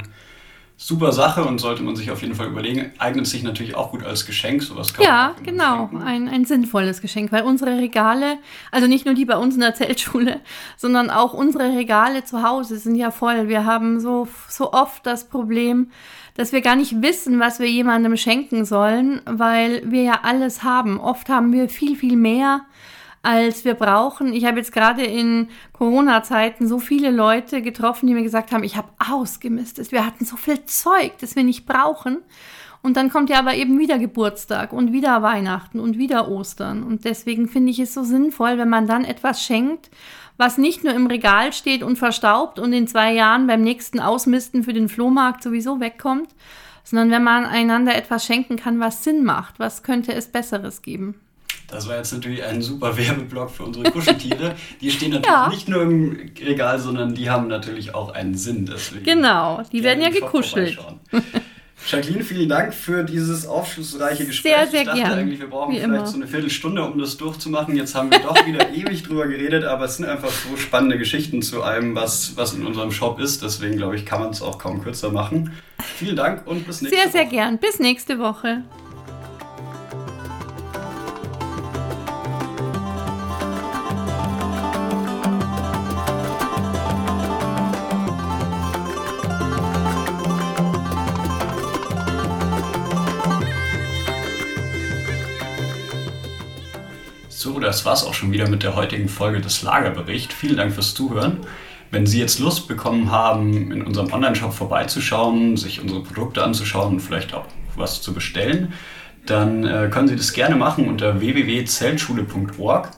super 0.80 1.10
Sache 1.12 1.44
und 1.44 1.58
sollte 1.58 1.82
man 1.82 1.96
sich 1.96 2.10
auf 2.12 2.22
jeden 2.22 2.36
Fall 2.36 2.46
überlegen. 2.46 2.92
Eignet 2.98 3.26
sich 3.26 3.42
natürlich 3.42 3.74
auch 3.74 3.90
gut 3.90 4.04
als 4.04 4.26
Geschenk, 4.26 4.62
sowas 4.62 4.94
kann 4.94 5.04
Ja, 5.04 5.34
genau, 5.42 5.90
ein, 6.04 6.28
ein 6.28 6.44
sinnvolles 6.44 7.00
Geschenk, 7.00 7.32
weil 7.32 7.42
unsere 7.42 7.76
Regale, 7.78 8.38
also 8.70 8.86
nicht 8.86 9.04
nur 9.04 9.14
die 9.14 9.24
bei 9.24 9.36
uns 9.36 9.54
in 9.54 9.60
der 9.60 9.74
Zeltschule, 9.74 10.40
sondern 10.76 11.10
auch 11.10 11.34
unsere 11.34 11.76
Regale 11.76 12.24
zu 12.24 12.44
Hause 12.44 12.78
sind 12.78 12.94
ja 12.94 13.10
voll. 13.10 13.48
Wir 13.48 13.64
haben 13.64 13.98
so, 13.98 14.28
so 14.48 14.72
oft 14.72 15.04
das 15.04 15.28
Problem, 15.28 15.90
dass 16.38 16.52
wir 16.52 16.60
gar 16.60 16.76
nicht 16.76 17.02
wissen, 17.02 17.40
was 17.40 17.58
wir 17.58 17.68
jemandem 17.68 18.16
schenken 18.16 18.64
sollen, 18.64 19.20
weil 19.26 19.82
wir 19.90 20.02
ja 20.02 20.20
alles 20.22 20.62
haben. 20.62 21.00
Oft 21.00 21.28
haben 21.28 21.52
wir 21.52 21.68
viel, 21.68 21.96
viel 21.96 22.16
mehr 22.16 22.60
als 23.24 23.64
wir 23.64 23.74
brauchen. 23.74 24.32
Ich 24.32 24.44
habe 24.44 24.58
jetzt 24.58 24.70
gerade 24.70 25.02
in 25.02 25.48
Corona-Zeiten 25.72 26.68
so 26.68 26.78
viele 26.78 27.10
Leute 27.10 27.60
getroffen, 27.60 28.06
die 28.06 28.14
mir 28.14 28.22
gesagt 28.22 28.52
haben, 28.52 28.62
ich 28.62 28.76
habe 28.76 28.86
ausgemistet. 29.10 29.90
Wir 29.90 30.06
hatten 30.06 30.24
so 30.24 30.36
viel 30.36 30.64
Zeug, 30.64 31.18
das 31.20 31.34
wir 31.34 31.42
nicht 31.42 31.66
brauchen. 31.66 32.18
Und 32.82 32.96
dann 32.96 33.10
kommt 33.10 33.30
ja 33.30 33.40
aber 33.40 33.54
eben 33.54 33.80
wieder 33.80 33.98
Geburtstag 33.98 34.72
und 34.72 34.92
wieder 34.92 35.20
Weihnachten 35.22 35.80
und 35.80 35.98
wieder 35.98 36.28
Ostern. 36.28 36.84
Und 36.84 37.04
deswegen 37.04 37.48
finde 37.48 37.72
ich 37.72 37.80
es 37.80 37.94
so 37.94 38.04
sinnvoll, 38.04 38.58
wenn 38.58 38.68
man 38.68 38.86
dann 38.86 39.04
etwas 39.04 39.42
schenkt, 39.42 39.90
was 40.38 40.56
nicht 40.56 40.84
nur 40.84 40.94
im 40.94 41.08
Regal 41.08 41.52
steht 41.52 41.82
und 41.82 41.96
verstaubt 41.96 42.58
und 42.58 42.72
in 42.72 42.86
zwei 42.86 43.12
Jahren 43.12 43.46
beim 43.46 43.60
nächsten 43.60 44.00
Ausmisten 44.00 44.62
für 44.62 44.72
den 44.72 44.88
Flohmarkt 44.88 45.42
sowieso 45.42 45.80
wegkommt, 45.80 46.30
sondern 46.84 47.10
wenn 47.10 47.24
man 47.24 47.44
einander 47.44 47.94
etwas 47.94 48.24
schenken 48.24 48.56
kann, 48.56 48.80
was 48.80 49.04
Sinn 49.04 49.24
macht. 49.24 49.58
Was 49.58 49.82
könnte 49.82 50.14
es 50.14 50.28
Besseres 50.28 50.80
geben? 50.80 51.16
Das 51.66 51.86
war 51.86 51.96
jetzt 51.96 52.12
natürlich 52.14 52.42
ein 52.42 52.62
super 52.62 52.96
Werbeblock 52.96 53.50
für 53.50 53.64
unsere 53.64 53.90
Kuscheltiere. 53.90 54.54
Die 54.80 54.90
stehen 54.90 55.10
natürlich 55.10 55.26
ja. 55.36 55.48
nicht 55.48 55.68
nur 55.68 55.82
im 55.82 56.30
Regal, 56.40 56.78
sondern 56.78 57.14
die 57.14 57.28
haben 57.28 57.48
natürlich 57.48 57.94
auch 57.94 58.14
einen 58.14 58.34
Sinn. 58.34 58.64
Deswegen 58.64 59.04
genau, 59.04 59.62
die 59.70 59.82
werden 59.82 60.02
ja 60.02 60.08
gekuschelt. 60.08 60.78
Jacqueline, 61.86 62.22
vielen 62.22 62.48
Dank 62.48 62.74
für 62.74 63.02
dieses 63.02 63.46
aufschlussreiche 63.46 64.26
Gespräch. 64.26 64.52
Sehr, 64.52 64.66
sehr 64.66 64.80
ich 64.80 64.86
dachte 64.86 65.00
gern. 65.00 65.12
eigentlich, 65.12 65.40
wir 65.40 65.48
brauchen 65.48 65.72
Wie 65.72 65.78
vielleicht 65.78 65.94
immer. 65.94 66.06
so 66.06 66.16
eine 66.16 66.26
Viertelstunde, 66.26 66.84
um 66.84 66.98
das 66.98 67.16
durchzumachen. 67.16 67.76
Jetzt 67.76 67.94
haben 67.94 68.10
wir 68.10 68.18
doch 68.18 68.46
wieder 68.46 68.70
ewig 68.74 69.04
drüber 69.04 69.26
geredet, 69.26 69.64
aber 69.64 69.86
es 69.86 69.96
sind 69.96 70.06
einfach 70.06 70.30
so 70.30 70.56
spannende 70.56 70.98
Geschichten 70.98 71.40
zu 71.40 71.62
allem, 71.62 71.94
was, 71.94 72.36
was 72.36 72.54
in 72.54 72.66
unserem 72.66 72.90
Shop 72.90 73.18
ist. 73.20 73.42
Deswegen 73.42 73.76
glaube 73.76 73.96
ich, 73.96 74.04
kann 74.04 74.20
man 74.20 74.30
es 74.30 74.42
auch 74.42 74.58
kaum 74.58 74.82
kürzer 74.82 75.10
machen. 75.10 75.52
Vielen 75.96 76.16
Dank 76.16 76.46
und 76.46 76.66
bis 76.66 76.82
nächste 76.82 76.96
sehr, 76.96 77.06
Woche. 77.06 77.12
Sehr, 77.12 77.22
sehr 77.22 77.30
gern. 77.30 77.58
Bis 77.58 77.78
nächste 77.78 78.18
Woche. 78.18 78.64
Das 97.68 97.84
war 97.84 97.92
es 97.92 98.02
auch 98.02 98.14
schon 98.14 98.32
wieder 98.32 98.48
mit 98.48 98.62
der 98.62 98.76
heutigen 98.76 99.10
Folge 99.10 99.42
des 99.42 99.60
Lagerbericht. 99.60 100.32
Vielen 100.32 100.56
Dank 100.56 100.72
fürs 100.72 100.94
Zuhören. 100.94 101.40
Wenn 101.90 102.06
Sie 102.06 102.18
jetzt 102.18 102.38
Lust 102.38 102.66
bekommen 102.66 103.10
haben, 103.10 103.70
in 103.70 103.82
unserem 103.82 104.10
Online-Shop 104.10 104.54
vorbeizuschauen, 104.54 105.58
sich 105.58 105.82
unsere 105.82 106.02
Produkte 106.02 106.42
anzuschauen 106.42 106.94
und 106.94 107.00
vielleicht 107.00 107.34
auch 107.34 107.44
was 107.76 108.00
zu 108.00 108.14
bestellen, 108.14 108.72
dann 109.26 109.66
äh, 109.66 109.90
können 109.90 110.08
Sie 110.08 110.16
das 110.16 110.32
gerne 110.32 110.56
machen 110.56 110.88
unter 110.88 111.20
www.zeltschule.org. 111.20 112.90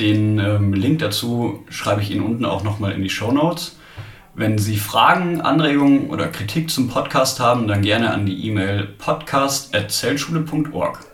Den 0.00 0.40
ähm, 0.40 0.74
Link 0.74 0.98
dazu 0.98 1.64
schreibe 1.70 2.02
ich 2.02 2.10
Ihnen 2.10 2.24
unten 2.24 2.46
auch 2.46 2.64
nochmal 2.64 2.94
in 2.94 3.02
die 3.04 3.10
Show 3.10 3.30
Notes. 3.30 3.78
Wenn 4.34 4.58
Sie 4.58 4.76
Fragen, 4.76 5.40
Anregungen 5.40 6.10
oder 6.10 6.26
Kritik 6.26 6.68
zum 6.68 6.88
Podcast 6.88 7.38
haben, 7.38 7.68
dann 7.68 7.82
gerne 7.82 8.10
an 8.10 8.26
die 8.26 8.44
E-Mail 8.48 8.88
podcast.zeltschule.org. 8.98 11.13